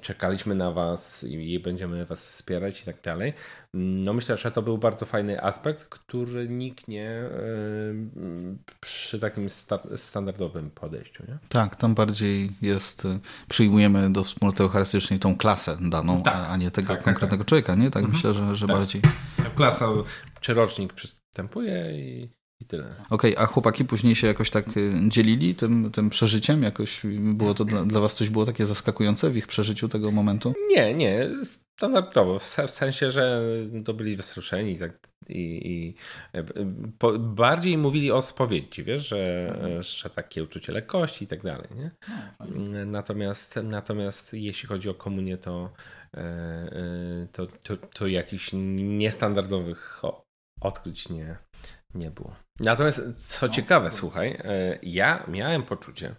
czekaliśmy 0.01 0.55
na 0.55 0.71
was 0.71 1.23
i 1.23 1.59
będziemy 1.59 2.05
was 2.05 2.19
wspierać 2.19 2.81
i 2.81 2.85
tak 2.85 3.01
dalej. 3.01 3.33
No 3.73 4.13
myślę, 4.13 4.37
że 4.37 4.51
to 4.51 4.61
był 4.61 4.77
bardzo 4.77 5.05
fajny 5.05 5.43
aspekt, 5.43 5.85
który 5.85 6.47
niknie 6.49 7.09
e, 7.09 7.29
przy 8.79 9.19
takim 9.19 9.49
sta 9.49 9.79
standardowym 9.95 10.71
podejściu. 10.71 11.23
Nie? 11.27 11.37
Tak, 11.49 11.75
tam 11.75 11.95
bardziej 11.95 12.49
jest, 12.61 13.05
e, 13.05 13.19
przyjmujemy 13.49 14.13
do 14.13 14.23
wspólnoty 14.23 14.63
eucharystycznej 14.63 15.19
tą 15.19 15.37
klasę 15.37 15.77
daną, 15.81 16.21
tak, 16.21 16.35
a, 16.49 16.57
nie 16.57 16.71
tego 16.71 16.87
tak, 16.87 16.97
tak 16.97 17.05
konkretnego 17.05 17.43
tak, 17.43 17.49
człowieka, 17.49 17.75
nie? 17.75 17.91
Tak 17.91 18.03
mhm. 18.03 18.11
myślę, 18.11 18.33
że, 18.33 18.55
że 18.55 18.67
tak. 18.67 18.75
bardziej. 18.75 19.01
Klasa 19.55 19.87
czy 20.41 20.53
rocznik 20.53 20.93
przystępuje 20.93 21.91
i 21.91 22.29
I 22.61 22.65
tyle. 22.65 22.95
Okej, 23.09 23.33
okay, 23.35 23.43
a 23.43 23.45
chłopaki 23.45 23.85
później 23.85 24.15
się 24.15 24.27
jakoś 24.27 24.49
tak 24.49 24.77
y, 24.77 24.93
dzielili 25.07 25.55
tym, 25.55 25.91
tym 25.91 26.09
przeżyciem? 26.09 26.63
Jakoś 26.63 27.01
było 27.19 27.53
to 27.53 27.65
dla, 27.65 27.85
dla 27.85 27.99
was 27.99 28.15
coś 28.15 28.29
było 28.29 28.45
takie 28.45 28.65
zaskakujące 28.65 29.29
w 29.29 29.37
ich 29.37 29.47
przeżyciu 29.47 29.89
tego 29.89 30.11
momentu? 30.11 30.53
Nie, 30.69 30.93
nie. 30.93 31.29
Standardowo. 31.43 32.39
W 32.39 32.71
sensie, 32.71 33.11
że 33.11 33.41
to 33.85 33.93
byli 33.93 34.17
wzruszeni 34.17 34.71
i 34.71 34.77
tak 34.77 35.07
i, 35.29 35.67
i 35.71 35.95
e, 36.33 36.45
po, 36.97 37.19
bardziej 37.19 37.77
mówili 37.77 38.11
o 38.11 38.21
spowiedzi, 38.21 38.83
wiesz, 38.83 39.07
że, 39.07 39.47
mhm. 39.55 39.83
że 39.83 40.09
takie 40.09 40.43
uczucie 40.43 40.71
lekkości 40.73 41.25
i 41.25 41.27
tak 41.27 41.43
dalej. 41.43 41.67
Nie? 41.75 41.91
No, 42.39 42.85
natomiast, 42.85 43.59
natomiast 43.63 44.33
jeśli 44.33 44.67
chodzi 44.67 44.89
o 44.89 44.93
komunię, 44.93 45.37
to, 45.37 45.73
e, 46.13 46.19
e, 46.19 47.27
to, 47.31 47.47
to, 47.47 47.77
to 47.77 48.07
jakichś 48.07 48.49
niestandardowych 48.53 50.01
odkryć 50.61 51.09
nie, 51.09 51.37
nie 51.93 52.11
było. 52.11 52.35
Natomiast 52.59 53.01
co 53.17 53.49
ciekawe, 53.49 53.91
słuchaj, 53.91 54.41
ja 54.83 55.23
miałem 55.27 55.63
poczucie 55.63 56.15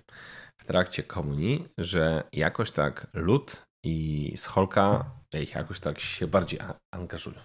w 0.61 0.65
trakcie 0.65 1.03
komunii, 1.03 1.69
że 1.79 2.23
jakoś 2.33 2.73
tak 2.73 3.07
lud 3.15 3.63
i 3.85 4.33
scholka 4.37 5.11
jakoś 5.55 5.81
tak 5.81 6.01
się 6.01 6.27
bardziej 6.27 6.61
angażują. 6.95 7.41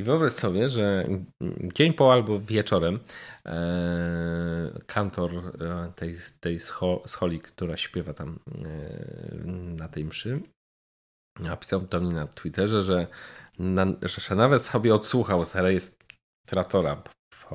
I 0.00 0.04
wyobraź 0.04 0.32
sobie, 0.32 0.68
że 0.68 1.08
dzień 1.74 1.92
po 1.92 2.12
albo 2.12 2.40
wieczorem 2.40 3.00
e, 3.46 4.70
kantor 4.86 5.32
e, 5.34 5.92
tej, 5.96 6.16
tej 6.40 6.58
scholi, 7.06 7.40
która 7.40 7.76
śpiewa 7.76 8.14
tam 8.14 8.38
e, 8.48 8.68
na 9.52 9.88
tej 9.88 10.04
mszy, 10.04 10.40
napisał 11.40 11.80
do 11.80 12.00
mnie 12.00 12.14
na 12.14 12.26
Twitterze, 12.26 12.82
że, 12.82 13.06
na, 13.58 13.86
że 14.02 14.34
nawet 14.34 14.62
sobie 14.62 14.94
odsłuchał 14.94 15.44
z 15.44 15.54
rejestratora, 15.54 17.02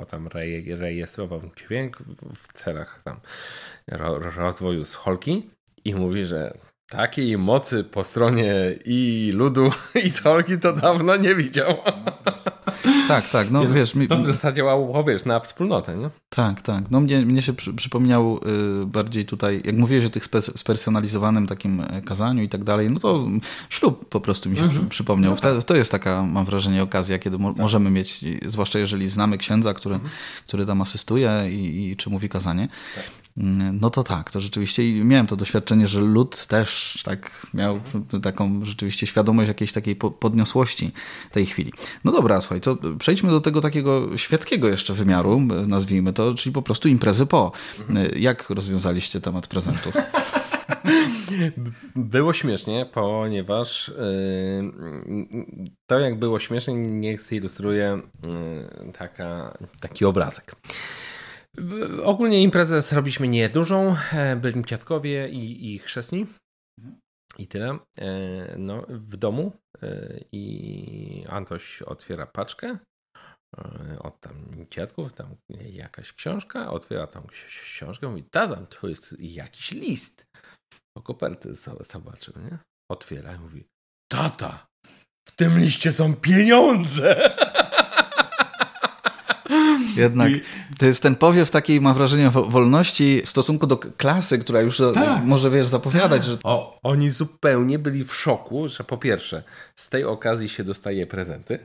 tam 0.09 0.27
rejestrował 0.67 1.41
dźwięk 1.57 1.97
w 2.35 2.53
celach 2.53 3.03
tam 3.03 3.19
rozwoju 4.35 4.85
scholki 4.85 5.49
i 5.85 5.95
mówi, 5.95 6.25
że 6.25 6.57
takiej 6.89 7.37
mocy 7.37 7.83
po 7.83 8.03
stronie 8.03 8.53
i 8.85 9.31
ludu, 9.33 9.71
i 10.05 10.09
solki 10.09 10.59
to 10.59 10.73
dawno 10.73 11.15
nie 11.15 11.35
widział. 11.35 11.77
Tak, 13.07 13.29
tak. 13.29 13.51
No, 13.51 13.69
wiesz, 13.69 13.95
mi... 13.95 14.07
To 14.07 14.33
zadziałało, 14.33 15.03
wiesz, 15.03 15.25
na 15.25 15.39
wspólnotę, 15.39 15.97
nie? 15.97 16.09
Tak, 16.29 16.61
tak. 16.61 16.91
No 16.91 17.01
mnie, 17.01 17.25
mnie 17.25 17.41
się 17.41 17.53
przy, 17.53 17.73
przypomniał 17.73 18.39
y, 18.83 18.85
bardziej 18.85 19.25
tutaj, 19.25 19.61
jak 19.65 19.75
mówiłeś 19.75 20.05
o 20.05 20.09
tych 20.09 20.25
spe, 20.25 20.41
spersonalizowanym 20.41 21.47
takim 21.47 21.81
e, 21.81 22.01
kazaniu 22.01 22.43
i 22.43 22.49
tak 22.49 22.63
dalej, 22.63 22.89
no 22.89 22.99
to 22.99 23.27
ślub 23.69 24.09
po 24.09 24.21
prostu 24.21 24.49
mi 24.49 24.57
się 24.57 24.63
mhm. 24.63 24.89
przypomniał. 24.89 25.31
No 25.31 25.41
tak. 25.41 25.63
To 25.63 25.75
jest 25.75 25.91
taka, 25.91 26.23
mam 26.23 26.45
wrażenie, 26.45 26.83
okazja, 26.83 27.19
kiedy 27.19 27.37
mo 27.37 27.53
tak. 27.53 27.61
możemy 27.61 27.91
mieć, 27.91 28.25
zwłaszcza 28.45 28.79
jeżeli 28.79 29.09
znamy 29.09 29.37
księdza, 29.37 29.73
który, 29.73 29.95
mhm. 29.95 30.11
który 30.47 30.65
tam 30.65 30.81
asystuje 30.81 31.31
i, 31.49 31.91
i 31.91 31.97
czy 31.97 32.09
mówi 32.09 32.29
kazanie, 32.29 32.67
tak. 32.95 33.22
Mm, 33.37 33.77
no 33.81 33.89
to 33.89 34.03
tak, 34.03 34.31
to 34.31 34.39
rzeczywiście 34.41 35.05
miałem 35.05 35.27
to 35.27 35.35
doświadczenie, 35.35 35.87
że 35.87 35.99
lud 35.99 36.47
też 36.47 37.01
tak 37.05 37.47
miał 37.53 37.79
taką 38.23 38.65
rzeczywiście 38.65 39.07
świadomość 39.07 39.47
jakiejś 39.47 39.71
takiej 39.71 39.95
podniosłości 39.95 40.91
tej 41.31 41.45
chwili. 41.45 41.71
No 42.03 42.11
dobra, 42.11 42.41
słuchaj, 42.41 42.61
to 42.61 42.77
przejdźmy 42.99 43.29
do 43.29 43.41
tego 43.41 43.61
takiego 43.61 44.17
świeckiego 44.17 44.67
jeszcze 44.67 44.93
wymiaru, 44.93 45.39
nazwijmy 45.67 46.13
to, 46.13 46.33
czyli 46.33 46.53
po 46.53 46.61
prostu 46.61 46.87
imprezy 46.87 47.25
po. 47.25 47.51
Jak 48.15 48.49
rozwiązaliście 48.49 49.21
temat 49.21 49.47
prezentów? 49.47 49.93
Było 51.95 52.33
śmiesznie, 52.33 52.85
ponieważ 52.93 53.91
yy, 55.07 55.63
to 55.87 55.99
jak 55.99 56.19
było 56.19 56.39
śmiesznie, 56.39 56.73
niech 56.73 57.21
zilustruje 57.21 58.01
yy, 58.85 58.91
taka, 58.91 59.57
taki 59.79 60.05
obrazek. 60.05 60.55
Ogólnie 62.03 62.43
imprezę 62.43 62.81
zrobiliśmy 62.81 63.27
niedużą. 63.27 63.95
E, 64.13 64.35
byli 64.35 64.65
dziadkowie 64.65 65.29
i, 65.29 65.73
i 65.73 65.79
chrzestni. 65.79 66.25
I 67.37 67.47
tyle. 67.47 67.79
E, 67.97 68.55
no, 68.57 68.85
w 68.89 69.17
domu. 69.17 69.51
E, 69.81 70.19
I 70.31 71.25
Antoś 71.29 71.81
otwiera 71.81 72.27
paczkę 72.27 72.77
od 73.99 74.19
tam 74.19 74.65
dziadków, 74.71 75.13
tam 75.13 75.35
jakaś 75.69 76.13
książka, 76.13 76.71
otwiera 76.71 77.07
tą 77.07 77.27
książkę, 77.63 78.07
mówi, 78.07 78.23
tata, 78.23 78.65
to 78.65 78.87
jest 78.87 79.15
jakiś 79.19 79.71
list. 79.71 80.25
Po 80.97 81.03
koperty 81.03 81.55
zobaczył, 81.79 82.33
nie? 82.43 82.57
Otwiera 82.91 83.35
i 83.35 83.39
mówi, 83.39 83.63
tata, 84.11 84.67
w 85.27 85.35
tym 85.35 85.59
liście 85.59 85.93
są 85.93 86.15
pieniądze. 86.15 87.15
Jednak 89.95 90.31
to 90.77 90.85
jest 90.85 91.03
ten 91.03 91.15
powiew 91.15 91.51
takiej, 91.51 91.81
mam 91.81 91.93
wrażenie, 91.93 92.29
wolności 92.29 93.21
w 93.25 93.29
stosunku 93.29 93.67
do 93.67 93.77
klasy, 93.77 94.39
która 94.39 94.61
już 94.61 94.81
tak. 94.93 95.25
może, 95.25 95.49
wiesz, 95.49 95.67
zapowiadać, 95.67 96.21
tak. 96.21 96.31
że... 96.31 96.37
O, 96.43 96.79
oni 96.83 97.09
zupełnie 97.09 97.79
byli 97.79 98.05
w 98.05 98.15
szoku, 98.15 98.67
że 98.67 98.83
po 98.83 98.97
pierwsze, 98.97 99.43
z 99.75 99.89
tej 99.89 100.03
okazji 100.03 100.49
się 100.49 100.63
dostaje 100.63 101.07
prezenty. 101.07 101.59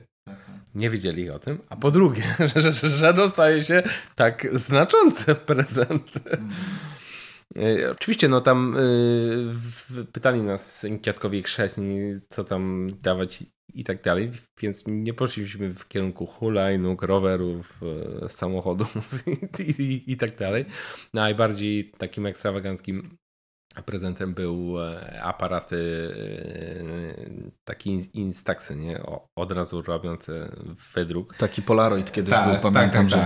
Nie 0.75 0.91
wiedzieli 0.91 1.31
o 1.31 1.39
tym. 1.39 1.59
A 1.69 1.77
po 1.77 1.91
drugie, 1.91 2.23
że, 2.55 2.73
że, 2.73 2.89
że 2.89 3.15
dostaje 3.15 3.65
się 3.65 3.83
tak 4.15 4.47
znaczące 4.53 5.35
prezenty. 5.55 6.21
Mm. 6.31 6.51
Oczywiście, 7.93 8.29
no 8.29 8.41
tam 8.41 8.77
y, 9.99 10.05
pytali 10.13 10.43
nas 10.43 10.87
dziadkowie 11.01 11.43
chrzestni, 11.43 11.99
co 12.29 12.45
tam 12.45 12.91
dawać 13.03 13.45
i 13.75 13.85
tak 13.85 14.03
dalej, 14.03 14.31
więc 14.63 14.85
nie 14.87 15.15
poszliśmy 15.15 15.75
w 15.75 15.89
kierunku 15.89 16.27
hulajnóg, 16.27 17.03
rowerów, 17.03 17.81
e, 18.25 18.29
samochodów 18.29 18.97
i, 19.59 19.83
i, 19.83 20.13
i 20.13 20.17
tak 20.17 20.37
dalej. 20.37 20.65
Najbardziej 21.15 21.93
takim 21.99 22.27
ekstrawaganckim 22.27 23.17
prezentem 23.85 24.35
był 24.35 24.81
e, 24.81 25.23
aparaty 25.23 26.13
e, 26.77 27.55
takie 27.65 27.91
instaxy, 28.15 28.77
nie? 28.77 29.03
od 29.37 29.53
razu 29.53 29.83
robiące 29.83 30.57
wydruk. 30.95 31.37
Taki 31.37 31.63
Polaroid 31.63 32.13
kiedyś 32.13 32.35
tak, 32.35 32.51
był, 32.51 32.73
pamiętam, 32.73 33.09
tak, 33.09 33.21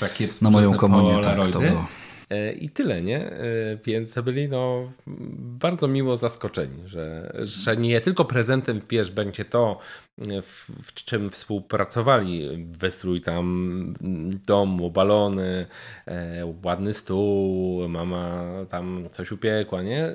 tak, 0.00 0.16
że 0.18 0.28
tak. 0.28 0.42
na 0.42 0.50
moją 0.50 0.74
komunię 0.74 1.22
tak 1.22 1.48
to 1.48 1.60
było. 1.60 1.86
E, 2.30 2.52
I 2.52 2.68
tyle, 2.68 3.02
nie? 3.02 3.30
E, 3.30 3.42
więc 3.84 4.14
byli 4.24 4.48
no, 4.48 4.92
bardzo 5.36 5.88
miło 5.88 6.16
zaskoczeni, 6.16 6.88
że, 6.88 7.32
że 7.42 7.76
nie 7.76 8.00
tylko 8.00 8.24
prezentem 8.24 8.80
wiesz, 8.90 9.10
będzie 9.10 9.44
to, 9.44 9.78
w, 10.42 10.70
w 10.82 10.94
czym 10.94 11.30
współpracowali. 11.30 12.66
Wystrój 12.72 13.20
tam 13.20 13.94
domu, 14.46 14.90
balony, 14.90 15.66
e, 16.06 16.54
ładny 16.64 16.92
stół, 16.92 17.88
mama 17.88 18.50
tam 18.70 19.08
coś 19.10 19.32
upiekła, 19.32 19.82
nie? 19.82 20.14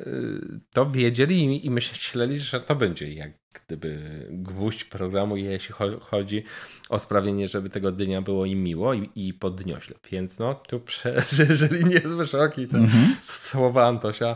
To 0.74 0.86
wiedzieli 0.86 1.66
i 1.66 1.70
myśleli, 1.70 2.40
że 2.40 2.60
to 2.60 2.76
będzie 2.76 3.14
jak 3.14 3.39
gdyby 3.54 4.26
gwóźdź 4.30 4.84
programu, 4.84 5.38
jeśli 5.38 5.76
chodzi 6.02 6.44
o 6.90 7.00
sprawienie, 7.00 7.48
żeby 7.48 7.70
tego 7.70 7.92
dnia 7.92 8.22
było 8.22 8.46
im 8.46 8.64
miło 8.64 8.94
i, 8.94 9.10
i 9.16 9.34
podniośle. 9.34 9.96
Więc 10.12 10.40
no, 10.40 10.56
tu 10.56 10.80
przeżyli 10.80 11.86
niezłe 11.96 12.26
szoki. 12.26 12.68
Te 12.68 12.78
mm 12.78 12.90
-hmm. 12.90 13.16
słowa 13.22 13.88
Antosia 13.88 14.36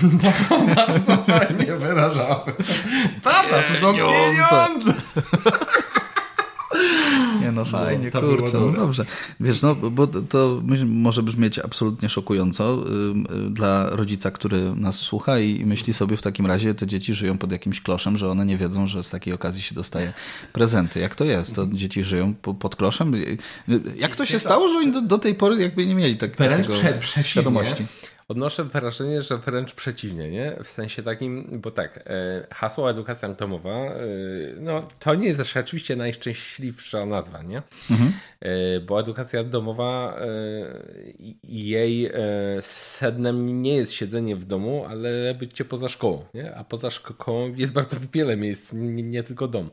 bardzo 0.76 1.16
fajnie 1.16 1.76
wyrażały. 1.76 2.52
To 3.22 3.80
są 3.80 3.92
pieniądze! 3.92 4.92
Nie 4.92 5.74
no, 7.54 7.64
fajnie, 7.64 8.10
no, 8.14 8.20
kurczę, 8.20 8.60
no 8.60 8.72
dobrze. 8.72 9.06
Wiesz, 9.40 9.62
no, 9.62 9.74
bo 9.74 10.06
to 10.06 10.62
może 10.86 11.22
brzmieć 11.22 11.58
absolutnie 11.58 12.08
szokująco 12.08 12.84
dla 13.50 13.90
rodzica, 13.90 14.30
który 14.30 14.74
nas 14.74 14.96
słucha 14.96 15.38
i 15.38 15.64
myśli 15.64 15.94
sobie 15.94 16.16
w 16.16 16.22
takim 16.22 16.46
razie, 16.46 16.74
te 16.74 16.86
dzieci 16.86 17.14
żyją 17.14 17.38
pod 17.38 17.52
jakimś 17.52 17.80
kloszem, 17.80 18.18
że 18.18 18.30
one 18.30 18.46
nie 18.46 18.56
wiedzą, 18.56 18.88
że 18.88 19.02
z 19.02 19.10
takiej 19.10 19.34
okazji 19.34 19.62
się 19.62 19.74
dostaje 19.74 20.12
prezenty. 20.52 21.00
Jak 21.00 21.14
to 21.14 21.24
jest? 21.24 21.56
To 21.56 21.66
dzieci 21.72 22.04
żyją 22.04 22.34
pod 22.34 22.76
kloszem? 22.76 23.12
Jak 23.96 24.16
to 24.16 24.24
się 24.24 24.38
stało, 24.38 24.68
że 24.68 24.78
oni 24.78 24.92
do, 24.92 25.00
do 25.00 25.18
tej 25.18 25.34
pory 25.34 25.62
jakby 25.62 25.86
nie 25.86 25.94
mieli 25.94 26.16
tak, 26.16 26.36
takiego 26.36 26.74
świadomości? 27.22 27.86
Odnoszę 28.28 28.64
wrażenie, 28.64 29.22
że 29.22 29.38
wręcz 29.38 29.74
przeciwnie, 29.74 30.30
nie? 30.30 30.56
W 30.64 30.70
sensie 30.70 31.02
takim, 31.02 31.60
bo 31.60 31.70
tak, 31.70 32.04
e, 32.06 32.46
hasło 32.50 32.90
edukacja 32.90 33.28
domowa, 33.28 33.70
e, 33.70 33.96
no 34.60 34.82
to 34.98 35.14
nie 35.14 35.26
jest 35.26 35.40
rzeczywiście 35.40 35.96
najszczęśliwsza 35.96 37.06
nazwa, 37.06 37.42
nie? 37.42 37.62
Mhm. 37.90 38.12
E, 38.40 38.80
bo 38.80 39.00
edukacja 39.00 39.44
domowa 39.44 40.18
jej 41.42 42.10
sednem 42.60 43.62
nie 43.62 43.74
jest 43.74 43.92
siedzenie 43.92 44.36
w 44.36 44.44
domu, 44.44 44.84
ale 44.88 45.34
bycie 45.34 45.64
poza 45.64 45.88
szkołą, 45.88 46.24
nie? 46.34 46.54
A 46.54 46.64
poza 46.64 46.90
szkołą 46.90 47.54
jest 47.54 47.72
bardzo 47.72 47.96
wiele 48.12 48.36
miejsc, 48.36 48.72
nie, 48.72 49.02
nie 49.02 49.22
tylko 49.22 49.48
dom. 49.48 49.70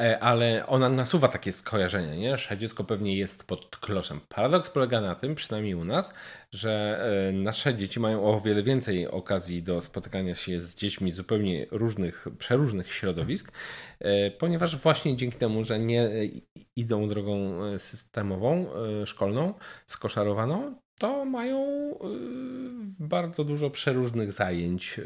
E, 0.00 0.18
ale 0.18 0.66
ona 0.66 0.88
nasuwa 0.88 1.28
takie 1.28 1.52
skojarzenia, 1.52 2.14
nie? 2.14 2.38
że 2.38 2.58
dziecko 2.58 2.84
pewnie 2.84 3.16
jest 3.16 3.44
pod 3.44 3.76
kloszem. 3.76 4.20
Paradoks 4.28 4.70
polega 4.70 5.00
na 5.00 5.14
tym, 5.14 5.34
przynajmniej 5.34 5.74
u 5.74 5.84
nas, 5.84 6.14
że 6.52 7.02
e, 7.28 7.32
nasze 7.32 7.74
dzieci 7.74 8.00
mają 8.00 8.24
o 8.24 8.40
wiele 8.40 8.62
więcej 8.62 9.08
okazji 9.08 9.62
do 9.62 9.80
spotykania 9.80 10.34
się 10.34 10.60
z 10.60 10.76
dziećmi 10.76 11.10
zupełnie 11.10 11.66
różnych, 11.70 12.26
przeróżnych 12.38 12.92
środowisk, 12.92 13.52
e, 13.98 14.30
ponieważ 14.30 14.76
właśnie 14.76 15.16
dzięki 15.16 15.38
temu, 15.38 15.64
że 15.64 15.78
nie 15.78 16.10
idą 16.76 17.08
drogą 17.08 17.60
systemową, 17.78 18.66
szkolną, 19.06 19.54
skoszarowaną, 19.86 20.74
to 20.98 21.24
mają 21.24 21.66
bardzo 23.00 23.44
dużo 23.44 23.70
przeróżnych 23.70 24.32
zajęć, 24.32 25.00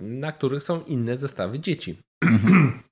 na 0.00 0.32
których 0.32 0.62
są 0.62 0.84
inne 0.84 1.16
zestawy 1.16 1.60
dzieci. 1.60 1.98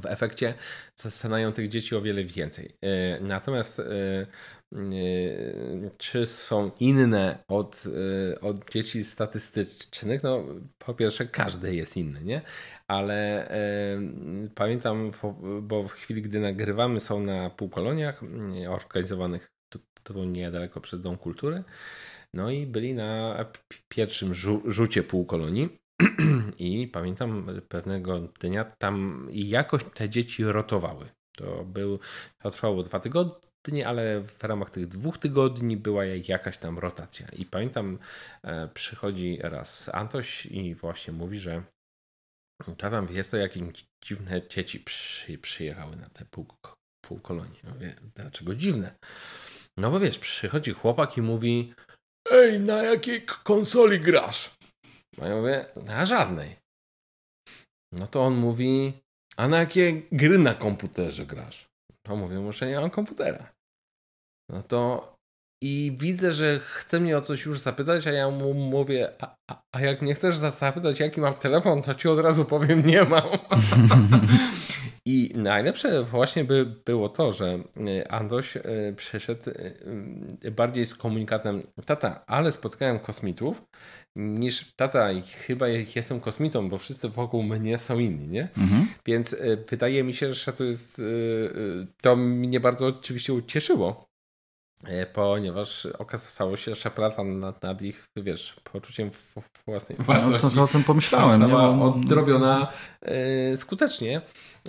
W 0.00 0.06
efekcie 0.06 0.54
zastanawiają 0.96 1.52
tych 1.52 1.68
dzieci 1.68 1.96
o 1.96 2.02
wiele 2.02 2.24
więcej. 2.24 2.76
E, 2.82 3.20
natomiast 3.20 3.80
e, 3.80 3.84
e, 4.72 4.76
czy 5.98 6.26
są 6.26 6.70
inne 6.80 7.44
od, 7.48 7.84
od 8.40 8.70
dzieci 8.70 9.04
statystycznych? 9.04 10.22
No, 10.22 10.44
po 10.78 10.94
pierwsze, 10.94 11.26
każdy 11.26 11.74
jest 11.74 11.96
inny, 11.96 12.24
nie? 12.24 12.42
Ale 12.88 13.48
pamiętam, 14.54 15.10
bo 15.62 15.88
w 15.88 15.92
chwili, 15.92 16.22
gdy 16.22 16.40
nagrywamy, 16.40 17.00
są 17.00 17.20
na 17.20 17.50
półkoloniach 17.50 18.22
organizowanych 18.68 19.52
tu, 19.68 19.78
tu 20.02 20.24
niedaleko 20.24 20.80
przez 20.80 21.00
Dom 21.00 21.16
Kultury. 21.16 21.64
No 22.34 22.50
i 22.50 22.66
byli 22.66 22.94
na 22.94 23.44
pierwszym 23.88 24.34
rzucie 24.64 25.02
półkolonii. 25.02 25.78
I 26.58 26.88
pamiętam 26.88 27.46
pewnego 27.68 28.20
dnia 28.20 28.64
tam 28.64 29.28
jakoś 29.32 29.84
te 29.94 30.10
dzieci 30.10 30.44
rotowały. 30.44 31.08
To, 31.36 31.64
był, 31.64 31.98
to 32.38 32.50
trwało 32.50 32.82
dwa 32.82 33.00
tygodnie, 33.00 33.88
ale 33.88 34.20
w 34.20 34.44
ramach 34.44 34.70
tych 34.70 34.88
dwóch 34.88 35.18
tygodni 35.18 35.76
była 35.76 36.04
jakaś 36.04 36.58
tam 36.58 36.78
rotacja. 36.78 37.28
I 37.28 37.46
pamiętam, 37.46 37.98
e, 38.42 38.68
przychodzi 38.68 39.38
raz 39.42 39.90
Antoś 39.94 40.46
i 40.46 40.74
właśnie 40.74 41.12
mówi, 41.12 41.38
że 41.38 41.62
tam 42.78 43.06
wiesz 43.06 43.26
co, 43.26 43.36
jakie 43.36 43.72
dziwne 44.04 44.48
dzieci 44.48 44.80
przy, 44.80 45.38
przyjechały 45.38 45.96
na 45.96 46.08
te 46.08 46.24
pół, 46.24 46.46
wie, 47.78 47.96
dlaczego 48.14 48.54
dziwne? 48.54 48.94
No 49.76 49.90
bo 49.90 50.00
wiesz, 50.00 50.18
przychodzi 50.18 50.72
chłopak 50.72 51.16
i 51.16 51.22
mówi 51.22 51.74
Ej, 52.30 52.60
na 52.60 52.82
jakiej 52.82 53.22
konsoli 53.22 54.00
grasz? 54.00 54.55
A 55.22 55.26
ja 55.26 55.36
mówię, 55.36 55.64
na 55.86 56.06
żadnej. 56.06 56.56
No 57.92 58.06
to 58.06 58.22
on 58.22 58.34
mówi, 58.34 58.92
a 59.36 59.48
na 59.48 59.58
jakie 59.58 60.02
gry 60.12 60.38
na 60.38 60.54
komputerze 60.54 61.26
grasz? 61.26 61.68
To 62.06 62.16
mówię, 62.16 62.38
muszę 62.38 62.66
nie 62.66 62.80
mam 62.80 62.90
komputera. 62.90 63.52
No 64.52 64.62
to 64.62 65.12
i 65.62 65.96
widzę, 66.00 66.32
że 66.32 66.58
chce 66.58 67.00
mnie 67.00 67.18
o 67.18 67.20
coś 67.20 67.44
już 67.44 67.60
zapytać, 67.60 68.06
a 68.06 68.12
ja 68.12 68.30
mu 68.30 68.54
mówię, 68.54 69.12
a, 69.20 69.36
a, 69.50 69.62
a 69.76 69.80
jak 69.80 70.02
mnie 70.02 70.14
chcesz 70.14 70.36
zapytać, 70.36 71.00
jaki 71.00 71.20
mam 71.20 71.34
telefon, 71.34 71.82
to 71.82 71.94
ci 71.94 72.08
od 72.08 72.18
razu 72.18 72.44
powiem, 72.44 72.86
nie 72.86 73.04
mam. 73.04 73.28
I 75.08 75.32
najlepsze 75.34 76.02
właśnie 76.02 76.44
by 76.44 76.66
było 76.84 77.08
to, 77.08 77.32
że 77.32 77.58
e, 77.98 78.12
Andoś 78.12 78.56
e, 78.56 78.62
przeszedł 78.96 79.50
e, 80.44 80.50
bardziej 80.50 80.86
z 80.86 80.94
komunikatem 80.94 81.62
tata, 81.86 82.24
ale 82.26 82.52
spotkałem 82.52 82.98
kosmitów, 82.98 83.62
niż 84.16 84.72
tata, 84.72 85.08
chyba 85.46 85.68
jestem 85.68 86.20
kosmitą, 86.20 86.68
bo 86.68 86.78
wszyscy 86.78 87.08
wokół 87.08 87.42
mnie 87.42 87.78
są 87.78 87.98
inni, 87.98 88.28
nie? 88.28 88.48
Mhm. 88.58 88.86
Więc 89.06 89.36
wydaje 89.70 90.04
mi 90.04 90.14
się, 90.14 90.34
że 90.34 90.52
to 90.52 90.64
jest, 90.64 91.02
to 92.02 92.16
mnie 92.16 92.60
bardzo 92.60 92.86
oczywiście 92.86 93.32
ucieszyło, 93.32 94.06
E, 94.84 95.06
ponieważ 95.06 95.86
okazało 95.86 96.56
się, 96.56 96.74
że 96.74 96.90
praca 96.90 97.24
nad, 97.24 97.62
nad 97.62 97.82
ich, 97.82 98.04
wiesz, 98.16 98.56
poczuciem 98.72 99.10
własnej 99.66 99.98
wartości 99.98 100.48
no, 100.48 100.50
to, 100.50 100.62
o 100.62 100.68
tym 100.68 100.84
pomyślałem. 100.84 101.40
Nie? 101.40 101.48
Bo... 101.48 101.84
odrobiona 101.84 102.72
y, 103.52 103.56
skutecznie, 103.56 104.20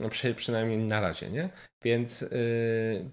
przy, 0.09 0.35
przynajmniej 0.35 0.77
na 0.77 1.01
razie, 1.01 1.29
nie? 1.29 1.49
Więc, 1.83 2.25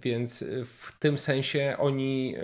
więc 0.03 0.45
w 0.65 0.99
tym 0.99 1.19
sensie 1.19 1.77
oni 1.79 2.35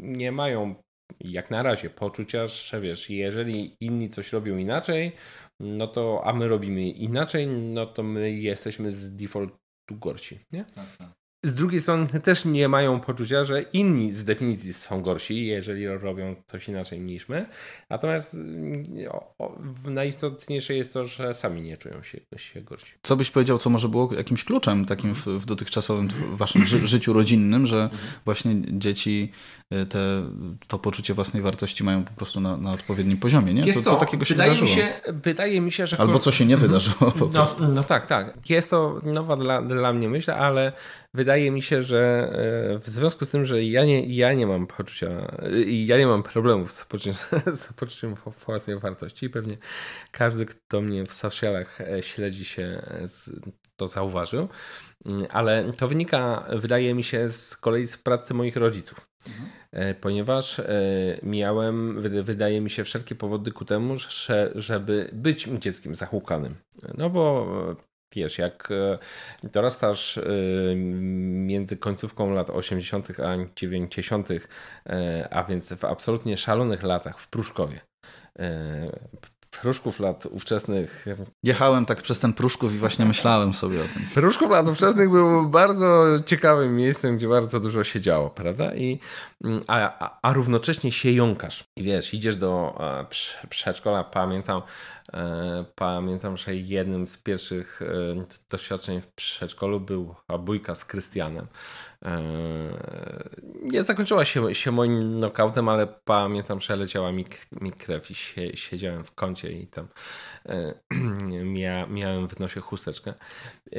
nie 0.00 0.32
mają 0.32 0.74
jak 1.20 1.50
na 1.50 1.62
razie 1.62 1.90
poczucia, 1.90 2.46
że 2.46 2.80
wiesz, 2.80 3.10
jeżeli 3.10 3.76
inni 3.80 4.08
coś 4.10 4.32
robią 4.32 4.56
inaczej, 4.56 5.12
no 5.60 5.86
to 5.86 6.22
a 6.24 6.32
my 6.32 6.48
robimy 6.48 6.82
inaczej, 6.82 7.46
no 7.46 7.86
to 7.86 8.02
my 8.02 8.30
jesteśmy 8.30 8.90
z 8.90 9.16
defaultu 9.16 9.58
gorsi, 9.90 10.38
nie? 10.52 10.64
Tak, 10.64 10.96
tak 10.96 11.23
z 11.44 11.54
drugiej 11.54 11.80
strony 11.80 12.06
też 12.06 12.44
nie 12.44 12.68
mają 12.68 13.00
poczucia, 13.00 13.44
że 13.44 13.62
inni 13.62 14.12
z 14.12 14.24
definicji 14.24 14.72
są 14.72 15.02
gorsi, 15.02 15.46
jeżeli 15.46 15.88
robią 15.88 16.34
coś 16.46 16.68
inaczej 16.68 17.00
niż 17.00 17.28
my. 17.28 17.46
Natomiast 17.90 18.34
mm, 18.34 18.84
najistotniejsze 19.84 20.74
jest 20.74 20.92
to, 20.92 21.06
że 21.06 21.34
sami 21.34 21.62
nie 21.62 21.76
czują 21.76 22.02
się, 22.02 22.20
się 22.36 22.60
gorsi. 22.60 22.92
Co 23.02 23.16
byś 23.16 23.30
powiedział, 23.30 23.58
co 23.58 23.70
może 23.70 23.88
było 23.88 24.14
jakimś 24.14 24.44
kluczem 24.44 24.84
takim 24.86 25.14
w, 25.14 25.26
w 25.26 25.46
dotychczasowym 25.46 26.08
w 26.08 26.36
waszym 26.36 26.64
ży 26.64 26.86
życiu 26.86 27.12
rodzinnym, 27.12 27.66
że 27.66 27.90
właśnie 28.24 28.54
dzieci 28.68 29.32
y, 29.72 29.86
te, 29.86 30.30
to 30.68 30.78
poczucie 30.78 31.14
własnej 31.14 31.42
wartości 31.42 31.84
mają 31.84 32.04
po 32.04 32.12
prostu 32.12 32.40
na, 32.40 32.56
na 32.56 32.70
odpowiednim 32.70 33.18
poziomie, 33.18 33.54
nie? 33.54 33.72
Co, 33.72 33.82
co, 33.82 33.96
takiego 33.96 34.24
się 34.24 34.34
wydaje 34.34 34.54
wydarzyło? 34.54 34.70
Mi 34.70 34.82
się, 34.82 34.92
wydaje 35.12 35.60
mi 35.60 35.72
się, 35.72 35.86
że... 35.86 36.00
Albo 36.00 36.18
co 36.18 36.32
się 36.32 36.46
nie 36.46 36.56
wydarzyło 36.56 37.10
po 37.10 37.26
no, 37.32 37.46
no 37.68 37.82
tak, 37.82 38.06
tak. 38.06 38.50
Jest 38.50 38.70
to 38.70 39.00
nowa 39.02 39.36
dla, 39.36 39.62
dla 39.62 39.92
mnie 39.92 40.08
myśl, 40.08 40.30
ale 40.30 40.72
wydaje 41.14 41.50
mi 41.50 41.62
się, 41.62 41.82
że 41.82 42.30
e, 42.74 42.78
w 42.78 42.86
związku 42.86 43.26
z 43.26 43.30
tym, 43.30 43.46
że 43.46 43.64
ja 43.64 43.84
nie, 43.84 44.06
ja 44.06 44.34
nie 44.34 44.46
mam 44.46 44.66
poczucia 44.66 45.36
i 45.66 45.86
ja 45.86 45.98
nie 45.98 46.06
mam 46.06 46.22
problemów 46.22 46.72
z 46.72 46.84
poczuciem, 46.84 47.14
z 47.56 47.72
poczuciem 47.72 48.14
własnej 48.46 48.78
wartości. 48.78 49.30
Pewnie 49.30 49.56
każdy, 50.10 50.46
kto 50.46 50.80
mnie 50.80 51.04
w 51.04 51.12
socialach 51.12 51.80
e, 51.80 52.02
śledzi 52.02 52.44
się, 52.44 52.82
to 53.76 53.88
zauważył. 53.88 54.48
Mm, 55.06 55.26
ale 55.30 55.72
to 55.72 55.88
wynika, 55.88 56.48
wydaje 56.52 56.94
mi 56.94 57.04
się, 57.04 57.30
z 57.30 57.56
kolei 57.56 57.86
z 57.86 57.98
pracy 57.98 58.34
moich 58.34 58.56
rodziców. 58.56 59.08
Mhm. 59.26 59.50
E, 59.72 59.94
ponieważ 59.94 60.60
miałem, 61.22 62.02
wydaje 62.22 62.60
mi 62.60 62.70
się, 62.70 62.84
wszelkie 62.84 63.14
powody 63.14 63.52
ku 63.52 63.64
temu, 63.64 63.96
że, 63.96 64.52
żeby 64.54 65.10
być 65.12 65.44
dzieckiem 65.44 65.94
zahukanym. 65.94 66.54
No 66.98 67.10
bo 67.10 67.46
wiesz, 68.14 68.38
jak 68.38 68.68
e, 68.70 68.98
dorastasz 69.48 70.18
e, 70.18 70.22
między 70.76 71.76
końcówką 71.76 72.30
lat 72.30 72.50
80. 72.50 73.20
a 73.20 73.36
90., 73.56 74.28
e, 74.30 75.28
a 75.30 75.44
więc 75.44 75.72
w 75.72 75.84
absolutnie 75.84 76.36
szalonych 76.36 76.82
latach 76.82 77.20
w 77.20 77.28
Pruszkowie, 77.28 77.80
Pruszków 79.62 80.00
lat 80.00 80.26
ówczesnych. 80.26 81.06
Jechałem 81.42 81.86
tak 81.86 82.02
przez 82.02 82.20
ten 82.20 82.32
Pruszków 82.32 82.74
i 82.74 82.78
właśnie 82.78 83.04
myślałem 83.04 83.54
sobie 83.54 83.84
o 83.84 83.88
tym. 83.88 84.02
Pruszków 84.14 84.50
lat 84.50 84.68
ówczesnych 84.68 85.10
był 85.10 85.48
bardzo 85.48 86.04
ciekawym 86.26 86.76
miejscem, 86.76 87.16
gdzie 87.16 87.28
bardzo 87.28 87.60
dużo 87.60 87.84
się 87.84 88.00
działo, 88.00 88.30
prawda? 88.30 88.74
I, 88.74 88.98
a, 89.66 89.98
a, 89.98 90.18
a 90.22 90.32
równocześnie 90.32 90.92
się 90.92 91.10
jąkasz. 91.10 91.64
I 91.76 91.82
wiesz, 91.82 92.14
idziesz 92.14 92.36
do 92.36 92.80
przedszkola, 93.48 94.04
pamiętam, 94.04 94.62
e, 95.12 95.64
pamiętam, 95.74 96.36
że 96.36 96.54
jednym 96.54 97.06
z 97.06 97.18
pierwszych 97.18 97.82
e, 97.82 97.86
doświadczeń 98.50 99.00
w 99.00 99.06
przedszkolu 99.06 99.80
był 99.80 100.14
bójka 100.38 100.74
z 100.74 100.84
Krystianem. 100.84 101.46
E, 102.04 102.22
nie 103.62 103.82
zakończyła 103.82 104.24
się, 104.24 104.54
się 104.54 104.72
moim 104.72 105.18
knockoutem, 105.18 105.68
ale 105.68 105.86
pamiętam, 105.86 106.60
że 106.60 106.76
leciała 106.76 107.12
mi, 107.12 107.24
mi 107.60 107.72
krew 107.72 108.10
i 108.10 108.14
siedziałem 108.54 109.04
w 109.04 109.14
kącie 109.14 109.52
i 109.52 109.66
tam 109.66 109.88
e, 110.48 110.74
mia, 111.44 111.86
miałem 111.86 112.28
w 112.28 112.38
nosie 112.38 112.60
chusteczkę. 112.60 113.14
E, 113.72 113.78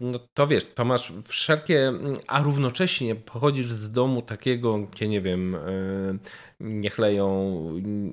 no 0.00 0.18
to 0.34 0.46
wiesz, 0.46 0.66
to 0.74 0.84
masz 0.84 1.12
wszelkie, 1.24 1.92
a 2.26 2.42
równocześnie 2.42 3.14
pochodzisz 3.14 3.72
z 3.72 3.90
domu 3.90 4.22
takiego, 4.22 4.78
gdzie 4.78 5.08
nie 5.08 5.20
wiem, 5.20 5.56
nie 6.60 6.90
chleją 6.90 7.56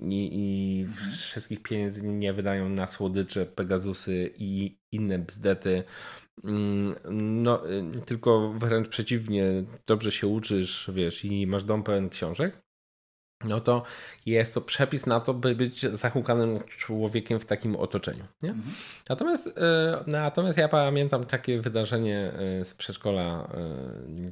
i, 0.10 0.30
i 0.34 0.86
wszystkich 1.18 1.64
pieniędzy 1.64 2.04
nie 2.04 2.34
wydają 2.34 2.70
na 2.70 2.88
słodycze, 2.88 3.46
pegazusy 3.46 4.34
i 4.38 4.78
inne 4.92 5.20
bzdety. 5.20 5.84
Mm, 6.44 6.96
no, 7.44 7.70
y, 7.70 8.02
tylko 8.06 8.54
wręcz 8.54 8.90
przeciwnie, 8.90 9.46
dobrze 9.88 10.12
się 10.12 10.28
uczysz, 10.28 10.92
wiesz, 10.94 11.26
i 11.26 11.48
masz 11.48 11.64
dom 11.64 11.84
pełen 11.84 12.10
książek, 12.10 12.62
no 13.44 13.60
to 13.60 13.84
jest 14.26 14.54
to 14.54 14.62
przepis 14.62 15.06
na 15.06 15.20
to, 15.20 15.34
by 15.34 15.56
być 15.56 15.82
zahukanym 15.82 16.60
człowiekiem 16.64 17.40
w 17.40 17.46
takim 17.46 17.76
otoczeniu. 17.76 18.26
Nie? 18.42 18.50
Mhm. 18.50 18.76
Natomiast, 19.10 19.48
y, 19.48 19.52
natomiast 20.08 20.58
ja 20.58 20.68
pamiętam 20.68 21.24
takie 21.24 21.62
wydarzenie 21.62 22.34
y, 22.62 22.66
z 22.66 22.74
przedszkola 22.74 23.52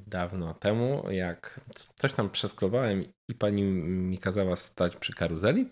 dawno 0.08 0.54
temu, 0.54 1.12
jak 1.12 1.60
coś 1.96 2.14
tam 2.14 2.30
przeskrobałem 2.30 3.06
i 3.30 3.36
pani 3.36 3.64
mi 3.64 4.18
kazała 4.18 4.56
stać 4.56 4.96
przy 4.96 5.14
karuzeli 5.14 5.70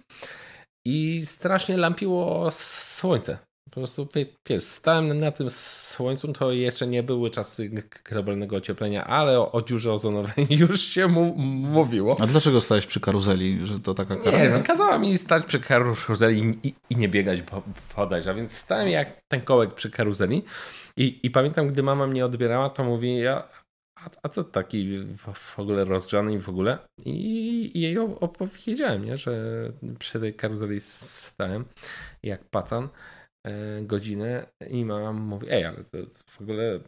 i 0.85 1.25
strasznie 1.25 1.77
lampiło 1.77 2.49
słońce 2.51 3.37
Po 3.71 3.75
prostu, 3.75 4.07
wiesz, 4.49 4.63
stałem 4.63 5.19
na 5.19 5.31
tym 5.31 5.49
słońcu, 5.49 6.33
to 6.33 6.51
jeszcze 6.51 6.87
nie 6.87 7.03
były 7.03 7.29
czasy 7.29 7.69
globalnego 8.05 8.55
ocieplenia, 8.55 9.03
ale 9.03 9.39
o, 9.39 9.51
o 9.51 9.61
dziurze 9.61 9.93
ozonowej 9.93 10.47
już 10.59 10.81
się 10.81 11.07
mu 11.07 11.35
mówiło. 11.35 12.17
A 12.19 12.25
dlaczego 12.25 12.61
stałeś 12.61 12.85
przy 12.85 12.99
karuzeli, 12.99 13.67
że 13.67 13.79
to 13.79 13.93
taka 13.93 14.15
kara? 14.15 14.37
Nie, 14.37 14.49
no, 14.49 14.63
kazała 14.63 14.97
mi 14.97 15.17
stać 15.17 15.45
przy 15.45 15.59
karuzeli 15.59 16.59
i, 16.63 16.73
i 16.89 16.95
nie 16.95 17.09
biegać 17.09 17.43
podać, 17.95 18.27
a 18.27 18.33
więc 18.33 18.51
stałem 18.51 18.87
jak 18.87 19.21
ten 19.27 19.41
kołek 19.41 19.73
przy 19.73 19.89
karuzeli 19.89 20.43
i, 20.97 21.19
i 21.23 21.31
pamiętam, 21.31 21.67
gdy 21.67 21.83
mama 21.83 22.07
mnie 22.07 22.25
odbierała, 22.25 22.69
to 22.69 22.83
mówi, 22.83 23.17
ja, 23.17 23.47
a, 23.95 24.09
a 24.23 24.29
co 24.29 24.43
taki 24.43 24.99
w 25.33 25.59
ogóle 25.59 25.85
rozgrzany 25.85 26.33
i 26.33 26.39
w 26.39 26.49
ogóle? 26.49 26.77
I, 27.05 27.71
i 27.77 27.81
jej 27.81 27.97
opowiedziałem, 27.97 29.05
nie? 29.05 29.17
że 29.17 29.41
przy 29.99 30.19
tej 30.19 30.33
karuzeli 30.33 30.79
stałem 30.79 31.65
jak 32.23 32.43
pacan 32.49 32.89
godzinę 33.81 34.45
i 34.69 34.85
mama 34.85 35.13
mówi, 35.13 35.47
ej, 35.49 35.65
ale 35.65 35.77
to, 35.77 35.97
to 35.97 36.19
w 36.27 36.41
ogóle 36.41 36.79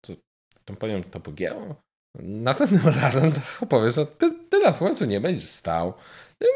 to, 0.00 0.12
tą 0.64 0.76
panią 0.76 1.02
to 1.02 1.20
pogięło? 1.20 1.82
Następnym 2.22 2.88
razem 3.02 3.32
to 3.32 3.40
opowiesz, 3.60 3.94
że 3.94 4.06
ty, 4.06 4.32
ty 4.50 4.58
na 4.58 4.72
słońcu 4.72 5.04
nie 5.04 5.20
będziesz 5.20 5.50
stał. 5.50 5.94
Ty, 6.38 6.46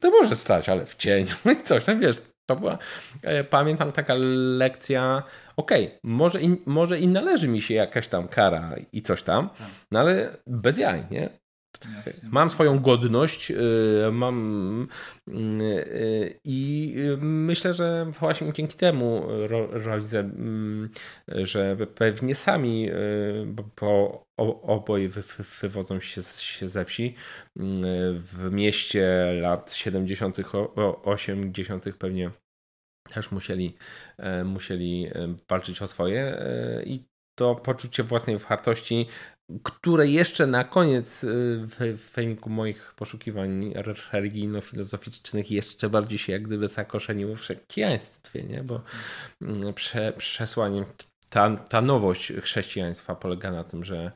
ty 0.00 0.10
możesz 0.10 0.38
stać, 0.38 0.68
ale 0.68 0.86
w 0.86 0.96
cieniu 0.96 1.34
i 1.60 1.62
coś 1.62 1.84
tam, 1.84 2.00
wiesz, 2.00 2.22
to 2.46 2.56
była, 2.56 2.78
e, 3.22 3.44
pamiętam, 3.44 3.92
taka 3.92 4.14
lekcja, 4.58 5.22
okej, 5.56 5.86
okay, 5.86 5.98
może, 6.02 6.42
i, 6.42 6.62
może 6.66 6.98
i 6.98 7.08
należy 7.08 7.48
mi 7.48 7.62
się 7.62 7.74
jakaś 7.74 8.08
tam 8.08 8.28
kara 8.28 8.74
i 8.92 9.02
coś 9.02 9.22
tam, 9.22 9.48
tak. 9.48 9.68
no 9.92 10.00
ale 10.00 10.36
bez 10.46 10.78
jaj, 10.78 11.04
nie? 11.10 11.28
Mam 12.22 12.50
swoją 12.50 12.78
godność, 12.78 13.50
y, 13.50 13.54
mam 14.12 14.88
y, 15.28 16.40
i 16.44 16.94
myślę, 17.20 17.74
że 17.74 18.06
właśnie 18.20 18.52
dzięki 18.52 18.76
temu 18.76 19.26
rodzice, 19.70 20.18
mm, 20.20 20.90
że 21.28 21.76
pewnie 21.94 22.34
sami, 22.34 22.90
y, 22.90 23.46
bo 23.80 24.26
oboje 24.62 25.08
wywodzą 25.62 26.00
się, 26.00 26.20
ze 26.68 26.84
wsi, 26.84 27.14
w 28.14 28.48
mieście 28.50 29.32
lat 29.40 29.74
70., 29.74 30.36
80. 31.04 31.84
pewnie 31.98 32.30
też 33.14 33.30
musieli, 33.30 33.76
musieli 34.44 35.08
walczyć 35.48 35.82
o 35.82 35.88
swoje 35.88 36.36
i 36.84 37.04
to 37.38 37.54
poczucie 37.54 38.02
własnej 38.02 38.38
wartości 38.38 39.06
które 39.62 40.06
jeszcze 40.06 40.46
na 40.46 40.64
koniec 40.64 41.24
y, 41.24 41.28
w 41.78 42.12
wyniku 42.14 42.50
moich 42.50 42.94
poszukiwań 42.96 43.74
religijno-filozoficznych 44.12 45.50
jeszcze 45.50 45.90
bardziej 45.90 46.18
się 46.18 46.32
jak 46.32 46.42
gdyby 46.42 46.68
zakorzeniło 46.68 47.36
w 47.36 47.40
chrześcijaństwie, 47.40 48.42
nie? 48.42 48.62
bo 48.62 48.82
mm, 49.42 49.74
prze, 49.74 50.12
przesłaniem 50.12 50.84
ta, 51.30 51.56
ta 51.56 51.80
nowość 51.80 52.32
chrześcijaństwa 52.32 53.14
polega 53.14 53.50
na 53.50 53.64
tym, 53.64 53.84
że, 53.84 54.12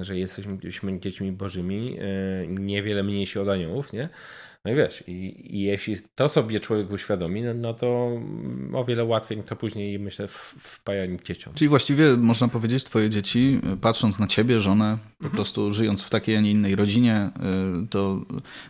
że 0.00 0.18
jesteśmy 0.18 0.58
dziećmi 1.00 1.32
bożymi, 1.32 1.98
y, 2.00 2.46
niewiele 2.48 3.02
mniej 3.02 3.26
się 3.26 3.40
od 3.40 3.48
aniołów, 3.48 3.92
nie? 3.92 4.08
No 4.64 4.72
i 4.72 4.74
wiesz, 4.74 5.04
i, 5.06 5.56
i 5.56 5.60
jeśli 5.60 5.96
to 6.14 6.28
sobie 6.28 6.60
człowiek 6.60 6.90
uświadomi, 6.90 7.42
no, 7.42 7.54
no, 7.54 7.74
to 7.74 8.10
o 8.72 8.84
wiele 8.84 9.04
łatwiej 9.04 9.42
to 9.42 9.56
później, 9.56 9.98
myślę, 9.98 10.28
wpajanie 10.58 11.16
dzieciom. 11.24 11.54
Czyli 11.54 11.68
właściwie 11.68 12.16
można 12.16 12.48
powiedzieć, 12.48 12.84
twoje 12.84 13.10
dzieci, 13.10 13.60
patrząc 13.80 14.18
na 14.18 14.26
ciebie, 14.26 14.60
żonę, 14.60 14.98
po 15.18 15.24
mhm. 15.24 15.34
prostu 15.34 15.72
żyjąc 15.72 16.02
w 16.02 16.10
takiej, 16.10 16.36
a 16.36 16.40
nie 16.40 16.50
innej 16.50 16.76
rodzinie, 16.76 17.30
y, 17.84 17.88
to 17.88 18.20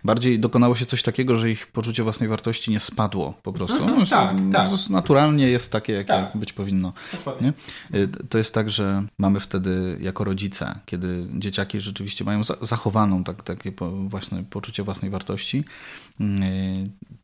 bardziej 0.05 0.39
dokonało 0.39 0.75
się 0.75 0.87
coś 0.87 1.03
takiego, 1.03 1.37
że 1.37 1.51
ich 1.51 1.67
poczucie 1.67 2.03
własnej 2.03 2.29
wartości 2.29 2.71
nie 2.71 2.81
spadło 2.81 3.35
po 3.43 3.53
prostu. 3.53 3.77
Mhm, 3.77 3.99
no, 3.99 4.07
tak, 4.07 4.37
tak. 4.53 4.91
Naturalnie 4.91 5.49
jest 5.49 5.73
takie, 5.73 5.93
jakie 5.93 6.09
tak. 6.09 6.37
być 6.37 6.53
powinno. 6.53 6.93
Nie? 7.41 7.53
Y, 7.99 8.09
to 8.29 8.39
jest 8.39 8.55
tak, 8.55 8.71
że 8.71 9.03
mamy 9.19 9.41
wtedy 9.41 9.99
jako 10.01 10.25
rodzice, 10.25 10.79
kiedy 10.87 11.27
dzieciaki 11.35 11.81
rzeczywiście 11.81 12.25
mają 12.25 12.45
zachowaną 12.45 13.25
tak, 13.25 13.43
takie 13.43 13.73
właśnie 14.09 14.45
poczucie 14.51 14.83
własnej 14.83 15.11
wartości, 15.11 15.65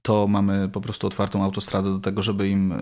to 0.02 0.26
mamy 0.28 0.68
po 0.68 0.80
prostu 0.80 1.06
otwartą 1.06 1.44
autostradę 1.44 1.90
do 1.92 1.98
tego, 1.98 2.22
żeby 2.22 2.48
im 2.48 2.72
e, 2.72 2.78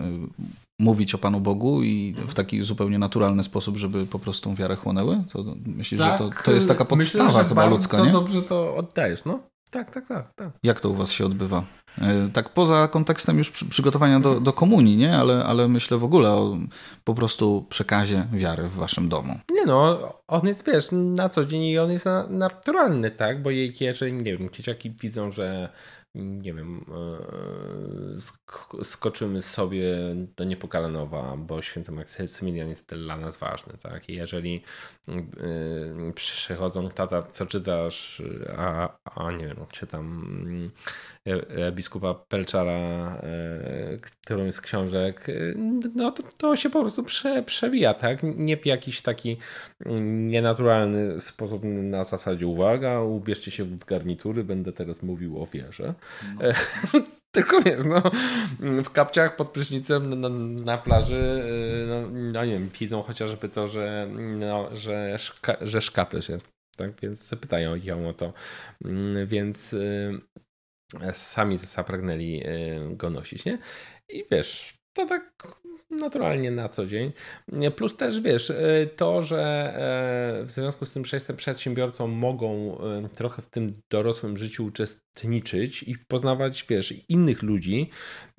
mówić 0.79 1.15
o 1.15 1.17
Panu 1.17 1.39
Bogu 1.39 1.83
i 1.83 2.13
w 2.13 2.17
mhm. 2.17 2.35
taki 2.35 2.63
zupełnie 2.63 2.99
naturalny 2.99 3.43
sposób, 3.43 3.77
żeby 3.77 4.05
po 4.05 4.19
prostu 4.19 4.55
wiarę 4.55 4.75
chłonęły? 4.75 5.23
To 5.31 5.43
myślisz, 5.65 6.01
tak, 6.01 6.11
że 6.11 6.29
to, 6.29 6.43
to 6.45 6.51
jest 6.51 6.67
taka 6.67 6.85
podstawa 6.85 7.25
myślę, 7.25 7.45
chyba 7.45 7.65
ludzka, 7.65 8.05
nie? 8.05 8.11
dobrze 8.11 8.41
to 8.41 8.75
oddajesz, 8.75 9.25
no. 9.25 9.39
Tak, 9.73 9.91
tak, 9.91 10.07
tak, 10.07 10.33
tak. 10.35 10.49
Jak 10.63 10.79
to 10.79 10.89
u 10.89 10.93
was 10.93 11.11
się 11.11 11.25
odbywa? 11.25 11.63
E, 12.01 12.29
tak 12.33 12.49
poza 12.49 12.87
kontekstem 12.87 13.37
już 13.37 13.51
przygotowania 13.51 14.19
do, 14.19 14.39
do 14.39 14.53
komunii, 14.53 14.97
nie? 14.97 15.17
Ale, 15.17 15.43
ale 15.43 15.67
myślę 15.67 15.97
w 15.97 16.03
ogóle 16.03 16.29
o 16.29 16.57
po 17.03 17.13
prostu 17.13 17.65
przekazie 17.69 18.27
wiary 18.33 18.63
w 18.63 18.73
waszym 18.73 19.09
domu. 19.09 19.39
Nie 19.51 19.65
no, 19.65 19.99
on 20.27 20.47
jest, 20.47 20.65
wiesz, 20.65 20.87
na 20.91 21.29
co 21.29 21.45
dzień 21.45 21.63
i 21.63 21.79
on 21.79 21.91
jest 21.91 22.05
naturalny, 22.29 23.11
tak? 23.11 23.41
Bo 23.41 23.49
jeżeli, 23.79 24.13
nie 24.13 24.37
wiem, 24.37 24.49
dzieciaki 24.49 24.91
widzą, 24.91 25.31
że 25.31 25.69
nie 26.15 26.53
wiem, 26.53 26.85
e, 28.79 28.83
skoczymy 28.83 29.41
sobie 29.41 29.85
do 30.35 30.43
Niepokalanowa, 30.43 31.37
bo 31.37 31.61
święty 31.61 31.91
Maksymilian 31.91 32.69
jest 32.69 32.95
dla 32.95 33.17
nas 33.17 33.37
ważny, 33.37 33.73
tak? 33.81 34.09
I 34.09 34.15
jeżeli 34.15 34.63
e, 35.07 36.13
przychodzą, 36.15 36.89
tata, 36.89 37.21
co 37.21 37.45
czytasz, 37.45 38.21
a, 38.57 38.97
a 39.05 39.31
nie 39.31 39.47
wiem, 39.47 39.57
czytam 39.71 40.71
e, 41.25 41.71
biskupa 41.71 42.13
Pelczara, 42.13 43.21
którą 44.01 44.51
z 44.51 44.61
książek, 44.61 45.27
no 45.95 46.11
to, 46.11 46.23
to 46.37 46.55
się 46.55 46.69
po 46.69 46.81
prostu 46.81 47.03
prze, 47.03 47.43
przewija, 47.43 47.93
tak? 47.93 48.19
Nie 48.23 48.57
w 48.57 48.65
jakiś 48.65 49.01
taki 49.01 49.37
nienaturalny 50.01 51.21
sposób 51.21 51.63
na 51.63 52.03
zasadzie 52.03 52.47
uwaga, 52.47 53.01
ubierzcie 53.01 53.51
się 53.51 53.63
w 53.63 53.85
garnitury, 53.85 54.43
będę 54.43 54.73
teraz 54.73 55.03
mówił 55.03 55.43
o 55.43 55.47
wierze. 55.47 55.93
No. 56.39 57.01
Tylko 57.35 57.61
wiesz, 57.61 57.83
no, 57.85 58.01
w 58.83 58.89
kapciach 58.89 59.35
pod 59.35 59.49
prysznicem 59.49 60.21
na, 60.21 60.29
na 60.29 60.77
plaży, 60.77 61.43
y, 61.83 61.87
no, 61.87 62.09
no, 62.09 62.45
nie 62.45 62.53
wiem, 62.53 62.69
widzą 62.79 63.01
chociażby 63.01 63.49
to, 63.49 63.67
że, 63.67 64.07
no, 64.39 64.75
że, 64.75 65.17
szka, 65.17 65.57
że 65.61 65.81
szkaplerz 65.81 66.29
jest, 66.29 66.45
tak? 66.77 67.01
Więc 67.01 67.35
pytają 67.41 67.75
ją 67.75 68.09
o 68.09 68.13
to. 68.13 68.33
Mm, 68.85 69.27
więc 69.27 69.73
y, 69.73 70.19
sami 71.13 71.57
zapragnęli 71.57 72.43
y, 72.45 72.95
go 72.95 73.09
nosić, 73.09 73.45
nie? 73.45 73.57
I 74.09 74.25
wiesz, 74.31 74.73
to 74.93 75.05
tak 75.05 75.55
naturalnie 75.93 76.51
na 76.51 76.69
co 76.69 76.85
dzień. 76.85 77.11
Plus 77.75 77.97
też 77.97 78.21
wiesz, 78.21 78.49
y, 78.49 78.89
to, 78.95 79.21
że 79.21 79.41
e, 80.41 80.45
w 80.45 80.51
związku 80.51 80.85
z 80.85 80.93
tym, 80.93 81.05
że 81.05 81.17
jestem 81.17 81.35
przedsiębiorcą, 81.35 82.07
mogą 82.07 82.77
y, 83.05 83.09
trochę 83.09 83.41
w 83.41 83.49
tym 83.49 83.67
dorosłym 83.91 84.37
życiu 84.37 84.65
uczestniczyć 84.65 85.83
i 85.83 85.97
poznawać, 86.07 86.65
wiesz, 86.69 86.93
innych 87.09 87.43
ludzi, 87.43 87.89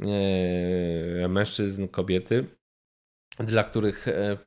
e, 0.03 1.29
mężczyzn, 1.29 1.89
kobiety, 1.89 2.45
dla 3.39 3.65
których 3.65 4.09
e, 4.09 4.39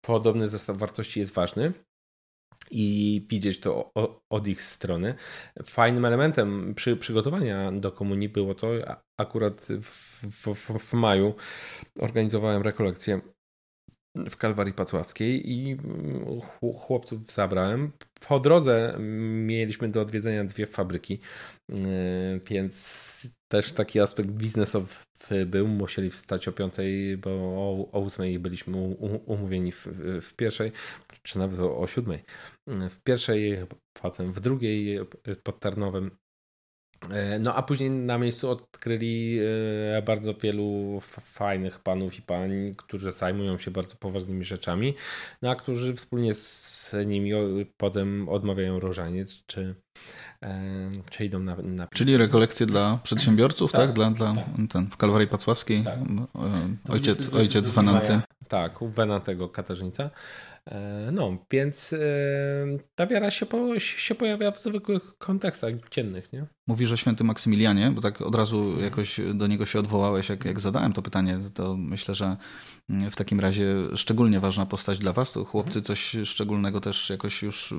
podobny 0.00 0.48
zestaw 0.48 0.76
wartości 0.76 1.20
jest 1.20 1.32
ważny 1.32 1.72
i 2.70 3.26
widzieć 3.30 3.60
to 3.60 3.92
od 4.30 4.46
ich 4.46 4.62
strony. 4.62 5.14
Fajnym 5.64 6.04
elementem 6.04 6.74
przy 6.74 6.96
przygotowania 6.96 7.72
do 7.72 7.92
komunii 7.92 8.28
było 8.28 8.54
to, 8.54 8.68
akurat 9.16 9.66
w, 9.82 10.46
w, 10.46 10.78
w 10.78 10.92
maju 10.92 11.34
organizowałem 12.00 12.62
rekolekcję 12.62 13.20
w 14.30 14.36
Kalwarii 14.36 14.72
Pacławskiej 14.72 15.52
i 15.52 15.76
chłopców 16.74 17.32
zabrałem. 17.32 17.92
Po 18.28 18.40
drodze 18.40 18.96
mieliśmy 19.46 19.88
do 19.88 20.00
odwiedzenia 20.00 20.44
dwie 20.44 20.66
fabryki, 20.66 21.20
yy, 21.68 21.76
więc 22.46 23.28
też 23.48 23.72
taki 23.72 24.00
aspekt 24.00 24.28
biznesowy 24.28 24.94
był. 25.46 25.68
Musieli 25.68 26.10
wstać 26.10 26.48
o 26.48 26.52
piątej, 26.52 27.16
bo 27.16 27.30
o, 27.30 27.88
o 27.92 28.00
ósmej 28.00 28.38
byliśmy 28.38 28.76
umówieni 29.26 29.72
w, 29.72 29.86
w 30.22 30.34
pierwszej, 30.34 30.72
czy 31.22 31.38
nawet 31.38 31.60
o, 31.60 31.78
o 31.78 31.86
siódmej. 31.86 32.24
W 32.66 32.98
pierwszej, 33.04 33.58
potem 34.02 34.32
w 34.32 34.40
drugiej 34.40 34.98
pod 35.42 35.60
Tarnowem 35.60 36.10
no 37.40 37.54
a 37.54 37.62
później 37.62 37.90
na 37.90 38.18
miejscu 38.18 38.50
odkryli 38.50 39.38
e, 39.96 40.02
bardzo 40.02 40.34
wielu 40.34 41.00
fajnych 41.20 41.80
panów 41.80 42.18
i 42.18 42.22
pań, 42.22 42.74
którzy 42.76 43.12
zajmują 43.12 43.58
się 43.58 43.70
bardzo 43.70 43.96
poważnymi 43.96 44.44
rzeczami, 44.44 44.94
no 45.42 45.50
a 45.50 45.54
którzy 45.54 45.94
wspólnie 45.94 46.34
z 46.34 46.96
nimi 47.06 47.32
potem 47.76 48.28
odmawiają 48.28 48.80
różaniec, 48.80 49.46
czy, 49.46 49.74
e, 50.42 50.90
czy 51.10 51.24
idą 51.24 51.38
na, 51.38 51.56
na... 51.56 51.86
Czyli 51.86 52.16
rekolekcje 52.16 52.66
dla 52.66 52.98
przedsiębiorców, 53.02 53.72
tak? 53.72 53.80
tak? 53.80 53.92
Dla, 53.92 54.10
dla 54.10 54.34
tak. 54.34 54.44
Ten, 54.72 54.90
w 54.90 54.96
Kalwarii 54.96 55.28
Pacławskiej, 55.28 55.84
tak. 55.84 55.98
ojciec, 56.88 57.34
ojciec 57.34 57.70
Wenanty. 57.70 58.20
Tak, 58.48 58.82
u 58.82 58.88
Wenantego 58.88 59.48
Katarzyńca. 59.48 60.10
No, 61.12 61.36
więc 61.50 61.94
ta 62.94 63.06
wiara 63.06 63.30
się, 63.30 63.46
po, 63.46 63.78
się 63.78 64.14
pojawia 64.14 64.50
w 64.50 64.58
zwykłych 64.58 65.18
kontekstach 65.18 65.72
dziennych, 65.90 66.32
nie? 66.32 66.46
mówisz 66.68 66.92
o 66.92 66.96
świętym 66.96 67.26
Maksymilianie, 67.26 67.90
bo 67.90 68.00
tak 68.00 68.20
od 68.20 68.34
razu 68.34 68.80
jakoś 68.80 69.20
do 69.34 69.46
niego 69.46 69.66
się 69.66 69.78
odwołałeś, 69.78 70.28
jak, 70.28 70.44
jak 70.44 70.60
zadałem 70.60 70.92
to 70.92 71.02
pytanie, 71.02 71.38
to 71.54 71.76
myślę, 71.76 72.14
że 72.14 72.36
w 73.10 73.16
takim 73.16 73.40
razie 73.40 73.64
szczególnie 73.94 74.40
ważna 74.40 74.66
postać 74.66 74.98
dla 74.98 75.12
was. 75.12 75.32
To 75.32 75.44
chłopcy 75.44 75.82
coś 75.82 76.16
szczególnego 76.24 76.80
też 76.80 77.10
jakoś 77.10 77.42
już 77.42 77.74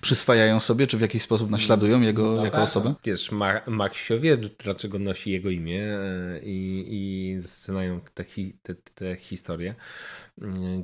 przyswajają 0.00 0.60
sobie, 0.60 0.86
czy 0.86 0.96
w 0.96 1.00
jakiś 1.00 1.22
sposób 1.22 1.50
naśladują 1.50 2.00
jego 2.00 2.36
no, 2.36 2.44
jako 2.44 2.56
tak. 2.56 2.64
osobę? 2.64 2.94
Wiesz, 3.04 3.30
Maksio 3.66 4.20
wie, 4.20 4.36
dlaczego 4.36 4.98
nosi 4.98 5.30
jego 5.30 5.50
imię 5.50 5.82
e, 5.82 6.40
i, 6.42 6.86
i 6.88 7.40
znają 7.40 8.00
te, 8.14 8.24
te, 8.62 8.74
te 8.74 9.16
historie 9.16 9.74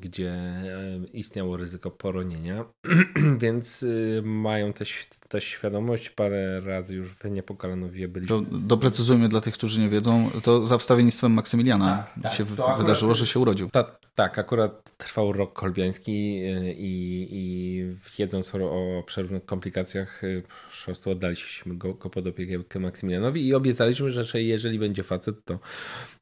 gdzie 0.01 0.31
e, 0.31 0.99
istniało 1.13 1.57
ryzyko 1.57 1.91
poronienia, 1.91 2.65
więc 3.43 3.83
y, 3.83 4.23
mają 4.25 4.73
też 4.73 5.07
ta 5.29 5.41
świadomość, 5.41 6.11
parę 6.11 6.61
razy 6.61 6.95
już 6.95 7.09
w 7.09 7.31
Niepokalanowie 7.31 8.09
byli. 8.09 8.27
To 8.27 8.41
doprecyzujmy 8.41 9.29
dla 9.29 9.41
tych, 9.41 9.55
którzy 9.55 9.81
nie 9.81 9.89
wiedzą, 9.89 10.31
to 10.43 10.67
za 10.67 10.79
wstawiennictwem 10.79 11.33
Maksymiliana 11.33 12.07
tak, 12.15 12.23
tak, 12.23 12.33
się 12.33 12.45
wydarzyło, 12.79 13.15
że 13.15 13.27
się 13.27 13.41
urodził. 13.41 13.71
Ta, 13.71 13.97
tak, 14.15 14.39
akurat 14.39 14.97
trwał 14.97 15.33
rok 15.33 15.53
kolbiański 15.53 16.43
y, 16.45 16.75
i, 16.79 17.29
i 17.31 17.85
wiedząc 18.19 18.55
o, 18.55 18.59
o 18.99 19.03
przerwnych 19.03 19.45
komplikacjach, 19.45 20.25
y, 20.25 20.43
po 20.79 20.85
prostu 20.85 21.11
oddaliśmy 21.11 21.77
go, 21.77 21.95
go 21.95 22.11
pod 22.11 22.27
opiekę 22.27 22.79
Maksymilianowi 22.79 23.47
i 23.47 23.55
obiecaliśmy, 23.55 24.11
że 24.11 24.43
jeżeli 24.43 24.79
będzie 24.79 25.03
facet, 25.03 25.45
to, 25.45 25.59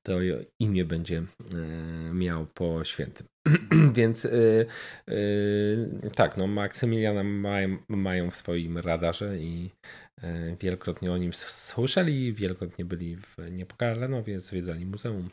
to 0.02 0.12
imię 0.58 0.84
będzie 0.84 1.18
y, 1.18 2.14
miał 2.14 2.46
po 2.46 2.84
świętym. 2.84 3.26
Więc 3.96 4.24
yy, 4.24 4.66
yy, 5.06 6.10
tak, 6.16 6.36
no 6.36 6.46
Maksymiliana 6.46 7.22
mają, 7.22 7.78
mają 7.88 8.30
w 8.30 8.36
swoim 8.36 8.78
radarze 8.78 9.38
i 9.38 9.70
yy, 10.22 10.56
wielokrotnie 10.60 11.12
o 11.12 11.18
nim 11.18 11.32
słyszeli, 11.32 12.32
wielokrotnie 12.32 12.84
byli 12.84 13.16
w 13.16 13.36
Niepokalanowie, 13.50 14.40
zwiedzali 14.40 14.86
muzeum. 14.86 15.28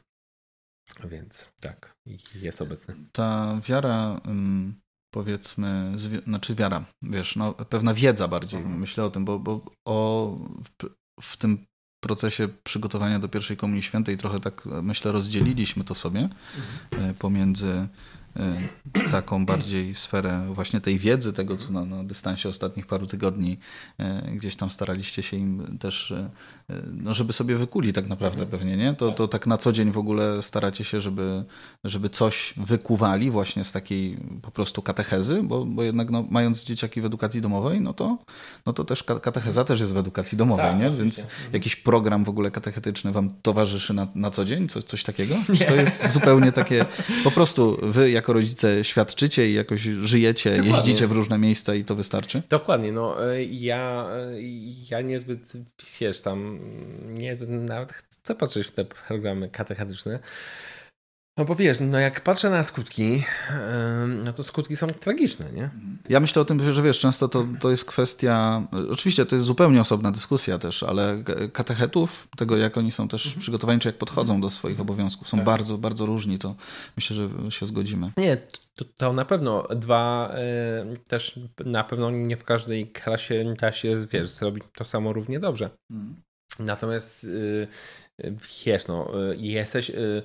Więc 1.04 1.54
tak, 1.62 1.94
jest 2.36 2.62
obecny. 2.62 2.96
Ta 3.12 3.62
wiara, 3.68 4.22
powiedzmy, 5.14 5.94
znaczy 6.26 6.56
wiara, 6.56 6.86
wiesz, 7.02 7.36
no, 7.36 7.54
pewna 7.54 7.94
wiedza 7.94 8.28
bardziej, 8.28 8.60
mhm. 8.60 8.80
myślę 8.80 9.04
o 9.04 9.10
tym, 9.10 9.26
bo, 9.26 9.40
bo 9.40 9.66
o, 9.88 10.38
w, 10.64 10.90
w 11.22 11.38
tym 11.38 11.66
procesie 12.02 12.48
przygotowania 12.64 13.20
do 13.20 13.28
pierwszej 13.30 13.58
Komunii 13.58 13.84
Świętej 13.84 14.18
trochę 14.18 14.40
tak, 14.40 14.66
myślę, 14.66 15.12
rozdzieliliśmy 15.12 15.84
to 15.84 15.96
sobie 15.96 16.30
mhm. 16.92 17.14
pomiędzy 17.16 17.68
Y, 17.68 17.88
taką 19.12 19.46
bardziej 19.46 19.96
sferę 19.96 20.46
właśnie 20.54 20.82
tej 20.82 21.00
wiedzy, 21.00 21.34
tego 21.34 21.58
co 21.58 21.72
na, 21.72 21.86
na 21.86 22.04
dystansie 22.04 22.50
ostatnich 22.50 22.88
paru 22.88 23.08
tygodni 23.08 23.58
y, 24.00 24.04
gdzieś 24.32 24.56
tam 24.56 24.72
staraliście 24.72 25.24
się 25.24 25.38
im 25.38 25.78
też, 25.80 26.12
y, 26.12 26.30
no 26.94 27.14
żeby 27.14 27.34
sobie 27.34 27.56
wykuli 27.56 27.94
tak 27.94 28.08
naprawdę 28.08 28.46
pewnie, 28.46 28.78
nie? 28.78 28.94
To, 28.94 29.12
to 29.12 29.28
tak 29.28 29.48
na 29.48 29.58
co 29.58 29.72
dzień 29.72 29.92
w 29.92 29.98
ogóle 29.98 30.44
staracie 30.44 30.84
się, 30.84 31.02
żeby, 31.02 31.44
żeby 31.84 32.10
coś 32.10 32.54
wykuwali 32.58 33.32
właśnie 33.32 33.64
z 33.64 33.72
takiej 33.72 34.18
po 34.42 34.52
prostu 34.52 34.82
katechezy, 34.82 35.44
bo, 35.44 35.66
bo 35.66 35.84
jednak 35.84 36.10
no, 36.10 36.26
mając 36.30 36.64
dzieciaki 36.64 37.02
w 37.02 37.06
edukacji 37.06 37.42
domowej, 37.42 37.82
no 37.82 37.94
to, 37.94 38.18
no 38.66 38.74
to 38.74 38.84
też 38.84 39.04
katecheza 39.04 39.64
też 39.66 39.80
jest 39.80 39.94
w 39.94 39.98
edukacji 39.98 40.38
domowej, 40.38 40.66
tak, 40.66 40.80
nie? 40.80 40.92
Więc 40.92 41.26
jakiś 41.54 41.76
program 41.76 42.24
w 42.24 42.30
ogóle 42.30 42.52
katechetyczny 42.52 43.12
wam 43.12 43.34
towarzyszy 43.42 43.94
na, 43.94 44.08
na 44.16 44.32
co 44.32 44.46
dzień? 44.46 44.68
Co, 44.68 44.84
coś 44.84 45.04
takiego? 45.04 45.36
Czy 45.58 45.66
to 45.66 45.76
jest 45.76 46.10
zupełnie 46.14 46.52
takie, 46.52 46.86
po 47.24 47.32
prostu 47.32 47.78
wy 47.82 48.12
jako 48.22 48.34
rodzice 48.34 48.84
świadczycie 48.84 49.50
i 49.50 49.54
jakoś 49.54 49.82
żyjecie, 49.82 50.50
Dokładnie. 50.50 50.72
jeździcie 50.72 51.08
w 51.08 51.12
różne 51.12 51.38
miejsca 51.38 51.76
i 51.76 51.84
to 51.84 51.96
wystarczy? 51.96 52.42
Dokładnie, 52.50 52.92
no 52.92 53.32
e, 53.32 53.44
ja, 53.44 54.10
e, 54.12 54.42
ja 54.92 55.02
niezbyt, 55.02 55.54
wiesz, 56.00 56.22
tam 56.22 56.60
niezbyt 57.08 57.50
nawet 57.50 57.94
chcę 57.94 58.36
patrzeć 58.36 58.68
w 58.68 58.72
te 58.72 58.86
programy 58.86 59.50
katechetyczne, 59.50 60.20
no 61.42 61.46
bo 61.46 61.56
wiesz, 61.56 61.78
no 61.80 62.00
jak 62.00 62.22
patrzę 62.22 62.50
na 62.50 62.64
skutki, 62.64 63.24
no 64.24 64.34
to 64.34 64.44
skutki 64.44 64.76
są 64.76 64.88
tragiczne, 64.88 65.52
nie? 65.52 65.70
Ja 66.10 66.20
myślę 66.20 66.42
o 66.42 66.46
tym, 66.46 66.74
że 66.74 66.82
wiesz, 66.82 67.00
często 67.00 67.28
to, 67.28 67.48
to 67.60 67.70
jest 67.70 67.86
kwestia, 67.86 68.68
oczywiście 68.92 69.26
to 69.26 69.36
jest 69.36 69.48
zupełnie 69.48 69.82
osobna 69.82 70.12
dyskusja 70.12 70.58
też, 70.58 70.84
ale 70.84 71.24
katechetów, 71.54 72.28
tego 72.38 72.58
jak 72.58 72.78
oni 72.78 72.92
są 72.92 73.08
też 73.08 73.26
mhm. 73.26 73.42
przygotowani, 73.42 73.80
czy 73.80 73.88
jak 73.88 73.98
podchodzą 73.98 74.42
do 74.42 74.50
swoich 74.50 74.80
obowiązków, 74.80 75.28
są 75.28 75.38
tak. 75.38 75.46
bardzo, 75.46 75.78
bardzo 75.78 76.06
różni, 76.06 76.40
to 76.40 76.56
myślę, 76.96 77.16
że 77.16 77.52
się 77.52 77.66
zgodzimy. 77.66 78.12
Nie, 78.18 78.38
to, 78.76 78.86
to 78.98 79.14
na 79.14 79.26
pewno. 79.26 79.68
Dwa, 79.76 80.36
y, 80.94 80.98
też 80.98 81.40
na 81.66 81.84
pewno 81.84 82.12
nie 82.12 82.38
w 82.38 82.44
każdej 82.44 82.92
klasie 82.92 83.54
da 83.60 83.72
się, 83.72 83.96
wiesz, 84.12 84.30
zrobić 84.30 84.64
to 84.76 84.86
samo 84.86 85.14
równie 85.14 85.40
dobrze. 85.40 85.70
Mm. 85.92 86.16
Natomiast 86.60 87.24
y, 87.24 87.68
wiesz, 88.66 88.88
no, 88.88 89.12
jesteś, 89.38 89.90
y, 89.90 90.24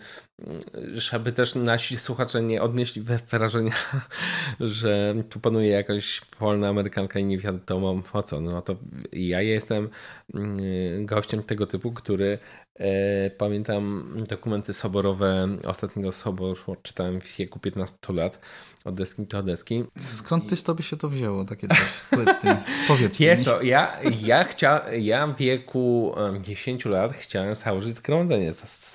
żeby 0.93 1.33
też 1.33 1.55
nasi 1.55 1.97
słuchacze 1.97 2.43
nie 2.43 2.63
odnieśli 2.63 3.03
wrażenia, 3.31 3.73
że 4.61 5.15
tu 5.31 5.41
panuje 5.41 5.69
jakaś 5.69 6.21
polna 6.39 6.69
Amerykanka 6.69 7.19
i 7.19 7.25
nie 7.25 7.39
wiadomo 7.39 8.03
po 8.13 8.23
co. 8.23 8.41
No 8.41 8.63
to 8.63 8.77
ja 9.13 9.43
jestem 9.43 9.89
y, 10.35 10.99
gościem 11.05 11.43
tego 11.43 11.67
typu, 11.67 11.93
który 11.93 12.39
e, 12.75 13.31
pamiętam 13.31 14.13
dokumenty 14.29 14.73
soborowe 14.73 15.49
ostatniego 15.65 16.13
soboru, 16.13 16.77
czytałem 16.83 17.21
w 17.21 17.37
wieku 17.37 17.59
15 17.61 17.97
lat 18.09 18.41
od 18.87 18.95
deski 18.95 19.23
do 19.23 19.43
deski. 19.43 19.85
Skąd 19.99 20.49
tyś 20.49 20.63
tobie 20.63 20.83
się 20.83 20.97
to 20.97 21.09
wzięło? 21.09 21.45
Takie 21.45 21.69
coś? 21.69 21.79
Powiedz, 22.11 22.39
ty, 22.41 22.57
powiedz 22.89 23.21
Jest 23.21 23.45
to, 23.45 23.63
ja, 23.63 23.93
ja, 24.23 24.45
chcia, 24.45 24.83
ja 24.95 25.27
w 25.27 25.37
wieku 25.37 26.15
10 26.43 26.85
lat 26.85 27.13
chciałem 27.13 27.55
założyć 27.55 27.97
zgromadzenie 27.97 28.53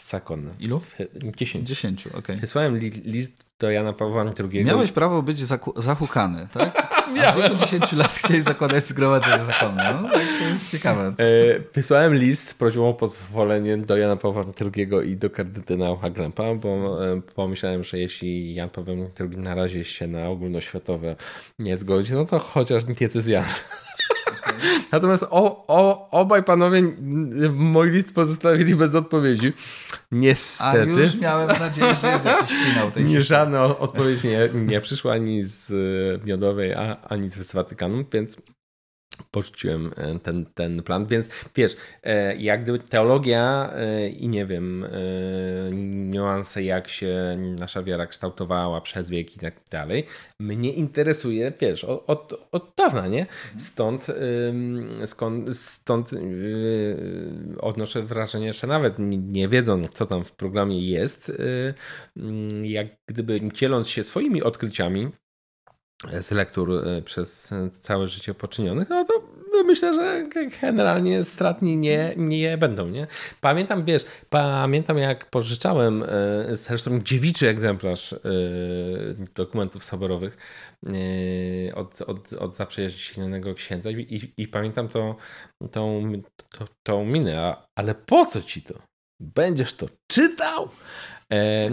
zakonne. 0.09 0.51
Ilu? 0.59 0.81
10. 1.35 1.67
10, 1.69 2.07
okej. 2.07 2.19
Okay. 2.19 2.37
Wysłałem 2.37 2.77
li, 2.77 2.89
list 2.89 3.45
do 3.59 3.71
Jana 3.71 3.93
Pawła 3.93 4.25
II. 4.39 4.65
Miałeś 4.65 4.91
prawo 4.91 5.21
być 5.21 5.39
zahukany, 5.75 6.47
tak? 6.53 6.80
Miałem. 7.13 7.39
W 7.39 7.43
wieku 7.43 7.55
10 7.55 7.91
lat 7.91 8.11
chciałeś 8.11 8.43
zakładać 8.43 8.87
zgromadzenie 8.87 9.43
zakonne. 9.43 9.93
No, 10.01 10.09
tak, 10.09 10.27
to 10.39 10.45
jest 10.45 10.71
ciekawe. 10.71 11.07
E, 11.07 11.13
wysłałem 11.73 12.15
list 12.15 12.47
z 12.47 12.53
prośbą 12.53 12.89
o 12.89 12.93
pozwolenie 12.93 13.77
do 13.77 13.97
Jana 13.97 14.15
Pawła 14.15 14.45
II 14.61 15.11
i 15.11 15.15
do 15.15 15.29
kardynała 15.29 16.09
Glempa, 16.09 16.55
bo 16.55 16.97
e, 17.07 17.21
pomyślałem, 17.21 17.83
że 17.83 17.99
jeśli 17.99 18.55
Jan 18.55 18.69
Paweł 18.69 19.09
II 19.19 19.37
na 19.37 19.55
razie 19.55 19.85
się 19.85 20.07
na 20.07 20.27
ogólnoświatowe 20.27 21.15
nie 21.59 21.77
zgodzi, 21.77 22.13
no 22.13 22.25
to 22.25 22.39
chociaż 22.39 22.83
diecezjalne. 22.83 23.49
Natomiast 24.91 25.25
o, 25.29 25.65
o, 25.67 26.09
obaj 26.11 26.43
panowie 26.43 26.81
mój 27.53 27.89
list 27.89 28.13
pozostawili 28.13 28.75
bez 28.75 28.95
odpowiedzi. 28.95 29.53
Niestety. 30.11 30.79
A 30.79 30.83
już 30.83 31.15
miałem 31.15 31.59
nadzieję, 31.59 31.95
że 31.97 32.07
jest 32.07 32.25
jakiś 32.25 32.57
finał 32.65 32.91
tej 32.91 33.05
Nie, 33.05 33.21
żadna 33.21 33.63
odpowiedź 33.63 34.23
nie, 34.23 34.49
nie 34.53 34.81
przyszła 34.81 35.13
ani 35.13 35.43
z 35.43 35.73
Miodowej, 36.25 36.73
ani 37.09 37.29
z 37.29 37.53
Watykanu, 37.53 38.05
więc 38.13 38.37
porzuciłem 39.31 39.91
e, 39.97 40.19
ten, 40.19 40.45
ten 40.45 40.83
plan, 40.83 41.05
więc 41.05 41.29
wiesz, 41.55 41.75
e, 42.03 42.35
jak 42.35 42.63
gdyby 42.63 42.79
teologia 42.79 43.73
e, 43.73 44.09
i 44.09 44.27
nie 44.27 44.45
wiem, 44.45 44.85
niuanse, 46.09 46.63
jak 46.63 46.87
się 46.87 47.37
nasza 47.59 47.83
wiara 47.83 48.07
kształtowała 48.07 48.81
przez 48.81 49.09
wieki 49.09 49.37
i 49.37 49.39
tak 49.39 49.53
dalej, 49.71 50.05
mnie 50.39 50.73
interesuje, 50.73 51.53
wiesz, 51.61 51.83
od, 51.83 52.47
od 52.51 52.73
dawna, 52.77 53.07
nie? 53.07 53.25
Stąd, 53.57 54.07
skąd, 55.05 55.57
stąd 55.57 56.11
odnoszę 57.59 58.01
wrażenie, 58.01 58.53
że 58.53 58.67
nawet 58.67 58.99
nie, 58.99 59.17
nie 59.17 59.47
wiedząc, 59.47 59.89
co 59.93 60.05
tam 60.05 60.23
w 60.23 60.31
programie 60.31 60.89
jest, 60.89 61.31
jak 62.63 62.87
gdyby 63.05 63.41
dzieląc 63.53 63.89
się 63.89 64.03
swoimi 64.03 64.43
odkryciami, 64.43 65.11
z 66.21 66.31
lektur 66.31 66.71
e, 66.71 67.01
przez 67.01 67.49
całe 67.79 68.07
życie 68.07 68.33
poczynionych, 68.33 68.89
no 68.89 69.05
to 69.05 69.13
myślę, 69.65 69.93
że 69.93 70.27
generalnie 70.61 71.25
stratni 71.25 71.77
nie, 71.77 72.13
nie 72.17 72.57
będą. 72.57 72.87
Nie? 72.87 73.07
Pamiętam, 73.41 73.85
wiesz, 73.85 74.05
pamiętam 74.29 74.97
jak 74.97 75.29
pożyczałem 75.29 76.03
e, 76.03 76.07
zresztą 76.55 77.01
dziewiczy 77.01 77.47
egzemplarz 77.47 78.13
e, 78.13 78.17
dokumentów 79.35 79.83
soborowych 79.83 80.37
od, 81.75 82.01
od, 82.01 82.33
od 82.33 82.55
zaprzyjaźnionego 82.55 83.55
księdza 83.55 83.89
i, 83.89 84.33
i 84.37 84.47
pamiętam 84.47 84.87
to, 84.87 85.15
tą, 85.71 86.11
to, 86.49 86.65
tą 86.83 87.05
minę, 87.05 87.55
ale 87.75 87.95
po 87.95 88.25
co 88.25 88.41
ci 88.41 88.61
to? 88.61 88.73
Będziesz 89.19 89.73
to 89.73 89.85
czytał? 90.07 90.69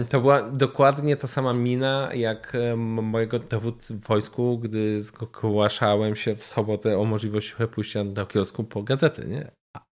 To 0.09 0.21
była 0.21 0.41
dokładnie 0.41 1.15
ta 1.15 1.27
sama 1.27 1.53
mina 1.53 2.09
jak 2.13 2.53
mojego 2.77 3.39
dowódcy 3.39 3.93
w 3.93 3.99
wojsku, 3.99 4.59
gdy 4.59 5.01
zgłaszałem 5.01 6.15
się 6.15 6.35
w 6.35 6.43
sobotę 6.43 6.99
o 6.99 7.05
możliwość 7.05 7.55
pójścia 7.71 8.03
do 8.05 8.25
kiosku 8.25 8.63
po 8.63 8.83
gazetę, 8.83 9.25
nie? 9.25 9.51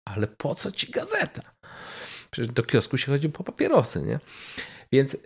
Ale 0.05 0.27
po 0.27 0.55
co 0.55 0.71
ci 0.71 0.91
gazeta? 0.91 1.41
Przecież 2.31 2.51
do 2.51 2.63
kiosku 2.63 2.97
się 2.97 3.11
chodzi 3.11 3.29
po 3.29 3.43
papierosy, 3.43 4.01
nie? 4.01 4.19
Więc, 4.93 5.17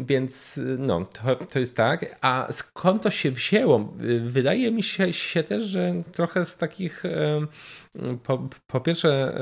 więc 0.00 0.60
no, 0.78 1.04
to, 1.04 1.36
to 1.36 1.58
jest 1.58 1.76
tak. 1.76 2.18
A 2.20 2.48
skąd 2.50 3.02
to 3.02 3.10
się 3.10 3.30
wzięło? 3.30 3.94
Wydaje 4.26 4.72
mi 4.72 4.82
się, 4.82 5.12
się 5.12 5.42
też, 5.42 5.62
że 5.62 5.94
trochę 6.12 6.44
z 6.44 6.56
takich 6.56 7.02
po, 8.22 8.48
po 8.66 8.80
pierwsze, 8.80 9.40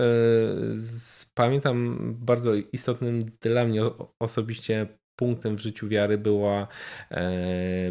z, 0.75 1.25
pamiętam 1.35 1.99
bardzo 2.21 2.55
istotnym 2.55 3.31
dla 3.41 3.65
mnie 3.65 3.83
osobiście 4.19 4.87
punktem 5.17 5.57
w 5.57 5.61
życiu 5.61 5.89
wiary 5.89 6.19
była, 6.19 6.69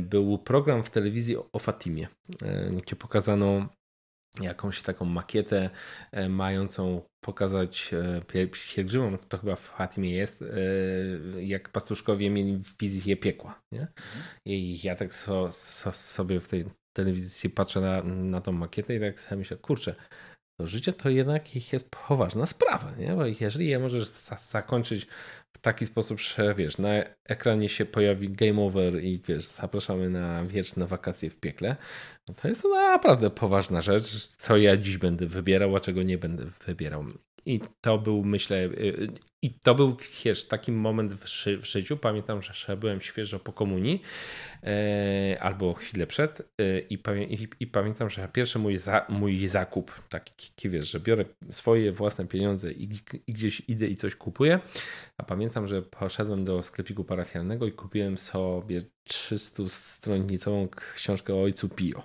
był 0.01 0.37
program 0.37 0.83
w 0.83 0.89
telewizji 0.89 1.35
o 1.53 1.59
Fatimie, 1.59 2.07
gdzie 2.83 2.95
pokazano 2.95 3.67
jakąś 4.41 4.81
taką 4.81 5.05
makietę 5.05 5.69
e, 6.11 6.29
mającą 6.29 7.01
pokazać 7.21 7.91
pielgrzymom, 8.27 9.17
to 9.17 9.37
chyba 9.37 9.55
w 9.55 9.59
Fatimie 9.59 10.11
jest, 10.11 10.43
jak 11.37 11.69
pastuszkowie 11.69 12.29
mieli 12.29 12.61
wizję 12.79 13.17
piekła. 13.17 13.61
Nie? 13.71 13.81
Mhm. 13.81 13.95
I 14.45 14.79
ja 14.83 14.95
tak 14.95 15.13
so, 15.13 15.51
so, 15.51 15.91
sobie 15.91 16.39
w 16.39 16.47
tej 16.47 16.65
telewizji 16.93 17.49
patrzę 17.49 17.81
na, 17.81 18.03
na 18.03 18.41
tą 18.41 18.51
makietę 18.51 18.95
i 18.95 18.99
tak 18.99 19.19
sobie 19.19 19.37
myślę, 19.37 19.57
kurczę, 19.57 19.95
to 20.57 20.67
życie 20.67 20.93
to 20.93 21.09
jednak 21.09 21.73
jest 21.73 21.91
poważna 22.07 22.45
sprawa, 22.45 22.91
nie? 22.97 23.15
Bo 23.15 23.25
jeżeli 23.25 23.67
je 23.67 23.79
możesz 23.79 24.07
zakończyć 24.37 25.07
w 25.53 25.57
taki 25.57 25.85
sposób, 25.85 26.19
że 26.19 26.55
wiesz, 26.55 26.77
na 26.77 26.89
ekranie 27.25 27.69
się 27.69 27.85
pojawi 27.85 28.29
game 28.29 28.61
over 28.61 29.03
i 29.03 29.19
wiesz, 29.27 29.45
zapraszamy 29.45 30.09
na 30.09 30.45
wieczne 30.45 30.87
wakacje 30.87 31.29
w 31.29 31.39
piekle, 31.39 31.75
no 32.27 32.33
to 32.33 32.47
jest 32.47 32.61
to 32.61 32.69
naprawdę 32.69 33.29
poważna 33.29 33.81
rzecz, 33.81 34.27
co 34.27 34.57
ja 34.57 34.77
dziś 34.77 34.97
będę 34.97 35.27
wybierał, 35.27 35.75
a 35.75 35.79
czego 35.79 36.03
nie 36.03 36.17
będę 36.17 36.45
wybierał. 36.67 37.05
I 37.45 37.59
to 37.81 37.97
był, 37.97 38.23
myślę, 38.23 38.65
y, 38.65 39.07
i 39.41 39.51
to 39.51 39.75
był 39.75 39.97
wiesz, 40.25 40.47
taki 40.47 40.71
moment 40.71 41.13
w, 41.13 41.27
ży 41.27 41.57
w 41.57 41.65
życiu. 41.65 41.97
Pamiętam, 41.97 42.41
że 42.41 42.77
byłem 42.77 43.01
świeżo 43.01 43.39
po 43.39 43.53
komunii 43.53 44.01
e, 44.63 45.37
albo 45.41 45.73
chwilę 45.73 46.07
przed 46.07 46.41
e, 46.41 46.79
i, 46.79 46.99
i, 47.29 47.47
i, 47.59 47.67
pamiętam, 47.67 48.09
że 48.09 48.29
pierwszy 48.33 48.59
mój, 48.59 48.77
za 48.77 49.05
mój 49.09 49.47
zakup, 49.47 49.91
taki 50.09 50.69
wiesz, 50.69 50.91
że 50.91 50.99
biorę 50.99 51.25
swoje 51.51 51.91
własne 51.91 52.27
pieniądze 52.27 52.71
i, 52.71 52.83
i, 53.27 53.33
gdzieś 53.33 53.61
idę 53.67 53.87
i 53.87 53.95
coś 53.95 54.15
kupuję. 54.15 54.59
A 55.17 55.23
pamiętam, 55.23 55.67
że 55.67 55.81
poszedłem 55.81 56.45
do 56.45 56.63
sklepiku 56.63 57.03
parafialnego 57.03 57.67
i 57.67 57.71
kupiłem 57.71 58.17
sobie 58.17 58.81
300-stronicową 59.09 60.67
książkę 60.95 61.33
o 61.33 61.43
ojcu 61.43 61.69
Pio 61.69 62.03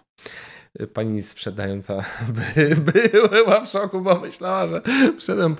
pani 0.94 1.22
sprzedająca 1.22 2.04
by, 2.84 3.28
była 3.28 3.60
w 3.60 3.68
szoku, 3.68 4.00
bo 4.00 4.20
myślała, 4.20 4.66
że 4.66 4.82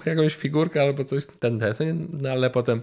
po 0.05 0.11
jakąś 0.11 0.35
figurkę 0.35 0.83
albo 0.83 1.05
coś 1.05 1.27
ten 1.27 1.59
deseń, 1.59 2.09
no 2.13 2.31
ale 2.31 2.51
potem 2.51 2.83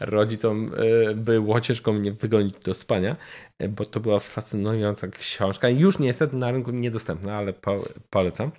rodzicom 0.00 0.70
e, 1.10 1.14
było 1.14 1.60
ciężko 1.60 1.92
mnie 1.92 2.12
wygonić 2.12 2.54
do 2.64 2.74
spania, 2.74 3.16
e, 3.58 3.68
bo 3.68 3.84
to 3.84 4.00
była 4.00 4.18
fascynująca 4.18 5.08
książka. 5.08 5.68
Już 5.68 5.98
niestety 5.98 6.36
na 6.36 6.50
rynku 6.50 6.70
niedostępna, 6.70 7.36
ale 7.36 7.54
polecam. 8.10 8.50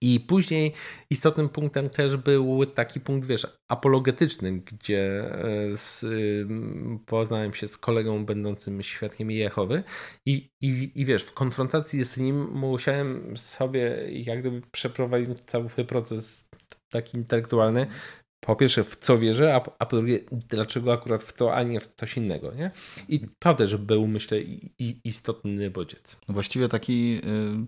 I 0.00 0.20
później 0.20 0.72
istotnym 1.10 1.48
punktem 1.48 1.88
też 1.88 2.16
był 2.16 2.66
taki 2.66 3.00
punkt, 3.00 3.28
wiesz, 3.28 3.46
apologetyczny, 3.68 4.52
gdzie 4.52 5.34
e, 5.34 5.76
z, 5.76 6.04
poznałem 7.06 7.54
się 7.54 7.68
z 7.68 7.78
kolegą 7.78 8.24
będącym 8.24 8.82
świadkiem 8.82 9.30
Jehowy 9.30 9.82
i, 10.26 10.50
i, 10.60 10.92
i 10.94 11.04
wiesz, 11.04 11.22
w 11.24 11.32
konfrontacji 11.32 12.04
z 12.04 12.16
nim 12.16 12.50
musiałem 12.52 13.36
sobie 13.36 14.08
jak 14.10 14.40
gdyby 14.40 14.62
przeprowadzić 14.72 15.44
cały 15.44 15.68
proces 15.68 16.48
taki 16.90 17.16
intelektualny, 17.16 17.86
po 18.46 18.56
pierwsze 18.56 18.84
w 18.84 18.96
co 18.96 19.18
wierzę, 19.18 19.54
a, 19.54 19.62
a 19.78 19.86
po 19.86 19.96
drugie 19.96 20.20
dlaczego 20.32 20.92
akurat 20.92 21.22
w 21.22 21.32
to, 21.32 21.54
a 21.54 21.62
nie 21.62 21.80
w 21.80 21.86
coś 21.86 22.16
innego. 22.16 22.54
Nie? 22.54 22.70
I 23.08 23.20
to 23.38 23.54
też 23.54 23.76
był, 23.76 24.06
myślę, 24.06 24.38
istotny 25.04 25.70
bodziec. 25.70 26.20
Właściwie 26.28 26.68
taki 26.68 27.20
y, 27.24 27.66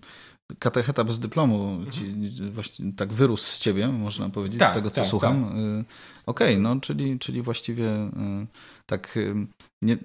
katecheta 0.58 1.04
bez 1.04 1.18
dyplomu 1.18 1.70
mhm. 1.70 1.92
ci, 1.92 2.14
właśnie 2.50 2.92
tak 2.92 3.12
wyrósł 3.12 3.44
z 3.44 3.58
ciebie, 3.58 3.88
można 3.88 4.30
powiedzieć, 4.30 4.58
tak, 4.58 4.72
z 4.72 4.74
tego 4.74 4.90
co 4.90 5.00
tak, 5.00 5.10
słucham. 5.10 5.44
Tak. 5.44 5.52
Y, 5.52 5.84
okej, 6.26 6.48
okay, 6.48 6.58
no 6.58 6.80
czyli, 6.80 7.18
czyli 7.18 7.42
właściwie 7.42 7.86
y, 7.86 8.46
tak 8.86 9.18
nie, 9.82 9.96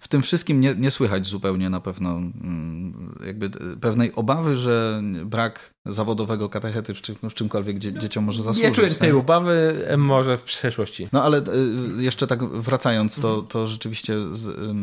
w 0.00 0.08
tym 0.08 0.22
wszystkim 0.22 0.60
nie, 0.60 0.74
nie 0.74 0.90
słychać 0.90 1.26
zupełnie 1.26 1.70
na 1.70 1.80
pewno 1.80 2.10
mm, 2.10 3.18
jakby 3.26 3.50
pewnej 3.80 4.14
obawy, 4.14 4.56
że 4.56 5.02
brak 5.24 5.74
zawodowego 5.86 6.48
katechety 6.48 6.94
w, 6.94 7.00
czym, 7.00 7.16
w 7.30 7.34
czymkolwiek 7.34 7.78
dzie, 7.78 7.92
dzieciom 7.92 8.24
może 8.24 8.42
zasłużyć. 8.42 8.70
Nie 8.70 8.74
czuję 8.74 8.90
tej 8.90 9.12
obawy, 9.12 9.86
może 9.98 10.38
w 10.38 10.42
przeszłości. 10.42 11.08
No 11.12 11.22
ale 11.22 11.42
jeszcze 11.96 12.26
tak 12.26 12.44
wracając, 12.44 13.20
to, 13.20 13.28
mhm. 13.28 13.46
to 13.46 13.66
rzeczywiście 13.66 14.14
z, 14.32 14.74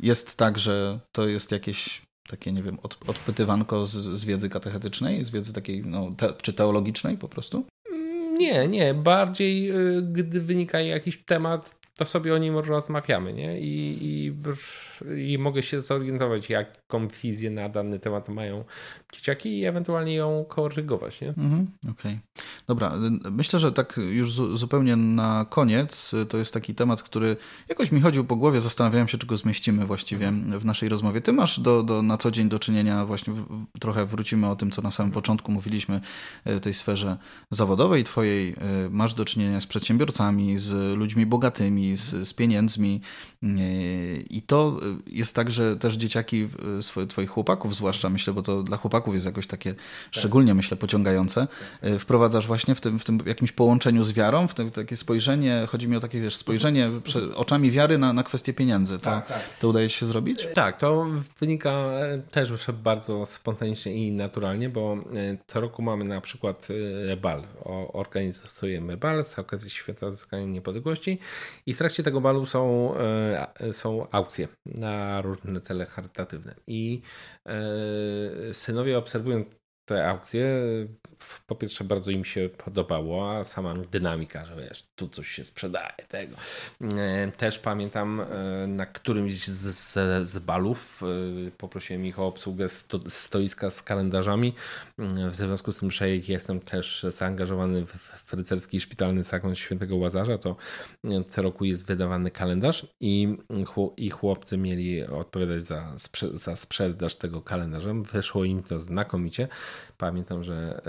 jest 0.00 0.36
tak, 0.36 0.58
że 0.58 1.00
to 1.12 1.28
jest 1.28 1.52
jakieś 1.52 2.07
takie, 2.30 2.52
nie 2.52 2.62
wiem, 2.62 2.78
od, 2.82 2.98
odpytywanko 3.06 3.86
z, 3.86 3.92
z 3.92 4.24
wiedzy 4.24 4.48
katechetycznej, 4.48 5.24
z 5.24 5.30
wiedzy 5.30 5.52
takiej, 5.52 5.82
no, 5.86 6.12
te, 6.16 6.32
czy 6.42 6.52
teologicznej 6.52 7.18
po 7.18 7.28
prostu? 7.28 7.64
Nie, 8.38 8.68
nie. 8.68 8.94
Bardziej, 8.94 9.70
y, 9.70 10.02
gdy 10.02 10.40
wynika 10.40 10.80
jakiś 10.80 11.24
temat, 11.24 11.77
to 11.98 12.04
sobie 12.04 12.34
o 12.34 12.38
nim 12.38 12.58
rozmawiamy, 12.58 13.32
nie? 13.32 13.60
I, 13.60 13.98
i, 14.00 14.32
i 15.32 15.38
mogę 15.38 15.62
się 15.62 15.80
zorientować, 15.80 16.50
jaką 16.50 17.08
wizję 17.08 17.50
na 17.50 17.68
dany 17.68 17.98
temat 17.98 18.28
mają 18.28 18.64
dzieciaki 19.12 19.58
i 19.58 19.64
ewentualnie 19.64 20.14
ją 20.14 20.44
korygować, 20.48 21.20
nie? 21.20 21.28
Mhm, 21.28 21.66
Okej. 21.82 21.92
Okay. 21.92 22.18
Dobra, 22.66 22.94
myślę, 23.30 23.58
że 23.58 23.72
tak 23.72 24.00
już 24.10 24.32
zupełnie 24.32 24.96
na 24.96 25.46
koniec, 25.50 26.14
to 26.28 26.38
jest 26.38 26.54
taki 26.54 26.74
temat, 26.74 27.02
który 27.02 27.36
jakoś 27.68 27.92
mi 27.92 28.00
chodził 28.00 28.24
po 28.24 28.36
głowie, 28.36 28.60
zastanawiałem 28.60 29.08
się, 29.08 29.18
czy 29.18 29.26
go 29.26 29.36
zmieścimy 29.36 29.86
właściwie 29.86 30.32
w 30.58 30.64
naszej 30.64 30.88
rozmowie. 30.88 31.20
Ty 31.20 31.32
masz 31.32 31.60
do, 31.60 31.82
do, 31.82 32.02
na 32.02 32.16
co 32.16 32.30
dzień 32.30 32.48
do 32.48 32.58
czynienia, 32.58 33.06
właśnie 33.06 33.32
w, 33.32 33.64
trochę 33.80 34.06
wrócimy 34.06 34.48
o 34.48 34.56
tym, 34.56 34.70
co 34.70 34.82
na 34.82 34.90
samym 34.90 35.12
początku 35.12 35.52
mówiliśmy, 35.52 36.00
w 36.46 36.48
e, 36.48 36.60
tej 36.60 36.74
sferze 36.74 37.16
zawodowej 37.50 38.04
twojej. 38.04 38.50
E, 38.50 38.54
masz 38.90 39.14
do 39.14 39.24
czynienia 39.24 39.60
z 39.60 39.66
przedsiębiorcami, 39.66 40.58
z 40.58 40.98
ludźmi 40.98 41.26
bogatymi, 41.26 41.87
z, 41.96 42.28
z 42.28 42.34
pieniędzmi 42.34 43.00
i 44.30 44.42
to 44.46 44.80
jest 45.06 45.34
tak, 45.34 45.50
że 45.50 45.76
też 45.76 45.94
dzieciaki 45.94 46.48
twoich 47.08 47.30
chłopaków 47.30 47.74
zwłaszcza, 47.74 48.08
myślę, 48.08 48.32
bo 48.32 48.42
to 48.42 48.62
dla 48.62 48.76
chłopaków 48.76 49.14
jest 49.14 49.26
jakoś 49.26 49.46
takie 49.46 49.74
szczególnie, 50.10 50.54
myślę, 50.54 50.76
pociągające, 50.76 51.46
wprowadzasz 51.98 52.46
właśnie 52.46 52.74
w 52.74 52.80
tym, 52.80 52.98
w 52.98 53.04
tym 53.04 53.18
jakimś 53.26 53.52
połączeniu 53.52 54.04
z 54.04 54.12
wiarą, 54.12 54.48
w 54.48 54.54
tym 54.54 54.70
takie 54.70 54.96
spojrzenie, 54.96 55.66
chodzi 55.68 55.88
mi 55.88 55.96
o 55.96 56.00
takie 56.00 56.20
wiesz, 56.20 56.36
spojrzenie 56.36 56.90
oczami 57.34 57.70
wiary 57.70 57.98
na, 57.98 58.12
na 58.12 58.22
kwestię 58.22 58.54
pieniędzy. 58.54 58.98
To, 58.98 59.04
tak, 59.04 59.26
tak. 59.26 59.42
to 59.60 59.68
udaje 59.68 59.88
się 59.88 60.06
zrobić? 60.06 60.48
Tak, 60.54 60.78
to 60.78 61.06
wynika 61.40 61.70
e, 61.70 62.18
też 62.30 62.52
bardzo 62.72 63.26
spontanicznie 63.26 64.06
i 64.06 64.12
naturalnie, 64.12 64.68
bo 64.68 64.96
e, 65.16 65.36
co 65.46 65.60
roku 65.60 65.82
mamy 65.82 66.04
na 66.04 66.20
przykład 66.20 66.68
e, 67.12 67.16
bal. 67.16 67.42
Organizujemy 67.92 68.96
bal 68.96 69.24
z 69.24 69.38
okazji 69.38 69.70
Święta 69.70 70.06
Odzyskania 70.06 70.46
Niepodległości 70.46 71.18
i 71.66 71.74
w 71.74 71.78
trakcie 71.78 72.02
tego 72.02 72.20
balu 72.20 72.46
są, 72.46 72.94
są 73.72 74.10
aukcje 74.10 74.48
na 74.66 75.22
różne 75.22 75.60
cele 75.60 75.86
charytatywne. 75.86 76.54
I 76.66 77.02
synowie 78.52 78.98
obserwują 78.98 79.44
te 79.88 80.08
aukcje 80.08 80.46
po 81.46 81.54
pierwsze 81.54 81.84
bardzo 81.84 82.10
im 82.10 82.24
się 82.24 82.48
podobało, 82.64 83.38
a 83.38 83.44
sama 83.44 83.74
dynamika, 83.74 84.44
że 84.44 84.56
wiesz, 84.56 84.84
tu 84.96 85.08
coś 85.08 85.28
się 85.28 85.44
sprzedaje, 85.44 85.94
tego. 86.08 86.36
E, 86.98 87.32
też 87.32 87.58
pamiętam 87.58 88.20
e, 88.20 88.66
na 88.66 88.86
którymś 88.86 89.46
z, 89.46 89.74
z, 89.76 90.26
z 90.26 90.38
balów 90.38 91.02
e, 91.02 91.50
poprosiłem 91.50 92.06
ich 92.06 92.18
o 92.18 92.26
obsługę 92.26 92.68
sto, 92.68 93.00
stoiska 93.08 93.70
z 93.70 93.82
kalendarzami. 93.82 94.54
W 95.30 95.34
związku 95.34 95.72
z 95.72 95.78
tym, 95.78 95.90
że 95.90 96.08
jestem 96.08 96.60
też 96.60 97.06
zaangażowany 97.08 97.86
w, 97.86 97.92
w 98.26 98.32
rycerski 98.32 98.80
szpitalny 98.80 99.24
zakon 99.24 99.54
świętego 99.54 99.96
Łazarza, 99.96 100.38
to 100.38 100.56
co 101.28 101.42
roku 101.42 101.64
jest 101.64 101.86
wydawany 101.86 102.30
kalendarz 102.30 102.86
i, 103.00 103.36
i 103.96 104.10
chłopcy 104.10 104.56
mieli 104.56 105.04
odpowiadać 105.04 105.64
za, 105.64 105.94
za 106.32 106.56
sprzedaż 106.56 107.16
tego 107.16 107.42
kalendarza. 107.42 107.94
Wyszło 108.12 108.44
im 108.44 108.62
to 108.62 108.80
znakomicie. 108.80 109.48
Pamiętam, 109.98 110.44
że 110.44 110.80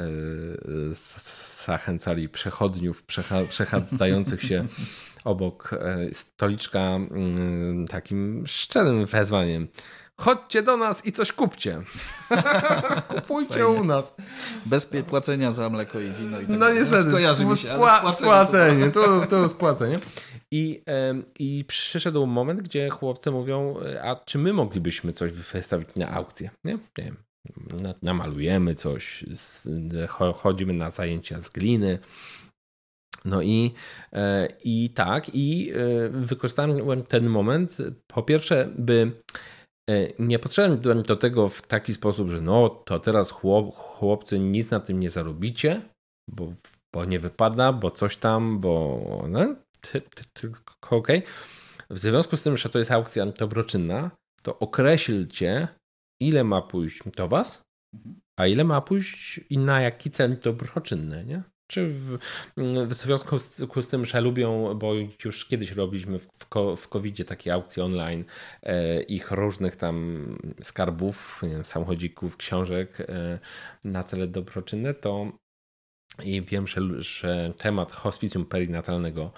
zachęcali 1.65 2.29
przechodniów 2.29 3.03
przechadzających 3.49 4.43
się 4.43 4.65
obok 5.23 5.73
e, 5.73 6.13
stoliczka 6.13 6.79
mm, 6.79 7.87
takim 7.87 8.43
szczerym 8.47 9.05
wezwaniem. 9.05 9.67
Chodźcie 10.17 10.63
do 10.63 10.77
nas 10.77 11.05
i 11.05 11.11
coś 11.11 11.31
kupcie. 11.31 11.81
Kupujcie 13.15 13.53
Fajnie. 13.53 13.67
u 13.67 13.83
nas. 13.83 14.15
Bez 14.65 14.89
płacenia 15.07 15.51
za 15.51 15.69
mleko 15.69 15.99
i 15.99 16.11
wino. 16.11 16.39
I 16.39 16.47
tak 16.47 16.59
no 16.59 16.73
niestety, 16.73 17.09
no, 17.45 17.55
spła 17.55 18.11
spłacenie. 18.11 18.91
Tu, 18.91 19.01
tu 19.29 19.49
spłacenie. 19.49 19.99
I, 20.51 20.83
I 21.39 21.65
przyszedł 21.67 22.25
moment, 22.25 22.61
gdzie 22.61 22.89
chłopcy 22.89 23.31
mówią, 23.31 23.75
a 24.03 24.15
czy 24.15 24.37
my 24.37 24.53
moglibyśmy 24.53 25.13
coś 25.13 25.31
wystawić 25.31 25.89
na 25.95 26.11
aukcję? 26.11 26.49
Nie? 26.63 26.73
Nie 26.73 27.03
wiem 27.03 27.28
namalujemy 28.01 28.75
coś, 28.75 29.25
chodzimy 30.33 30.73
na 30.73 30.91
zajęcia 30.91 31.41
z 31.41 31.49
gliny. 31.49 31.99
No 33.25 33.41
i, 33.41 33.73
e, 34.13 34.47
i 34.63 34.89
tak, 34.89 35.35
i 35.35 35.71
e, 35.71 36.09
wykorzystałem 36.09 37.03
ten 37.03 37.27
moment, 37.27 37.77
po 38.07 38.23
pierwsze, 38.23 38.69
by 38.77 39.11
e, 39.89 39.93
nie 40.19 40.39
podszedłem 40.39 41.01
do 41.03 41.15
tego 41.15 41.49
w 41.49 41.61
taki 41.61 41.93
sposób, 41.93 42.29
że 42.29 42.41
no 42.41 42.69
to 42.69 42.99
teraz 42.99 43.31
chłop, 43.31 43.75
chłopcy 43.75 44.39
nic 44.39 44.71
na 44.71 44.79
tym 44.79 44.99
nie 44.99 45.09
zarobicie, 45.09 45.81
bo, 46.29 46.53
bo 46.93 47.05
nie 47.05 47.19
wypada, 47.19 47.73
bo 47.73 47.91
coś 47.91 48.17
tam, 48.17 48.59
bo 48.59 48.99
no, 49.29 49.39
okej. 49.39 51.17
Okay. 51.17 51.21
W 51.89 51.99
związku 51.99 52.37
z 52.37 52.43
tym, 52.43 52.57
że 52.57 52.69
to 52.69 52.79
jest 52.79 52.91
aukcja 52.91 53.25
dobroczynna, 53.25 54.11
to 54.43 54.59
określcie, 54.59 55.67
ile 56.19 56.43
ma 56.43 56.61
pójść 56.61 56.99
do 57.17 57.27
was, 57.27 57.61
a 58.39 58.47
ile 58.47 58.63
ma 58.63 58.81
pójść 58.81 59.39
i 59.49 59.57
na 59.57 59.81
jaki 59.81 60.11
cel 60.11 60.39
dobroczynny, 60.39 61.25
nie? 61.25 61.43
Czy 61.71 61.87
w, 61.87 62.17
w 62.87 62.93
związku 62.93 63.39
z, 63.39 63.55
z, 63.81 63.87
tym, 63.89 64.05
że 64.05 64.21
lubią, 64.21 64.75
bo 64.75 64.93
już 65.25 65.45
kiedyś 65.45 65.71
robiliśmy 65.71 66.19
w, 66.19 66.27
w 66.77 66.87
COVID-zie 66.87 67.25
takie 67.25 67.53
aukcje 67.53 67.83
online 67.83 68.25
e, 68.63 69.01
ich 69.01 69.31
różnych 69.31 69.75
tam 69.75 70.37
skarbów, 70.61 71.39
nie 71.43 71.49
wiem, 71.49 71.65
samochodzików, 71.65 72.37
książek 72.37 73.01
e, 73.01 73.39
na 73.83 74.03
cele 74.03 74.27
dobroczynne, 74.27 74.93
to 74.93 75.31
i 76.23 76.41
wiem, 76.41 76.67
że, 76.67 76.81
że 77.03 77.53
temat 77.57 77.91
hospicjum 77.91 78.45
perinatalnego 78.45 79.31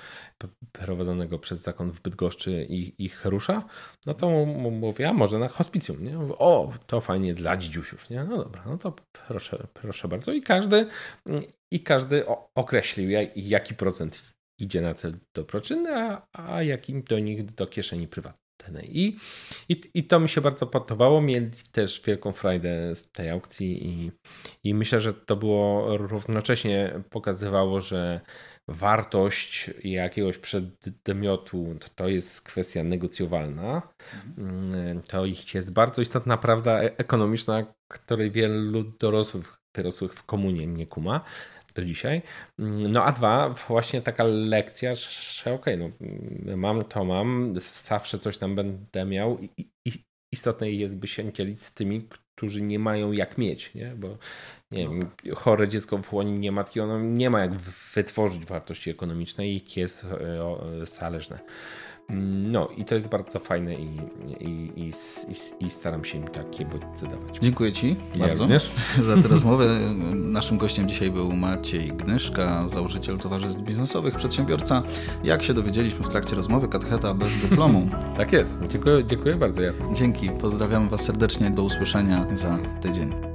prowadzonego 0.72 1.40
przez 1.40 1.62
zakon 1.62 1.92
w 1.92 2.02
Bydgoszczy 2.02 2.66
ich, 2.70 3.00
ich 3.00 3.26
rusza, 3.26 3.64
no 4.06 4.14
to 4.14 4.30
mówię, 4.56 5.10
a 5.10 5.14
może 5.14 5.40
na 5.40 5.48
hospicjum, 5.48 6.04
nie? 6.04 6.20
O, 6.20 6.74
to 6.88 7.02
fajnie 7.02 7.34
dla 7.34 7.58
dzidziusiów, 7.58 8.10
nie? 8.10 8.24
No 8.24 8.38
dobra, 8.38 8.64
no 8.66 8.78
to 8.78 8.96
proszę, 9.28 9.68
proszę 9.74 10.08
bardzo. 10.08 10.34
I 10.34 10.42
każdy, 10.42 10.88
i 11.72 11.84
każdy 11.84 12.26
określił, 12.56 13.10
jaki 13.36 13.76
procent 13.76 14.34
idzie 14.60 14.82
na 14.82 14.94
cel 14.94 15.14
dobroczynny, 15.34 15.96
a, 15.96 16.28
a 16.34 16.64
jakim 16.64 17.04
do 17.04 17.20
nich 17.20 17.46
do 17.46 17.68
kieszeni 17.68 18.08
prywatnej. 18.08 18.41
I, 18.84 19.18
i, 19.70 19.82
I 19.94 20.04
to 20.04 20.20
mi 20.20 20.30
się 20.30 20.42
bardzo 20.42 20.68
podobało. 20.68 21.22
Mieli 21.22 21.50
też 21.72 22.02
wielką 22.06 22.32
frajdę 22.32 22.96
z 22.96 23.12
tej 23.12 23.30
aukcji 23.30 23.88
i, 23.88 24.12
i 24.64 24.74
myślę, 24.74 25.02
że 25.02 25.14
to 25.14 25.36
było 25.36 25.98
równocześnie 25.98 27.02
pokazywało, 27.10 27.82
że 27.82 28.22
wartość 28.68 29.72
jakiegoś 29.84 30.38
przedmiotu 30.38 31.76
to 31.96 32.08
jest 32.08 32.42
kwestia 32.42 32.84
negocjowalna. 32.84 33.82
Mhm. 34.38 35.02
To 35.02 35.26
jest 35.54 35.74
bardzo 35.74 36.02
istotna 36.02 36.38
prawda 36.38 36.80
ekonomiczna, 36.80 37.74
której 37.88 38.32
wielu 38.32 38.84
dorosłych, 38.84 39.58
dorosłych 39.76 40.14
w 40.14 40.24
komunie 40.24 40.68
nie 40.68 40.88
kuma 40.88 41.22
do 41.74 41.86
dzisiaj. 41.86 42.22
No 42.58 43.04
a 43.04 43.12
dwa, 43.12 43.50
właśnie 43.50 44.02
taka 44.02 44.24
lekcja, 44.24 44.96
że 44.96 45.54
okej, 45.54 45.82
okay, 45.82 45.92
no 46.46 46.58
mam 46.58 46.84
to 46.84 47.06
mam, 47.06 47.54
zawsze 47.84 48.20
coś 48.20 48.38
tam 48.38 48.56
będę 48.56 49.06
miał 49.06 49.40
i, 49.40 49.70
i 49.86 49.92
istotne 50.32 50.72
jest, 50.72 50.98
by 50.98 51.08
się 51.08 51.34
dzielić 51.34 51.62
z 51.62 51.74
tymi, 51.74 52.08
którzy 52.36 52.62
nie 52.62 52.80
mają 52.80 53.12
jak 53.12 53.38
mieć, 53.38 53.74
nie? 53.76 53.96
bo 53.96 54.18
nie 54.72 54.86
no 54.86 54.92
wiem, 54.92 55.02
tak. 55.02 55.36
chore 55.36 55.68
dziecko 55.68 55.98
w 55.98 56.14
łonie 56.14 56.40
nie 56.40 56.52
matki, 56.52 56.80
ono 56.80 57.00
nie 57.00 57.30
ma 57.30 57.40
jak 57.40 57.54
wytworzyć 57.94 58.46
wartości 58.46 58.90
ekonomicznej 58.90 59.56
i 59.56 59.80
jest 59.80 60.04
e, 60.04 60.86
zależne. 60.86 61.40
No 62.14 62.68
i 62.78 62.86
to 62.86 62.96
jest 62.96 63.10
bardzo 63.10 63.40
fajne 63.40 63.76
i, 63.76 64.00
i, 64.40 64.72
i, 64.76 64.92
i, 65.60 65.70
staram 65.70 66.06
się 66.06 66.18
im 66.18 66.28
takie 66.28 66.66
bodźce 66.66 67.06
dawać. 67.06 67.38
Dziękuję 67.42 67.72
Ci 67.72 67.96
ja 68.16 68.20
bardzo 68.20 68.44
również. 68.44 68.72
za 69.00 69.18
tę 69.18 69.28
rozmowę. 69.38 69.66
Naszym 70.14 70.58
gościem 70.58 70.90
dzisiaj 70.90 71.12
był 71.12 71.34
Maciej 71.34 71.88
Gnyszka, 71.88 72.70
założyciel 72.70 73.18
towarzystw 73.18 73.62
biznesowych, 73.62 74.16
przedsiębiorca. 74.16 74.84
Jak 75.24 75.44
się 75.44 75.54
dowiedzieliśmy 75.54 76.06
w 76.06 76.10
trakcie 76.10 76.36
rozmowy, 76.36 76.68
katecheta 76.68 77.14
bez 77.14 77.42
dyplomu. 77.42 77.90
tak 78.18 78.34
jest. 78.34 78.60
Dziękuję, 78.70 79.06
dziękuję 79.06 79.36
bardzo. 79.36 79.62
Ja. 79.62 79.72
Dzięki. 79.94 80.30
Pozdrawiam 80.30 80.90
Was 80.90 81.02
serdecznie. 81.02 81.52
Do 81.52 81.64
usłyszenia 81.64 82.26
za 82.38 82.58
tydzień. 82.82 83.31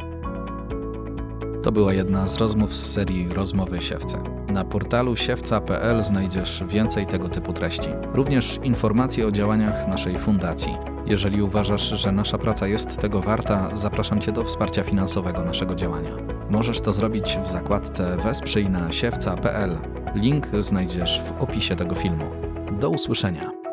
To 1.66 1.72
była 1.72 1.92
jedna 1.92 2.28
z 2.28 2.36
rozmów 2.36 2.74
z 2.74 2.92
serii 2.92 3.28
Rozmowy 3.28 3.80
Siewce. 3.80 4.22
Na 4.48 4.64
portalu 4.64 5.16
siewca.pl 5.16 6.04
znajdziesz 6.04 6.64
więcej 6.68 7.06
tego 7.06 7.28
typu 7.28 7.52
treści. 7.52 7.88
Również 8.12 8.58
informacje 8.62 9.26
o 9.26 9.30
działaniach 9.30 9.88
naszej 9.88 10.18
fundacji. 10.18 10.76
Jeżeli 11.06 11.42
uważasz, 11.42 12.00
że 12.00 12.12
nasza 12.12 12.38
praca 12.38 12.66
jest 12.66 12.96
tego 12.96 13.20
warta, 13.20 13.70
zapraszam 13.76 14.20
Cię 14.20 14.32
do 14.32 14.44
wsparcia 14.44 14.82
finansowego 14.82 15.44
naszego 15.44 15.74
działania. 15.74 16.10
Możesz 16.50 16.80
to 16.80 16.92
zrobić 16.92 17.38
w 17.44 17.50
zakładce 17.50 18.16
Wesprzyj 18.16 18.70
na 18.70 18.92
siewca.pl. 18.92 19.78
Link 20.14 20.46
znajdziesz 20.60 21.22
w 21.22 21.42
opisie 21.42 21.76
tego 21.76 21.94
filmu. 21.94 22.24
Do 22.80 22.90
usłyszenia. 22.90 23.65